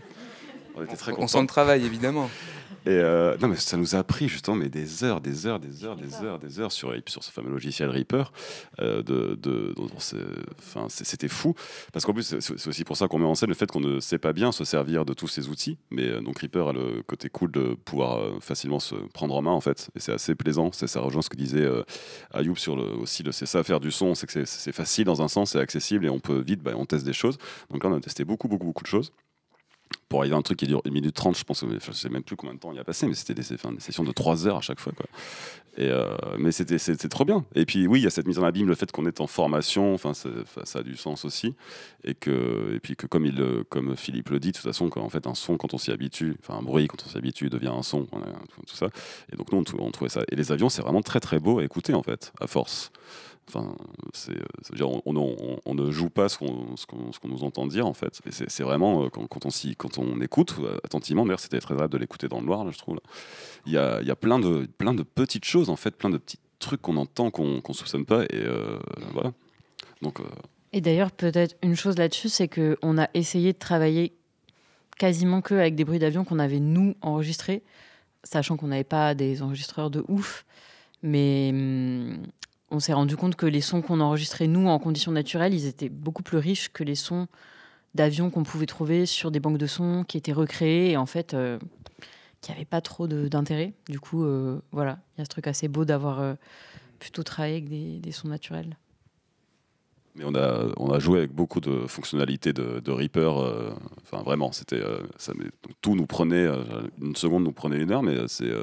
[0.74, 1.26] On était très On contents.
[1.28, 2.30] sent le travail, évidemment.
[2.86, 5.84] Et euh, non, mais ça nous a pris justement mais des heures, des heures, des
[5.84, 8.32] heures, des heures, des heures sur, sur ce fameux logiciel Reaper.
[8.80, 9.74] euh, de, de,
[10.58, 11.54] enfin, c'était fou.
[11.92, 14.00] Parce qu'en plus, c'est aussi pour ça qu'on met en scène le fait qu'on ne
[14.00, 15.78] sait pas bien se servir de tous ces outils.
[15.90, 19.52] Mais euh, donc Reaper a le côté cool de pouvoir facilement se prendre en main
[19.52, 19.90] en fait.
[19.94, 20.70] Et c'est assez plaisant.
[20.72, 21.68] Ça rejoint ce que disait
[22.32, 24.14] Ayoub sur le, aussi le c'est ça faire du son.
[24.14, 26.86] C'est que c'est facile dans un sens, c'est accessible et on peut vite, bah, on
[26.86, 27.36] teste des choses.
[27.70, 29.12] Donc là, on a testé beaucoup, beaucoup, beaucoup de choses
[30.08, 32.24] pour arriver à un truc qui dure 1 minute 30, je pense, je sais même
[32.24, 34.56] plus combien de temps il y a passé, mais c'était des, sessions de 3 heures
[34.56, 34.92] à chaque fois.
[34.92, 35.06] Quoi.
[35.78, 37.44] Euh, mais c'était, trop bien.
[37.54, 39.26] Et puis oui, il y a cette mise en abîme, le fait qu'on est en
[39.26, 41.54] formation, enfin, ça a du sens aussi.
[42.02, 45.08] Et, que, et puis que comme, il, comme Philippe le dit, de toute façon, en
[45.08, 47.68] fait, un son, quand on s'y habitue, enfin un bruit, quand on s'y habitue, devient
[47.68, 48.88] un son, tout, ça.
[49.32, 50.22] Et donc nous, on trouvait ça.
[50.30, 52.90] Et les avions, c'est vraiment très très beau à écouter, en fait, à force.
[53.48, 53.74] Enfin,
[54.14, 56.76] c'est, euh, dire, on, on- on- on ne joue pas ce qu'on,
[57.24, 58.20] nous entend dire, en fait.
[58.30, 59.50] C'est, vraiment, euh, quand, on,
[60.02, 63.00] on écoute euh, attentivement, d'ailleurs, c'était très agréable de l'écouter dans le noir, je trouve.
[63.66, 64.68] Il y a, plein, de,
[65.02, 68.24] petites choses, en fait, plein de petits trucs qu'on entend, qu'on ne soupçonne pas.
[68.24, 68.44] Et
[69.12, 69.32] voilà.
[70.72, 74.12] Et d'ailleurs, peut-être une chose là-dessus, c'est qu'on a essayé de travailler
[74.98, 77.62] quasiment que avec des bruits d'avion qu'on avait nous enregistrés,
[78.22, 80.44] sachant qu'on n'avait pas des enregistreurs de ouf.
[81.02, 82.18] Mais hum,
[82.70, 85.88] on s'est rendu compte que les sons qu'on enregistrait nous en conditions naturelles, ils étaient
[85.88, 87.26] beaucoup plus riches que les sons
[87.94, 91.34] d'avion qu'on pouvait trouver sur des banques de sons qui étaient recréés et en fait
[91.34, 91.58] euh,
[92.40, 93.72] qui n'avaient pas trop d'intérêt.
[93.88, 96.34] Du coup, euh, voilà, il y a ce truc assez beau d'avoir euh,
[97.00, 97.68] plutôt travaillé avec
[98.00, 98.76] des, sons naturels.
[100.14, 103.32] Mais on a, on a joué avec beaucoup de fonctionnalités de, Reaper.
[104.02, 104.82] Enfin, vraiment, c'était,
[105.80, 106.46] tout nous prenait,
[107.00, 108.16] une seconde nous prenait une heure, mais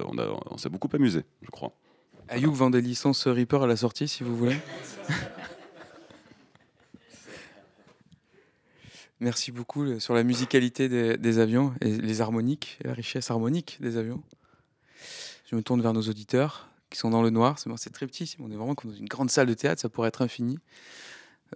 [0.06, 0.16] on,
[0.52, 1.74] on s'est beaucoup amusé, je crois.
[2.30, 4.58] Ayoub vend des licences Reaper à la sortie, si vous voulez.
[9.20, 13.98] Merci beaucoup euh, sur la musicalité des, avions et les harmoniques, la richesse harmonique des
[13.98, 14.22] avions.
[15.50, 17.58] Je me tourne vers nos auditeurs qui sont dans le noir.
[17.58, 20.10] C'est très petit, on est vraiment comme dans une grande salle de théâtre, ça pourrait
[20.10, 20.60] être infini.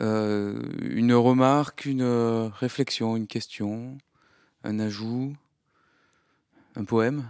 [0.02, 3.98] Euh, une remarque, une euh, réflexion, une question,
[4.64, 5.34] un ajout,
[6.76, 7.30] un poème.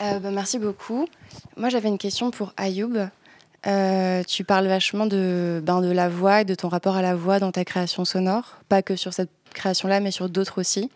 [0.00, 1.06] Euh, bah, merci beaucoup.
[1.56, 3.08] Moi, j'avais une question pour Ayoub.
[3.66, 7.14] Euh, tu parles vachement de, ben, de la voix et de ton rapport à la
[7.16, 8.58] voix dans ta création sonore.
[8.68, 10.90] Pas que sur cette création-là, mais sur d'autres aussi.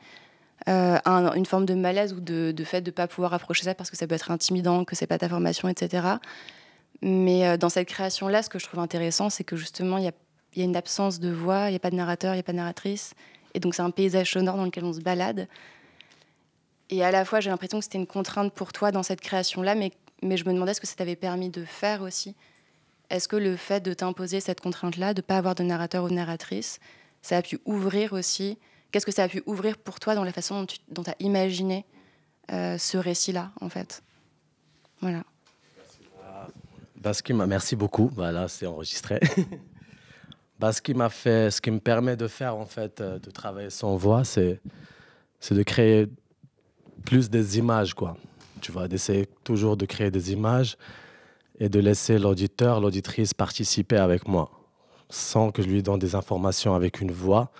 [0.68, 3.74] Euh, un- une forme de malaise ou de, fait de ne pas pouvoir approcher ça
[3.74, 6.06] parce que ça peut être intimidant, que c'est pas ta formation, etc.
[7.02, 10.08] Mais dans cette création-là, ce que je trouve intéressant, c'est que justement, il y
[10.62, 12.52] a une absence de voix, il n'y a pas de narrateur, il n'y a pas
[12.52, 13.14] de narratrice.
[13.54, 15.48] Et donc, c'est un paysage sonore dans lequel on se balade.
[16.90, 19.74] Et à la fois, j'ai l'impression que c'était une contrainte pour toi dans cette création-là,
[19.74, 19.92] mais,
[20.22, 22.34] mais je me demandais ce que ça t'avait permis de faire aussi.
[23.08, 26.08] Est-ce que le fait de t'imposer cette contrainte-là, de ne pas avoir de narrateur ou
[26.08, 26.80] de narratrice,
[27.22, 28.58] ça a pu ouvrir aussi
[28.90, 31.84] Qu'est-ce que ça a pu ouvrir pour toi dans la façon dont tu as imaginé
[32.50, 34.02] euh, ce récit-là, en fait?
[35.00, 35.22] Voilà.
[37.46, 38.10] Merci beaucoup.
[38.14, 39.20] Voilà, c'est enregistré.
[40.72, 43.96] ce qui fait, ce qui me permet de faire en fait, euh, de travailler sans
[43.96, 44.60] voix, c'est
[45.50, 46.08] de créer
[47.04, 48.16] plus des images, quoi.
[48.60, 50.76] Tu vois, d'essayer toujours de créer des images
[51.58, 54.50] et de laisser l'auditeur, l'auditrice participer avec moi,
[55.08, 57.50] sans que je lui donne des informations avec une voix,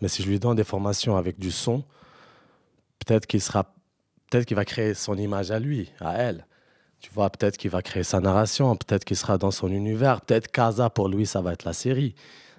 [0.00, 1.84] mais si je lui donne des formations avec du son,
[2.98, 3.64] peut-être qu'il sera,
[4.30, 6.46] peut-être qu'il va créer son image à lui, à elle.
[7.00, 10.50] Tu vois, peut-être qu'il va créer sa narration, peut-être qu'il sera dans son univers, peut-être
[10.50, 12.14] Casa pour lui ça va être la série,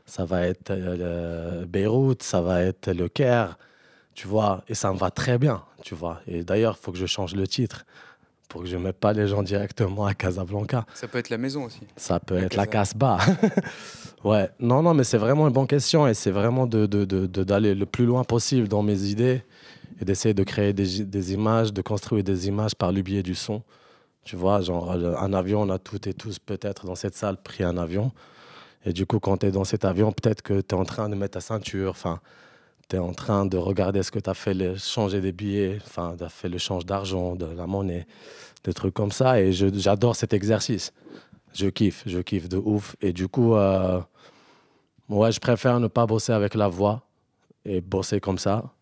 [0.06, 3.58] ça va être euh, Beyrouth, ça va être Le Caire,
[4.14, 6.22] tu vois, et ça me va très bien, tu vois.
[6.28, 7.86] Et d'ailleurs, il faut que je change le titre
[8.50, 10.86] pour que je ne mette pas les gens directement à Casablanca.
[10.96, 11.82] Ça peut être la maison aussi.
[11.96, 13.20] Ça peut être la Casbah.
[14.24, 17.44] ouais, non, non, mais c'est vraiment une bonne question et c'est vraiment d'aller de, de,
[17.44, 19.44] de, le plus loin possible dans mes idées
[20.02, 23.36] et d'essayer de créer des, des, images, de construire des images par le biais du
[23.36, 23.62] son.
[24.24, 27.64] Tu vois, genre un avion, on a toutes et tous peut-être dans cette salle pris
[27.64, 28.12] un avion.
[28.86, 31.10] Et du coup, quand tu es dans cet avion, peut-être que tu es en train
[31.10, 32.20] de mettre ta ceinture, enfin,
[32.90, 36.16] tu es en train de regarder ce que tu as fait, changer des billets, enfin,
[36.18, 38.08] tu as fait le change d'argent, de la monnaie,
[38.64, 39.40] des trucs comme ça.
[39.40, 40.92] Et j'adore cet exercice.
[41.54, 42.96] Je kiffe, je kiffe de ouf.
[43.02, 44.02] Et du coup, euh,
[45.08, 47.04] ouais, je préfère ne pas bosser avec la voix
[47.64, 48.74] et bosser comme ça.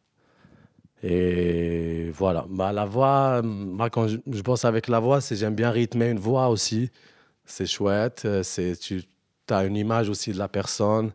[1.03, 2.45] Et voilà.
[2.49, 6.19] Bah, la voix, moi, quand je, bosse avec la voix, c'est j'aime bien rythmer une
[6.19, 6.89] voix aussi.
[7.45, 8.25] C'est chouette.
[8.43, 9.03] C'est, tu
[9.49, 11.11] as une image aussi de la personne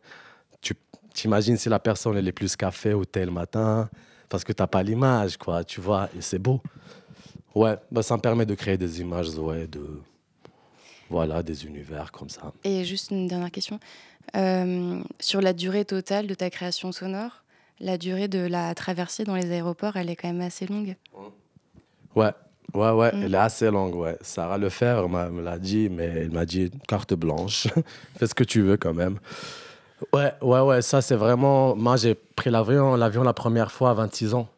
[1.13, 3.89] t'imagines si la personne elle est plus café ou thé le matin,
[4.29, 6.61] parce que t'as pas l'image, quoi, tu vois, et c'est beau.
[7.55, 10.01] Ouais, bah, ça me permet de créer des images, ouais, de
[11.11, 12.53] voilà, des univers comme ça.
[12.65, 13.79] Et juste une dernière question.
[14.35, 17.45] Euh, sur la durée totale de ta création sonore,
[17.81, 20.97] la durée de la traversée dans les aéroports, elle est quand même assez longue.
[22.15, 22.31] Ouais,
[22.75, 23.23] ouais, ouais, mm.
[23.25, 24.17] elle est assez longue, ouais.
[24.23, 27.69] Sarah Lefer me l'a dit, mais elle m'a dit carte blanche,
[28.17, 29.19] fais ce que tu veux quand même.
[30.13, 31.77] Ouais, ouais, ouais, ça c'est vraiment.
[31.77, 34.49] Moi j'ai pris l'avion, l'avion la première fois à 26 ans.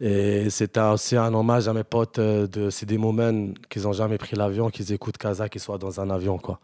[0.00, 4.18] Et c'était aussi un hommage à mes potes euh, de CD Moment qui n'ont jamais
[4.18, 6.58] pris l'avion, qui écoutent Kaza, qui soient dans un avion, quoi.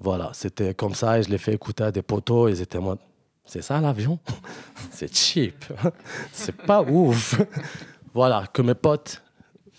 [0.00, 2.98] Voilà, c'était comme ça et je l'ai fait écouter à des potos ils étaient moi.
[3.46, 4.18] C'est ça l'avion?
[4.90, 5.64] C'est cheap.
[6.32, 7.40] c'est pas ouf.
[8.12, 9.22] voilà, que mes potes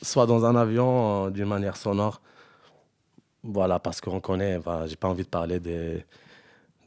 [0.02, 2.22] soient dans un avion euh, d'une manière sonore.
[3.44, 6.04] Voilà, parce qu'on connaît, j'ai pas envie de parler des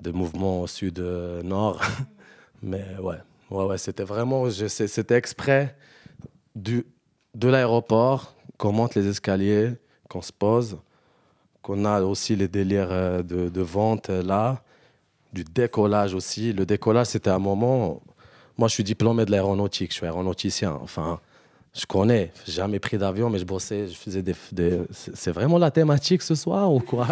[0.00, 1.80] de mouvements au sud-nord.
[2.62, 3.16] Mais ouais,
[3.50, 5.76] ouais, ouais c'était vraiment, c'était exprès
[6.54, 6.86] du,
[7.34, 9.72] de l'aéroport qu'on monte les escaliers,
[10.08, 10.78] qu'on se pose,
[11.62, 14.62] qu'on a aussi les délires euh, de, de vente euh, là,
[15.32, 16.52] du décollage aussi.
[16.52, 18.02] Le décollage, c'était un moment.
[18.58, 20.78] Moi, je suis diplômé de l'aéronautique, je suis aéronauticien.
[20.82, 21.20] Enfin,
[21.72, 24.34] je connais, jamais pris d'avion, mais je bossais, je faisais des.
[24.92, 27.06] C'est vraiment la thématique ce soir ou quoi?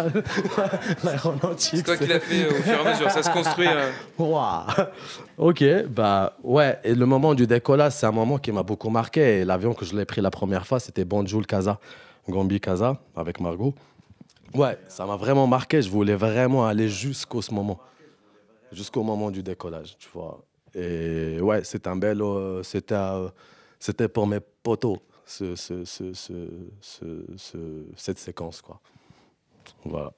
[1.03, 1.77] L'aéronautique.
[1.77, 3.67] C'est toi qui l'as fait au fur et à mesure, ça se construit.
[3.67, 3.89] Euh.
[5.37, 6.77] Ok, bah ouais.
[6.83, 9.45] Et le moment du décollage, c'est un moment qui m'a beaucoup marqué.
[9.45, 11.79] L'avion que je l'ai pris la première fois, c'était Bonjour Casa,
[12.27, 13.73] Gombi Casa, avec Margot.
[14.53, 15.81] Ouais, ça m'a vraiment marqué.
[15.81, 17.79] Je voulais vraiment aller jusqu'au ce moment,
[18.73, 20.43] jusqu'au moment du décollage, tu vois.
[20.75, 22.21] Et ouais, c'était un bel.
[22.21, 22.95] Euh, c'était
[23.79, 28.61] c'était pour mes potos, ce, ce, ce, cette séquence.
[28.61, 28.79] Quoi.
[29.85, 30.13] Voilà.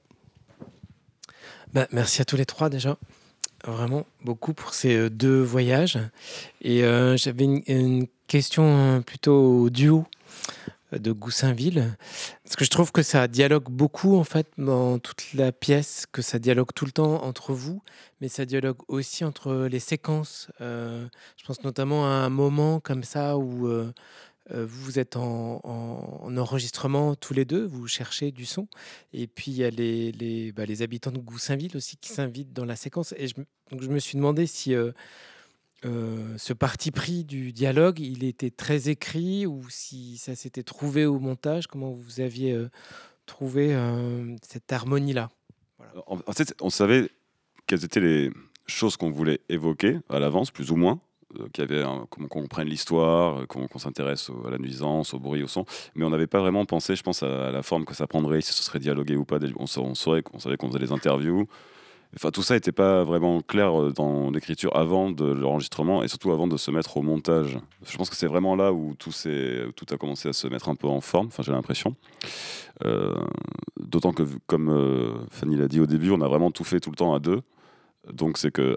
[1.73, 2.97] Bah, merci à tous les trois déjà.
[3.65, 5.99] Vraiment beaucoup pour ces euh, deux voyages.
[6.61, 10.05] Et euh, j'avais une, question plutôt au duo
[10.91, 11.95] de Goussainville.
[12.43, 16.21] Parce que je trouve que ça dialogue beaucoup, en fait, dans toute la pièce, que
[16.21, 17.81] ça dialogue tout le temps entre vous,
[18.19, 20.49] mais ça dialogue aussi entre les séquences.
[20.61, 21.07] Euh,
[21.37, 23.93] je pense notamment à un moment comme ça où euh,
[24.51, 25.61] euh, vous êtes en,
[26.37, 28.67] enregistrement tous les deux, vous cherchez du son,
[29.13, 32.53] et puis il y a les, les, bah, les habitants de Goussainville aussi qui s'invitent
[32.53, 33.13] dans la séquence.
[33.17, 34.75] Et je, donc je me suis demandé si
[35.83, 41.19] ce parti pris du dialogue, il était très écrit ou si ça s'était trouvé au
[41.19, 42.69] montage Comment vous aviez euh,
[43.25, 45.29] trouvé euh, cette harmonie-là?
[46.05, 47.09] En fait, on savait
[47.65, 48.31] quelles étaient les
[48.67, 50.99] choses qu'on voulait évoquer à l'avance, plus ou moins.
[51.53, 55.65] qu'il y avait qu'on comprenne l'histoire, qu'on s'intéresse à la nuisance, au bruit, au son,
[55.95, 58.53] mais on n'avait pas vraiment pensé, je pense, à, la forme que ça prendrait, si
[58.53, 59.39] ce serait dialogué ou pas.
[59.57, 61.47] On, on savait qu'on faisait des interviews,
[62.15, 66.31] Enfin, tout ça n'était pas vraiment clair euh, dans l'écriture avant de l'enregistrement et surtout
[66.31, 67.57] avant de se mettre au montage.
[67.85, 70.87] Je pense que c'est vraiment là où tout, a commencé à se mettre un peu
[70.87, 71.95] en forme, enfin, j'ai l'impression.
[72.85, 73.15] Euh,
[73.79, 76.89] d'autant que, comme euh, Fanny l'a dit au début, on a vraiment tout fait tout
[76.89, 77.41] le temps à deux.
[78.11, 78.75] Donc c'est que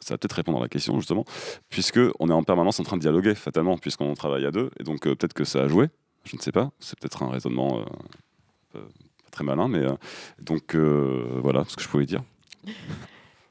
[0.00, 1.24] ça va peut-être répondre à la question justement,
[1.70, 4.84] puisque on est en permanence en train de dialoguer fatalement, puisqu'on travaille à deux, et
[4.84, 5.88] donc peut-être que ça a joué,
[6.24, 7.82] je ne sais pas, c'est peut-être un raisonnement
[8.72, 8.80] pas
[9.30, 9.86] très malin, mais
[10.42, 12.20] donc voilà ce que je pouvais dire.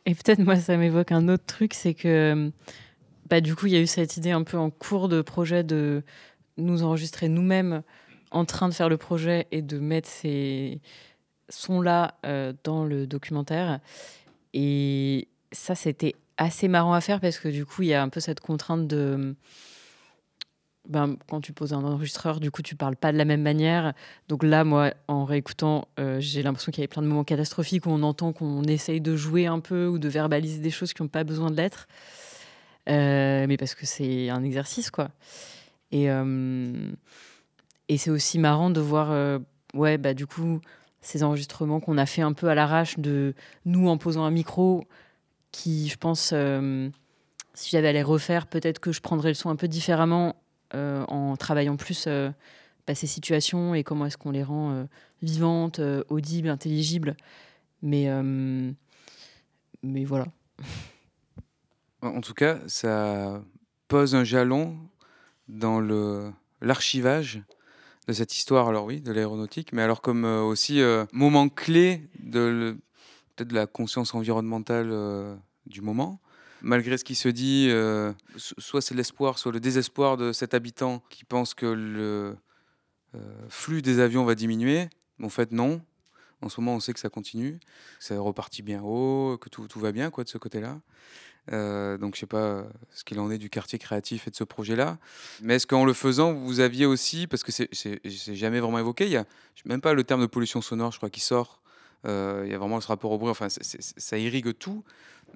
[0.05, 2.51] Et peut-être moi ça m'évoque un autre truc, c'est que
[3.29, 5.63] bah, du coup il y a eu cette idée un peu en cours de projet
[5.63, 6.03] de
[6.57, 7.83] nous enregistrer nous-mêmes
[8.31, 10.81] en train de faire le projet et de mettre ces
[11.49, 13.79] sons-là euh, dans le documentaire.
[14.53, 18.09] Et ça c'était assez marrant à faire parce que du coup il y a un
[18.09, 19.35] peu cette contrainte de
[20.89, 23.93] ben, quand tu poses un enregistreur, du coup, tu parles pas de la même manière.
[24.27, 27.85] Donc là, moi, en réécoutant, euh, j'ai l'impression qu'il y avait plein de moments catastrophiques
[27.85, 31.03] où on entend qu'on essaye de jouer un peu ou de verbaliser des choses qui
[31.03, 31.87] n'ont pas besoin de l'être.
[32.89, 35.09] Euh, mais parce que c'est un exercice, quoi.
[35.91, 36.73] Et, euh,
[37.87, 39.39] et c'est aussi marrant de voir,
[39.75, 40.59] ouais, bah, du coup,
[41.01, 43.35] ces enregistrements qu'on a fait un peu à l'arrache de
[43.65, 44.85] nous en posant un micro
[45.51, 46.33] qui, je pense,
[47.53, 50.35] si j'avais à les refaire, peut-être que je prendrais le son un peu différemment
[50.73, 52.29] en travaillant plus euh,
[52.87, 54.83] bah, ces situations et comment est-ce qu'on les rend euh,
[55.21, 57.15] vivantes, euh, audibles, intelligibles.
[57.81, 58.71] Mais, euh,
[59.83, 60.27] mais voilà.
[62.01, 63.43] En tout cas, ça
[63.87, 64.77] pose un jalon
[65.47, 65.81] dans
[66.61, 67.41] l'archivage
[68.07, 72.07] de cette histoire, alors oui, de l'aéronautique, mais alors comme euh, aussi euh, moment clé
[72.23, 72.77] de le-
[73.43, 75.35] de la conscience environnementale euh,
[75.65, 76.19] du moment.
[76.61, 80.53] Malgré ce qui se dit, euh, so- soit c'est l'espoir, soit le désespoir de cet
[80.53, 82.35] habitant qui pense que le
[83.15, 83.19] euh,
[83.49, 84.89] flux des avions va diminuer.
[85.21, 85.81] En fait, non.
[86.41, 87.59] En ce moment, on sait que ça continue,
[87.99, 90.79] ça repartit bien haut, que tout, va bien quoi de ce côté-là.
[91.51, 94.45] Euh, donc je sais pas ce qu'il en est du quartier créatif et de ce
[94.45, 94.99] projet-là.
[95.41, 97.99] Mais est-ce qu'en le faisant, vous aviez aussi, parce que c'est
[98.35, 99.25] jamais vraiment évoqué, il y a
[99.65, 101.61] même pas le terme de pollution sonore, je crois, qui sort.
[102.05, 104.85] Il y a vraiment ce rapport au bruit, enfin ça irrigue tout,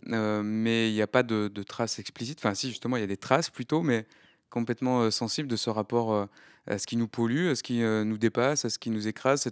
[0.09, 2.39] Euh, mais il n'y a pas de, traces explicites.
[2.39, 4.05] Enfin si, justement, il y a des traces plutôt, mais
[4.53, 6.25] complètement euh, sensibles de ce rapport euh,
[6.67, 9.07] à ce qui nous pollue, à ce qui euh, nous dépasse, à ce qui nous
[9.07, 9.49] écrase,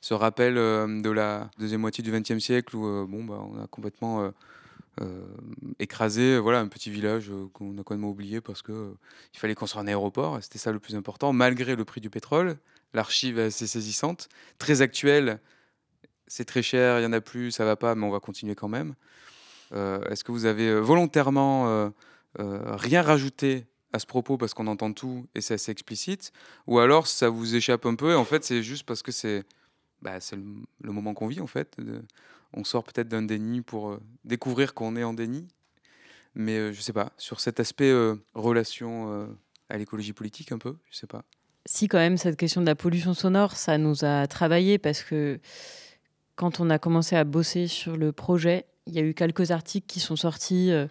[0.00, 4.32] ce rappel de la deuxième moitié du XXe siècle où bon, bah, on a complètement...
[5.78, 8.92] écrasé voilà un petit village qu'on a complètement oublié parce que
[9.32, 12.56] il fallait construire un aéroport c'était ça le plus important malgré le prix du pétrole.
[12.94, 14.28] L'archive est assez saisissante
[14.58, 15.38] très actuelle.
[16.26, 18.56] C'est très cher il y en a plus ça va pas mais on va continuer
[18.56, 18.96] quand même
[19.72, 21.90] est-ce que vous avez euh, volontairement euh,
[22.38, 26.32] euh, rien rajouté à ce propos parce qu'on entend tout et c'est assez explicite?
[26.66, 29.44] Ou alors ça vous échappe un peu et en fait c'est juste parce que c'est
[30.02, 30.44] bah, le,
[30.82, 31.76] le moment qu'on vit en fait
[32.52, 35.48] on sort peut-être d'un déni pour euh, découvrir qu'on est en déni.
[36.34, 39.26] Mais euh, je sais pas, sur cet aspect euh, relation euh,
[39.68, 41.24] à l'écologie politique un peu, je sais pas.
[41.66, 45.40] Si quand même cette question de la pollution sonore, ça nous a travaillé parce que
[46.36, 49.86] quand on a commencé à bosser sur le projet, il y a eu quelques articles
[49.86, 50.86] qui sont sortis euh,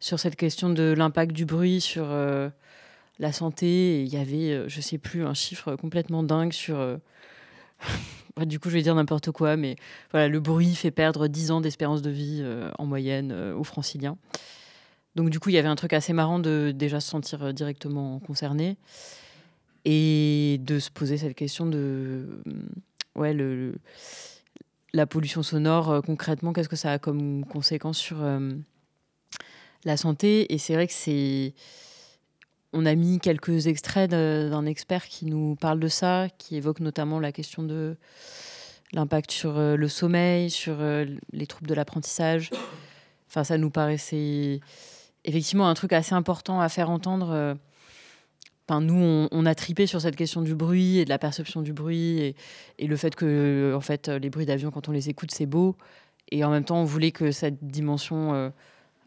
[0.00, 2.48] sur cette question de l'impact du bruit sur euh,
[3.18, 4.02] la santé.
[4.02, 6.98] Il y avait, euh, je sais plus, un chiffre complètement dingue sur.
[8.46, 9.76] du coup, je vais dire n'importe quoi, mais
[10.12, 12.44] voilà, le bruit fait perdre 10 ans d'espérance de vie
[12.78, 14.16] en moyenne aux franciliens.
[15.14, 18.18] Donc, du coup, il y avait un truc assez marrant de déjà se sentir directement
[18.20, 18.76] concerné
[19.86, 22.42] et de se poser cette question de
[23.14, 23.74] ouais le-
[24.92, 28.52] la pollution sonore euh, concrètement qu'est-ce que ça a comme conséquence sur euh,
[29.84, 30.52] la santé?
[30.52, 31.54] Et c'est vrai que c'est
[32.72, 37.20] on a mis quelques extraits d'un expert qui nous parle de ça qui évoque notamment
[37.20, 37.96] la question de
[38.92, 40.76] l'impact sur euh, le sommeil sur
[41.32, 42.50] les troubles de l'apprentissage.
[43.28, 44.60] Enfin ça nous paraissait
[45.24, 47.56] effectivement un truc assez important à faire entendre
[48.70, 52.34] Nous, on, a tripé sur cette question du bruit et de la perception du bruit
[52.78, 55.76] et, le fait que, en fait, les bruits d'avion, quand on les écoute, c'est beau.
[56.32, 58.50] Et en même temps, on voulait que cette dimension euh,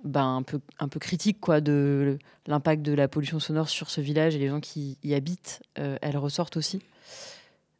[0.03, 2.18] ben, un, peu, un peu critique quoi, de
[2.48, 5.98] l'impact de la pollution sonore sur ce village et les gens qui y habitent, euh,
[6.02, 6.81] elle ressorte aussi.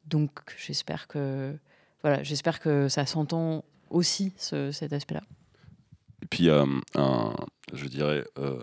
[0.06, 1.56] Donc, j'espère que,
[2.02, 5.22] voilà, j'espère que ça s'entend aussi, ce- cet aspect-là.
[6.24, 6.66] Et puis, euh,
[6.96, 7.34] un,
[7.74, 8.60] je dirais, euh,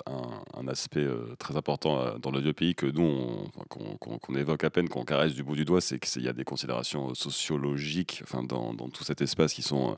[0.54, 4.70] un, aspect euh, très important euh, dans le vieux pays que nous, qu'on évoque à
[4.70, 8.42] peine, qu'on caresse du bout du doigt, c'est qu'il y a des considérations sociologiques enfin,
[8.42, 9.96] dans, tout cet espace qui sont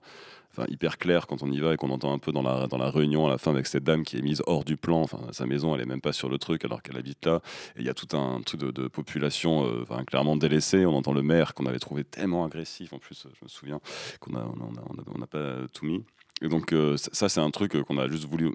[0.69, 2.91] hyper claires quand on y va et qu'on entend un peu dans la, dans la
[2.91, 5.03] réunion à la fin avec cette dame qui est mise hors du plan.
[5.03, 7.41] Enfin, sa maison, elle est même pas sur le truc alors qu'elle habite là.
[7.77, 10.85] Et il y a tout un truc de, population enfin, clairement délaissée.
[10.85, 13.81] On entend le maire qu'on avait trouvé tellement agressif en plus, je me souviens
[14.21, 16.05] qu'on n'a pas tout mis.
[16.41, 18.53] Et donc, euh, ça, c'est un truc euh, qu'on a juste voulu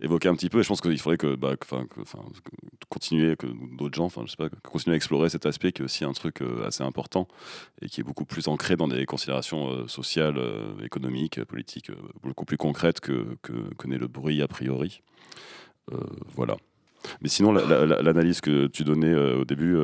[0.00, 0.60] évoquer un petit peu.
[0.60, 1.54] Et je pense qu'il faudrait que, bah,
[2.88, 3.46] continuer, que
[3.76, 6.40] d'autres gens, je sais pas, continuer à explorer cet aspect qui est aussi un truc
[6.42, 7.26] euh, assez important
[7.82, 10.40] et qui est beaucoup plus ancré dans des considérations sociales,
[10.82, 11.90] économiques, politiques,
[12.22, 15.02] beaucoup plus concrètes que, que, n'est le bruit a priori.
[16.34, 16.56] Voilà.
[17.20, 19.76] Mais sinon, la- la- la- l'analyse que tu donnais au début,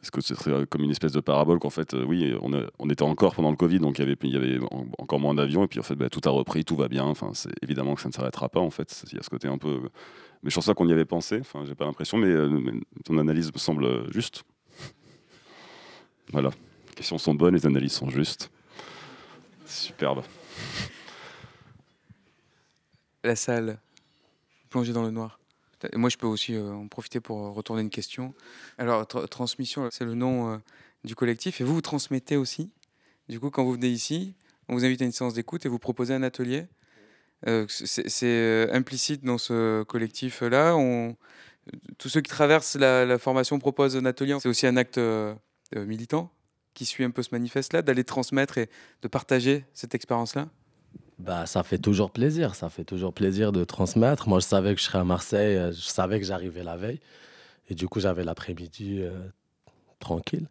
[0.00, 3.02] est-ce que ce serait comme une espèce de parabole qu'en fait, euh, oui, on, était
[3.02, 4.58] encore pendant le Covid, donc il y avait,
[4.98, 7.04] encore moins d'avions, et puis en fait, bah, tout a repris, tout va bien.
[7.04, 9.04] Enfin, c'est évidemment que ça ne s'arrêtera pas, en fait.
[9.10, 9.80] Il y a ce côté un peu.
[10.42, 12.72] Mais je pense pas qu'on y avait pensé, enfin, j'ai pas l'impression, mais, euh, mais
[13.04, 14.44] ton analyse me semble juste.
[16.32, 16.50] Voilà.
[16.90, 18.50] Les questions sont bonnes, les analyses sont justes.
[19.66, 20.22] Superbe.
[23.24, 23.78] La salle,
[24.70, 25.40] plongée dans le noir.
[25.94, 28.34] Moi, je peux aussi euh, en profiter pour euh, retourner une question.
[28.78, 30.58] Alors, tra- transmission, c'est le nom euh,
[31.04, 31.60] du collectif.
[31.60, 32.70] Et vous, vous transmettez aussi.
[33.28, 34.34] Du coup, quand vous venez ici,
[34.68, 36.66] on vous invite à une séance d'écoute et vous proposez un atelier.
[37.68, 40.76] C'est implicite dans ce collectif-là.
[41.98, 44.36] Tous ceux qui traversent la, formation proposent un atelier.
[44.40, 44.98] C'est aussi un acte
[45.76, 46.32] militant
[46.74, 48.68] qui suit un peu ce manifeste-là, d'aller transmettre et
[49.02, 50.48] de partager cette expérience-là.
[51.18, 54.28] Bah, ça fait toujours plaisir, ça fait toujours plaisir de transmettre.
[54.28, 57.00] Moi, je savais que je serais à Marseille, euh, je savais que j'arrivais la veille.
[57.68, 59.10] Et du coup, j'avais l'après-midi euh,
[59.98, 60.46] tranquille.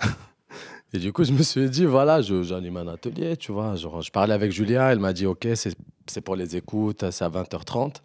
[0.92, 3.76] et du coup, je me suis dit, voilà, je- j'anime un atelier, tu vois.
[3.76, 8.02] Je parlais avec Julien, elle m'a dit, OK, c'est pour les écoutes, c'est à 20h30.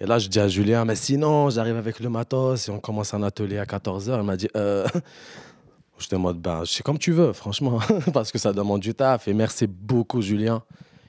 [0.00, 3.12] Et là, je dis à Julien, mais sinon, j'arrive avec le matos et on commence
[3.12, 4.14] un atelier à 14h.
[4.14, 4.86] Elle m'a dit, euh...
[5.98, 7.80] J'étais en mode, ben, c'est comme tu veux, franchement,
[8.12, 9.26] parce que ça demande du taf.
[9.26, 10.62] Et merci beaucoup, Julien.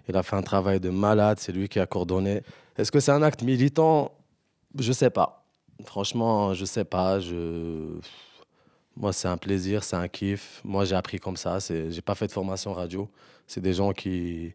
[0.08, 2.42] Il a fait un travail de malade, c'est lui qui a coordonné.
[2.78, 4.12] Est-ce que c'est un acte militant?
[4.78, 5.44] Je sais pas.
[5.86, 7.20] Franchement, je sais pas.
[7.20, 8.00] Je...
[8.96, 10.62] Moi, c'est un plaisir, c'est un kiff.
[10.64, 11.60] Moi, j'ai appris comme ça.
[11.60, 13.08] J'ai pas fait de formation radio.
[13.48, 14.54] C'est des gens qui,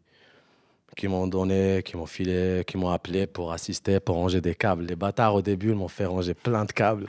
[0.97, 4.85] qui m'ont donné, qui m'ont filé, qui m'ont appelé pour assister, pour ranger des câbles.
[4.85, 7.07] Les bâtards, au début, ils m'ont fait ranger plein de câbles.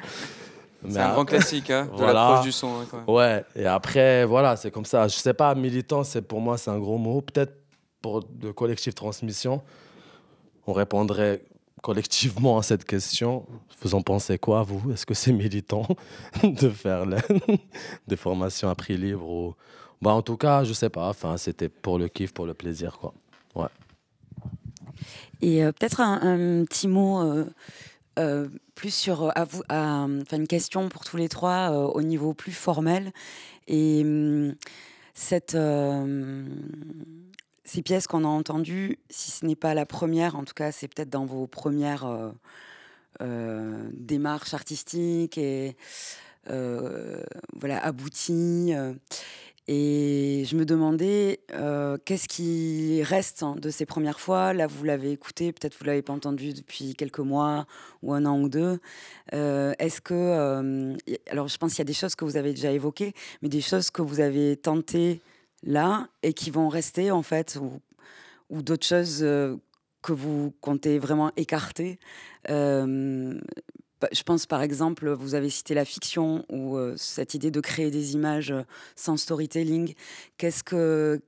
[0.87, 3.09] C'est un grand classique, hein, de l'approche du son, hein, quand même.
[3.09, 5.07] Ouais, et après, voilà, c'est comme ça.
[5.07, 7.21] Je sais pas, militant, c'est pour moi, c'est un gros mot.
[7.21, 7.53] Peut-être
[8.05, 9.63] pour le collectif transmission,
[10.67, 11.41] on répondrait
[11.81, 13.47] collectivement à cette question.
[13.81, 14.91] Vous en pensez quoi, vous?
[14.91, 15.87] Est-ce que c'est militant
[16.43, 17.07] de faire
[18.07, 19.55] des formations à prix libre ou...
[20.03, 21.09] bah, En tout cas, je sais pas.
[21.09, 23.11] Enfin, c'était pour le kiff, pour le plaisir, quoi.
[23.55, 23.73] Ouais.
[25.41, 27.45] Et euh, peut-être un, petit mot euh,
[28.19, 32.51] euh, plus sur à vous, à, une question pour tous les trois au niveau plus
[32.51, 33.11] formel.
[33.67, 34.53] Et hum,
[35.15, 35.57] cette,
[37.65, 40.87] ces pièces qu'on a entendues, si ce n'est pas la première, en tout cas, c'est
[40.87, 42.29] peut-être dans vos premières euh,
[43.21, 45.75] euh, démarches artistiques et
[46.51, 47.23] euh,
[47.59, 48.71] voilà abouties.
[49.67, 51.39] et je me demandais
[52.05, 54.53] qu'est-ce qui reste hein, de ces premières fois?
[54.53, 57.65] Là, vous l'avez écouté, peut-être vous l'avez pas entendu depuis quelques mois
[58.03, 58.79] ou un an ou deux.
[59.31, 60.95] Est-ce que,
[61.31, 63.61] alors je pense qu'il y a des choses que vous avez déjà évoquées, mais des
[63.61, 65.19] choses que vous avez tentées
[65.65, 67.57] là et qui vont rester en fait,
[68.49, 69.57] ou, d'autres choses euh,
[70.01, 71.99] que vous comptez vraiment écarter.
[72.49, 73.39] Euh,
[74.11, 77.91] je pense par exemple, vous avez cité la fiction ou euh, cette idée de créer
[77.91, 78.53] des images
[78.95, 79.95] sans storytelling.
[80.37, 81.19] Qu'est-ce que,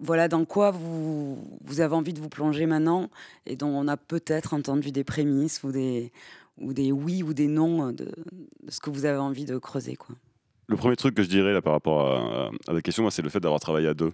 [0.00, 3.10] voilà, dans quoi vous, vous avez envie de vous plonger maintenant
[3.46, 6.12] et dont on a peut-être entendu des prémices ou des,
[6.58, 9.96] ou des oui ou des non de, de ce que vous avez envie de creuser.
[9.96, 10.16] Quoi?
[10.68, 13.40] Le premier truc que je dirais là par rapport à, la question, c'est le fait
[13.40, 14.12] d'avoir travaillé à deux,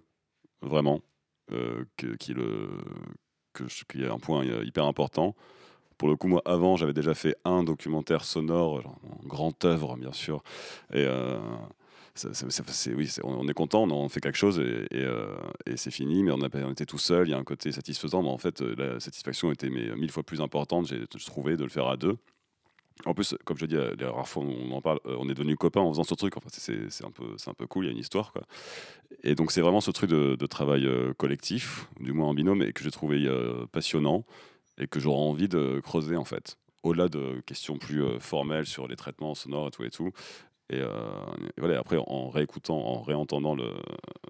[0.60, 1.00] vraiment,
[1.52, 2.34] euh, que- qui,
[4.04, 5.34] un point euh, hyper important.
[5.96, 9.96] Pour le coup, moi, avant, j'avais déjà fait un documentaire sonore, genre, en grande œuvre,
[9.96, 10.42] bien sûr.
[10.92, 11.38] Et euh,
[12.96, 15.34] oui, on est content, on fait quelque chose et, euh,
[15.76, 18.22] c'est fini, mais on, a, on était tout seul, il y a un côté satisfaisant,
[18.22, 21.70] mais en fait, la satisfaction était mille fois plus importante, j'ai je trouvais, de le
[21.70, 22.18] faire à deux.
[23.04, 25.34] En plus, comme je dis, euh, les rares fois on en parle, euh, on est
[25.34, 26.36] devenus copains en faisant ce truc.
[26.36, 28.32] Enfin, c'est un, peu- un peu cool, il y a une histoire.
[28.32, 28.42] Quoi.
[29.24, 32.72] Et donc, c'est vraiment ce truc de, travail euh, collectif, du moins en binôme, et
[32.72, 33.28] que j'ai trouvé
[33.72, 34.24] passionnant
[34.78, 36.58] et que j'aurais envie de creuser, en fait.
[36.82, 40.10] Au-delà de questions plus formelles sur les traitements sonores et tout et tout.
[40.70, 40.80] Et,
[41.58, 43.70] voilà, après, en réécoutant, en réentendant le,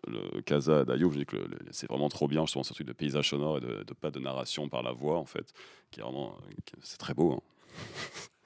[0.07, 1.37] le Casa d'Ayoub, je dis que
[1.71, 4.69] c'est vraiment trop bien, justement, ce truc de paysage sonore et de, pas de narration
[4.69, 5.53] par la voix, en fait,
[5.91, 6.37] qui est vraiment.
[6.83, 7.33] C'est très beau.
[7.33, 7.41] hein.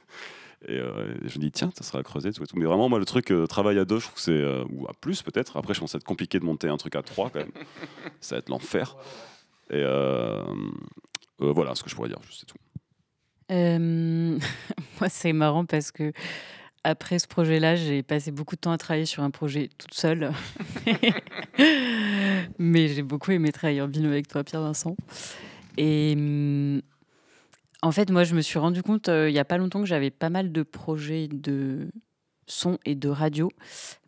[0.67, 2.57] Et euh, et je me dis, tiens, ça sera à creuser, tout et tout.
[2.57, 4.33] Mais vraiment, moi, le truc, euh, travail à deux, je trouve que c'est.
[4.33, 5.57] euh, ou à plus, peut-être.
[5.57, 7.41] Après, je pense que ça va être compliqué de monter un truc à trois, quand
[7.41, 7.53] même.
[8.21, 8.97] ça va être l'enfer.
[9.71, 10.43] Et euh,
[11.43, 12.57] euh, voilà ce que je pourrais dire, c'est tout.
[13.53, 14.39] Euh,
[15.01, 16.13] moi, c'est marrant parce que
[16.85, 20.31] après ce projet-là, j'ai passé beaucoup de temps à travailler sur un projet toute seule.
[22.59, 24.97] Mais j'ai beaucoup aimé travailler en binôme avec toi, Pierre-Vincent.
[25.77, 26.81] Et hum,
[27.87, 29.87] en fait, moi, je me suis rendu compte euh, il n'y a pas longtemps que
[29.87, 31.89] j'avais pas mal de projets de
[32.49, 33.49] son et de radio,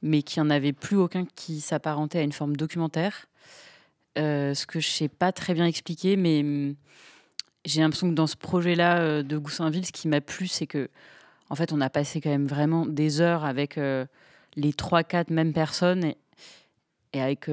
[0.03, 3.27] mais qu'il n'y en avait plus aucun qui s'apparentait à une forme documentaire.
[4.19, 6.75] Euh, ce que je sais pas très bien expliquer, mais hum,
[7.65, 10.89] j'ai l'impression que dans ce projet-là euh, de Goussainville, ce qui m'a plu, c'est que
[11.49, 13.81] en fait, on a passé quand même vraiment des heures avec
[14.57, 16.13] les trois, quatre mêmes personnes
[17.15, 17.49] et, avec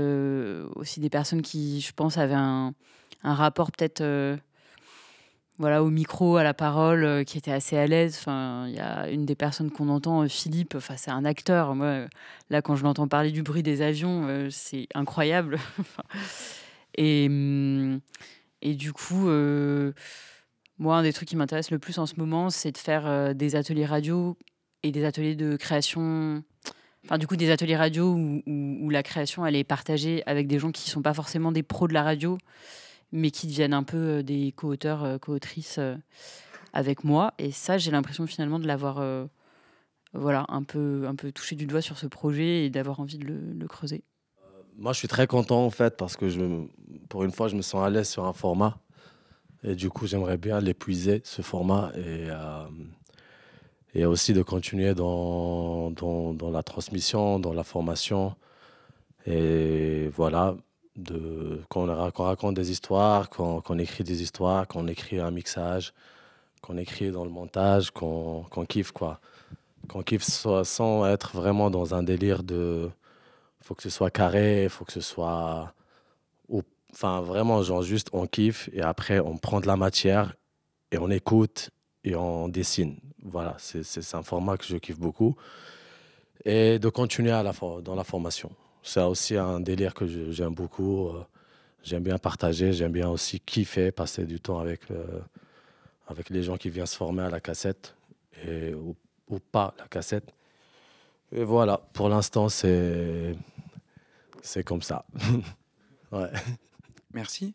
[0.75, 2.73] aussi des personnes qui, je pense, avaient un,
[3.23, 4.03] rapport peut-être
[5.57, 8.17] voilà, au micro, à la parole, euh, qui était assez à l'aise.
[8.19, 11.75] Enfin, il y a une des personnes qu'on entend, euh, Philippe, enfin, c'est un acteur.
[11.75, 12.07] Moi, euh,
[12.49, 15.57] là, quand je l'entends parler du bruit des avions, c'est incroyable.
[16.97, 17.99] Et, hum,
[18.61, 19.27] et du coup,
[20.77, 23.55] moi, un des trucs qui m'intéresse le plus en ce moment, c'est de faire des
[23.57, 24.37] ateliers radio
[24.81, 26.41] et des ateliers de création.
[27.03, 30.47] Enfin, du coup, des ateliers radio où, où- où la création, elle est partagée avec
[30.47, 32.37] des gens qui ne sont pas forcément des pros de la radio,
[33.15, 35.95] mais qui deviennent un peu euh, des co-auteurs, euh, co-autrices euh,
[36.73, 37.33] avec moi.
[37.39, 39.01] Et ça, j'ai l'impression finalement de l'avoir
[40.13, 43.25] voilà, un, peu, un peu touché du doigt sur ce projet et d'avoir envie de
[43.25, 44.03] le, creuser.
[44.77, 46.25] Moi, je suis très content en fait parce que
[47.07, 48.77] pour une fois, je me sens à l'aise sur un format.
[49.63, 52.27] Et du coup, j'aimerais bien l'épuiser, ce format, et,
[53.93, 58.35] et aussi de continuer dans, dans la transmission, dans la formation.
[59.25, 60.57] Et voilà,
[60.95, 65.31] de, qu'on, ra- qu'on raconte des histoires, qu'on, qu'on écrit des histoires, qu'on écrit un
[65.31, 65.93] mixage,
[66.61, 69.19] qu'on écrit dans le montage, qu'on, qu'on kiffe quoi.
[69.89, 72.89] Qu'on kiffe soit- sans être vraiment dans un délire de
[73.61, 75.73] faut que ce soit carré, faut que ce soit.
[76.93, 80.33] Enfin, vraiment, genre, juste on kiffe et après on prend de la matière
[80.91, 81.69] et on écoute
[82.05, 82.97] et on dessine.
[83.21, 85.35] Voilà, c'est un format que je kiffe beaucoup.
[86.45, 87.43] Et de continuer à
[87.83, 88.51] dans la formation.
[88.87, 91.09] C'est aussi un délire que j'aime beaucoup.
[91.09, 91.23] euh,
[91.83, 95.19] J'aime bien partager, j'aime bien aussi kiffer, passer du temps avec, euh,
[96.07, 97.95] avec les gens qui viennent se former à la cassette
[98.43, 98.95] et, ou,
[99.29, 100.33] ou pas la cassette.
[101.31, 103.35] Et voilà, pour l'instant, c'est
[104.41, 105.05] c'est comme ça.
[106.11, 106.31] ouais.
[107.13, 107.53] Merci.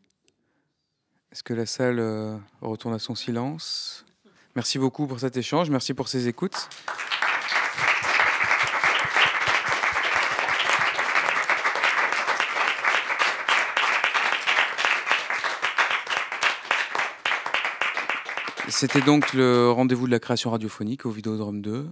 [1.32, 4.04] Est-ce que la salle euh, retourne à son silence?
[4.54, 6.68] Merci beaucoup pour cet échange, merci pour ces écoutes.
[18.70, 21.86] C'était donc le rendez-vous de la création radiophonique au Vidéodrome 2.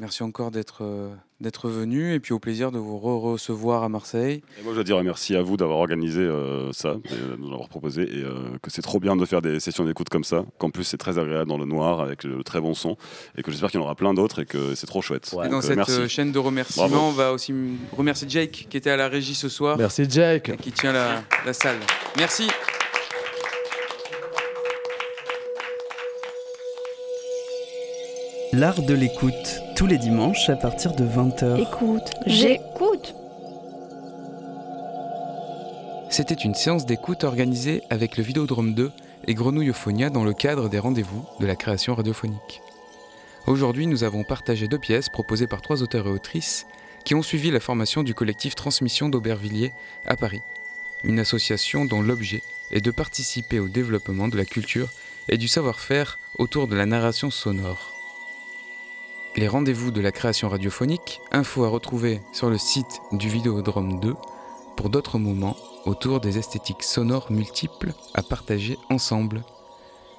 [0.00, 1.08] Merci encore d'être euh,
[1.40, 4.42] d'être venu et puis au plaisir de vous re-recevoir à Marseille.
[4.58, 7.68] Et moi, je dois dire merci à vous d'avoir organisé euh, ça, de nous l'avoir
[7.68, 10.70] proposé, et euh, que c'est trop bien de faire des sessions d'écoute comme ça, qu'en
[10.70, 12.96] plus c'est très agréable dans le noir avec le très bon son,
[13.36, 15.32] et que j'espère qu'il y en aura plein d'autres et que c'est trop chouette.
[15.32, 16.08] Et dans Donc, cette merci.
[16.08, 17.04] chaîne de remerciements, Bravo.
[17.06, 17.54] on va aussi
[17.92, 19.78] remercier Jake qui était à la régie ce soir.
[19.78, 20.48] Merci Jake.
[20.48, 21.78] Et qui tient la, la salle.
[22.18, 22.48] Merci.
[28.56, 31.60] L'art de l'écoute, tous les dimanches à partir de 20h.
[31.60, 33.16] Écoute, J'écoute.
[36.08, 38.92] C'était une séance d'écoute organisée avec le Vidéodrome 2
[39.26, 42.62] et Grenouille Euphonia dans le cadre des rendez-vous de la création radiophonique.
[43.48, 46.68] Aujourd'hui, nous avons partagé deux pièces proposées par trois auteurs et autrices
[47.04, 49.72] qui ont suivi la formation du collectif Transmission d'Aubervilliers
[50.06, 50.42] à Paris,
[51.02, 54.90] une association dont l'objet est de participer au développement de la culture
[55.28, 57.93] et du savoir-faire autour de la narration sonore.
[59.36, 64.14] Les rendez-vous de la création radiophonique, info à retrouver sur le site du Vidéodrome 2
[64.76, 65.56] pour d'autres moments
[65.86, 69.42] autour des esthétiques sonores multiples à partager ensemble.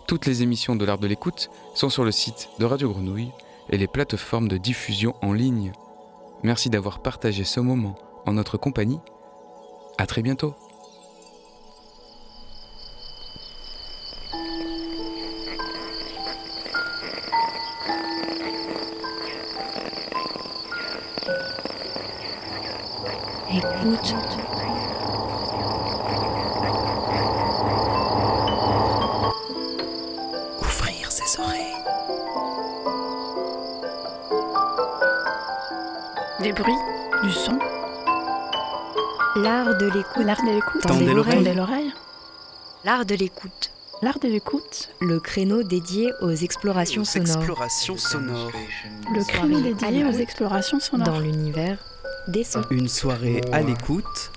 [0.06, 3.32] Toutes les émissions de l'art de l'écoute sont sur le site de Radio Grenouille
[3.70, 5.72] et les plateformes de diffusion en ligne.
[6.44, 9.00] Merci d'avoir partagé ce moment en notre compagnie.
[9.98, 10.56] À très bientôt.
[40.16, 40.26] L'écoute.
[40.26, 40.82] L'art de l'écoute.
[40.82, 41.36] Tendez l'oreille.
[41.36, 41.94] Tendez l'oreille.
[42.84, 43.72] L'art de l'écoute.
[44.02, 44.90] L'art de l'écoute.
[45.02, 47.38] Le créneau dédié aux explorations Aux sonores.
[47.38, 48.52] explorations sonores.
[49.14, 51.08] Le créneau dédié aux explorations sonores.
[51.14, 51.78] Dans l'univers
[52.28, 52.64] des sons.
[52.72, 54.32] Une soirée à l'écoute.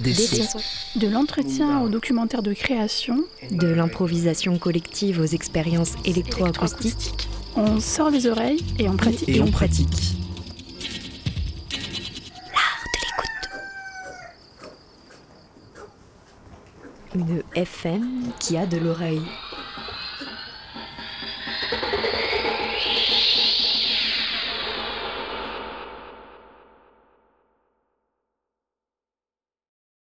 [0.00, 0.58] Des Des sons.
[0.58, 0.98] sons.
[0.98, 3.24] De l'entretien au documentaire de création.
[3.50, 7.28] De l'improvisation collective aux expériences électroacoustiques.
[7.56, 9.28] On sort les oreilles et on pratique.
[9.28, 10.16] Et on pratique.
[17.14, 19.22] Une FM qui a de l'oreille.